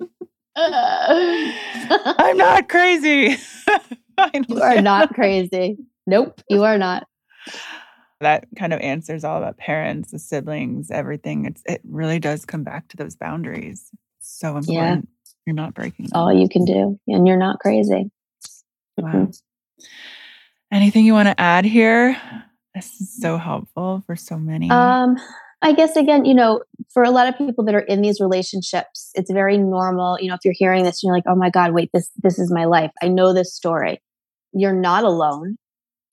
I'm 2.04 2.36
not 2.36 2.68
crazy. 2.68 3.36
you 4.48 4.62
are 4.62 4.80
not 4.80 5.14
crazy. 5.14 5.76
Nope, 6.06 6.40
you 6.48 6.64
are 6.64 6.78
not. 6.78 7.06
That 8.20 8.46
kind 8.58 8.72
of 8.72 8.80
answers 8.80 9.24
all 9.24 9.38
about 9.38 9.56
parents, 9.56 10.10
the 10.12 10.18
siblings, 10.18 10.90
everything. 10.90 11.46
It's 11.46 11.62
it 11.66 11.80
really 11.84 12.18
does 12.18 12.44
come 12.44 12.62
back 12.62 12.88
to 12.88 12.96
those 12.96 13.16
boundaries. 13.16 13.90
So 14.20 14.56
important. 14.56 15.08
You're 15.46 15.54
not 15.54 15.74
breaking 15.74 16.06
them. 16.06 16.12
All 16.14 16.32
you 16.32 16.48
can 16.48 16.64
do, 16.64 16.98
and 17.06 17.26
you're 17.26 17.36
not 17.36 17.58
crazy. 17.58 18.10
Wow. 18.96 19.30
Anything 20.72 21.04
you 21.04 21.12
want 21.12 21.28
to 21.28 21.38
add 21.40 21.64
here? 21.64 22.16
This 22.74 23.00
is 23.00 23.20
so 23.20 23.36
helpful 23.36 24.02
for 24.06 24.16
so 24.16 24.38
many. 24.38 24.70
Um, 24.70 25.16
I 25.64 25.72
guess 25.72 25.96
again, 25.96 26.26
you 26.26 26.34
know, 26.34 26.62
for 26.92 27.02
a 27.02 27.10
lot 27.10 27.26
of 27.26 27.38
people 27.38 27.64
that 27.64 27.74
are 27.74 27.80
in 27.80 28.02
these 28.02 28.20
relationships, 28.20 29.10
it's 29.14 29.32
very 29.32 29.56
normal. 29.56 30.18
You 30.20 30.28
know, 30.28 30.34
if 30.34 30.40
you're 30.44 30.54
hearing 30.54 30.84
this 30.84 31.02
you're 31.02 31.14
like, 31.14 31.24
"Oh 31.26 31.34
my 31.34 31.48
God, 31.48 31.72
wait 31.72 31.88
this 31.94 32.10
this 32.22 32.38
is 32.38 32.52
my 32.52 32.66
life. 32.66 32.90
I 33.02 33.08
know 33.08 33.32
this 33.32 33.54
story." 33.54 34.02
You're 34.52 34.74
not 34.74 35.04
alone. 35.04 35.56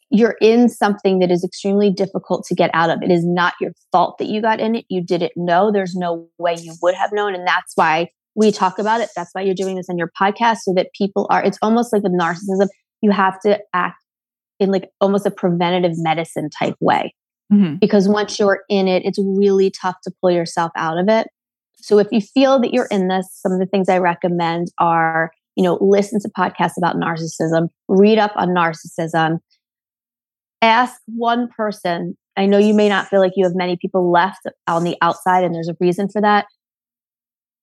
You're 0.10 0.38
in 0.42 0.70
something 0.70 1.20
that 1.20 1.32
is 1.32 1.44
extremely 1.44 1.92
difficult 1.92 2.46
to 2.46 2.56
get 2.56 2.72
out 2.74 2.90
of. 2.90 3.04
It 3.04 3.12
is 3.12 3.26
not 3.26 3.54
your 3.60 3.74
fault 3.92 4.18
that 4.20 4.28
you 4.28 4.42
got 4.42 4.62
in 4.62 4.76
it. 4.76 4.86
You 4.88 5.04
didn't 5.04 5.34
know. 5.36 5.70
There's 5.70 5.96
no 5.96 6.30
way 6.40 6.56
you 6.58 6.74
would 6.82 6.96
have 6.96 7.12
known, 7.12 7.36
and 7.36 7.46
that's 7.46 7.74
why 7.76 8.08
we 8.36 8.54
talk 8.54 8.80
about 8.80 9.02
it. 9.02 9.10
That's 9.18 9.32
why 9.34 9.42
you're 9.42 9.54
doing 9.54 9.76
this 9.76 9.90
on 9.90 9.98
your 9.98 10.12
podcast, 10.20 10.60
so 10.60 10.74
that 10.76 10.94
people 10.98 11.28
are. 11.30 11.44
It's 11.44 11.60
almost 11.62 11.92
like 11.92 12.04
with 12.04 12.14
narcissism. 12.14 12.70
You 13.02 13.12
have 13.12 13.38
to 13.42 13.60
act 13.74 14.02
in 14.62 14.72
like 14.72 14.90
almost 15.02 15.26
a 15.26 15.32
preventative 15.32 15.94
medicine 15.98 16.50
type 16.58 16.76
way 16.80 17.14
Mhm. 17.52 17.80
because 17.80 18.08
once 18.08 18.40
you're 18.40 18.62
in 18.70 18.88
it, 18.88 19.04
it's 19.06 19.20
really 19.20 19.70
tough 19.72 19.96
to 20.04 20.12
pull 20.22 20.32
yourself 20.32 20.72
out 20.76 20.98
of 20.98 21.10
it. 21.10 21.28
So 21.76 21.98
if 22.00 22.08
you 22.12 22.22
feel 22.22 22.60
that 22.62 22.74
you're 22.74 22.88
in 22.92 23.08
this, 23.08 23.28
some 23.34 23.52
of 23.52 23.60
the 23.60 23.66
things 23.66 23.90
I 23.90 23.98
recommend 23.98 24.68
are, 24.78 25.32
you 25.56 25.64
know, 25.64 25.78
listen 25.82 26.20
to 26.22 26.30
podcasts 26.38 26.78
about 26.78 26.96
narcissism, 26.96 27.68
read 27.88 28.18
up 28.20 28.32
on 28.36 28.50
narcissism, 28.50 29.40
ask 30.62 31.02
one 31.08 31.48
person. 31.56 32.16
I 32.38 32.46
know 32.46 32.58
you 32.58 32.74
may 32.74 32.88
not 32.88 33.08
feel 33.08 33.20
like 33.20 33.34
you 33.36 33.46
have 33.46 33.56
many 33.56 33.76
people 33.76 34.10
left 34.12 34.42
on 34.68 34.84
the 34.84 34.96
outside, 35.02 35.44
and 35.44 35.54
there's 35.54 35.68
a 35.68 35.76
reason 35.80 36.08
for 36.08 36.22
that. 36.22 36.46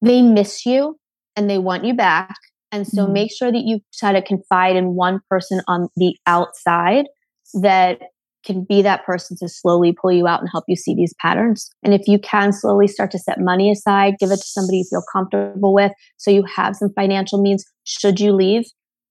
They 0.03 0.21
miss 0.23 0.67
you 0.67 0.99
and 1.37 1.49
they 1.49 1.59
want 1.59 1.85
you 1.85 1.95
back. 1.95 2.35
And 2.71 2.87
so 2.87 3.07
Mhm. 3.07 3.13
make 3.13 3.33
sure 3.33 3.51
that 3.51 3.65
you 3.65 3.81
try 3.95 4.13
to 4.13 4.21
confide 4.21 4.77
in 4.77 4.95
one 4.95 5.21
person 5.31 5.63
on 5.67 5.89
the 5.97 6.17
outside 6.27 7.07
that 7.55 8.01
can 8.45 8.65
be 8.65 8.83
that 8.83 9.05
person 9.05 9.37
to 9.39 9.49
slowly 9.49 9.93
pull 9.93 10.13
you 10.13 10.27
out 10.27 10.41
and 10.41 10.49
help 10.51 10.65
you 10.69 10.77
see 10.77 10.95
these 10.95 11.15
patterns. 11.21 11.71
And 11.83 11.93
if 11.93 12.03
you 12.07 12.19
can 12.19 12.53
slowly 12.53 12.87
start 12.87 13.11
to 13.13 13.19
set 13.19 13.41
money 13.41 13.71
aside, 13.71 14.15
give 14.19 14.31
it 14.31 14.37
to 14.37 14.47
somebody 14.47 14.79
you 14.79 14.85
feel 14.89 15.03
comfortable 15.13 15.75
with 15.75 15.93
so 16.17 16.31
you 16.31 16.45
have 16.45 16.77
some 16.77 16.93
financial 16.95 17.41
means 17.41 17.65
should 17.85 18.21
you 18.21 18.33
leave. 18.33 18.65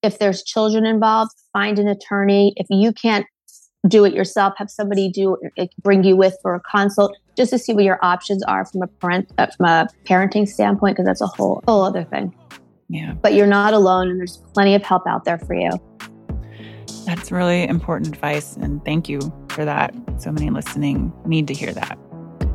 If 0.03 0.19
there's 0.19 0.43
children 0.43 0.85
involved, 0.85 1.31
find 1.53 1.79
an 1.79 1.87
attorney. 1.87 2.53
If 2.55 2.67
you 2.69 2.93
can't 2.93 3.25
do 3.87 4.05
it 4.05 4.13
yourself, 4.13 4.53
have 4.57 4.69
somebody 4.69 5.09
do 5.09 5.37
like, 5.57 5.71
bring 5.81 6.03
you 6.03 6.15
with 6.15 6.35
for 6.41 6.55
a 6.55 6.59
consult 6.61 7.15
just 7.35 7.51
to 7.51 7.59
see 7.59 7.73
what 7.73 7.83
your 7.83 7.99
options 8.03 8.43
are 8.43 8.65
from 8.65 8.81
a 8.81 8.87
parent 8.87 9.31
uh, 9.37 9.47
from 9.55 9.65
a 9.65 9.87
parenting 10.05 10.47
standpoint 10.47 10.95
because 10.95 11.05
that's 11.05 11.21
a 11.21 11.27
whole 11.27 11.63
whole 11.67 11.83
other 11.83 12.03
thing. 12.05 12.33
Yeah. 12.89 13.13
But 13.13 13.33
you're 13.33 13.47
not 13.47 13.73
alone 13.73 14.09
and 14.09 14.19
there's 14.19 14.37
plenty 14.53 14.73
of 14.75 14.83
help 14.83 15.05
out 15.07 15.25
there 15.25 15.37
for 15.37 15.53
you. 15.53 15.71
That's 17.05 17.31
really 17.31 17.63
important 17.63 18.07
advice. 18.09 18.55
And 18.57 18.83
thank 18.83 19.09
you 19.09 19.19
for 19.49 19.65
that. 19.65 19.93
So 20.17 20.31
many 20.31 20.49
listening 20.49 21.13
need 21.25 21.47
to 21.47 21.53
hear 21.53 21.71
that. 21.73 21.97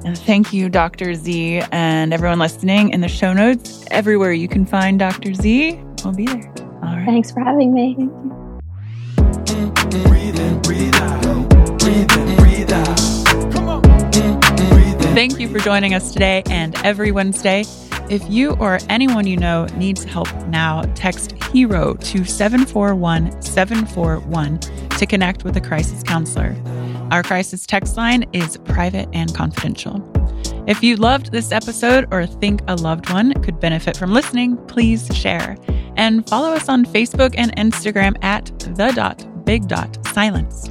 And 0.04 0.18
thank 0.18 0.52
you, 0.52 0.68
Dr. 0.68 1.14
Z, 1.14 1.62
and 1.70 2.12
everyone 2.12 2.38
listening 2.40 2.90
in 2.90 3.00
the 3.02 3.08
show 3.08 3.32
notes. 3.32 3.84
Everywhere 3.90 4.32
you 4.32 4.48
can 4.48 4.66
find 4.66 4.98
Dr. 4.98 5.32
Z, 5.32 5.80
I'll 6.04 6.12
be 6.12 6.26
there. 6.26 6.52
All 6.82 6.96
right. 6.96 7.06
Thanks 7.06 7.30
for 7.30 7.40
having 7.40 7.72
me. 7.72 7.94
Breathe 10.08 10.38
in, 10.38 10.60
breathe 10.62 10.94
out. 10.96 11.51
Thank 15.14 15.38
you 15.38 15.46
for 15.46 15.58
joining 15.58 15.92
us 15.92 16.10
today 16.10 16.42
and 16.46 16.74
every 16.86 17.12
Wednesday. 17.12 17.64
If 18.08 18.22
you 18.30 18.52
or 18.52 18.78
anyone 18.88 19.26
you 19.26 19.36
know 19.36 19.66
needs 19.76 20.04
help 20.04 20.34
now, 20.46 20.82
text 20.94 21.32
HERO 21.52 21.94
to 21.96 22.24
741 22.24 23.42
741 23.42 24.58
to 24.58 25.04
connect 25.06 25.44
with 25.44 25.54
a 25.58 25.60
crisis 25.60 26.02
counselor. 26.02 26.56
Our 27.10 27.22
crisis 27.22 27.66
text 27.66 27.98
line 27.98 28.24
is 28.32 28.56
private 28.64 29.06
and 29.12 29.34
confidential. 29.34 30.02
If 30.66 30.82
you 30.82 30.96
loved 30.96 31.30
this 31.30 31.52
episode 31.52 32.08
or 32.10 32.24
think 32.24 32.62
a 32.66 32.76
loved 32.76 33.10
one 33.12 33.34
could 33.42 33.60
benefit 33.60 33.98
from 33.98 34.14
listening, 34.14 34.56
please 34.66 35.14
share. 35.14 35.58
And 35.96 36.26
follow 36.26 36.54
us 36.54 36.70
on 36.70 36.86
Facebook 36.86 37.34
and 37.36 37.54
Instagram 37.56 38.16
at 38.24 38.46
the 38.60 38.92
dot 38.96 39.44
big 39.44 39.68
dot 39.68 39.98
silence. 40.06 40.70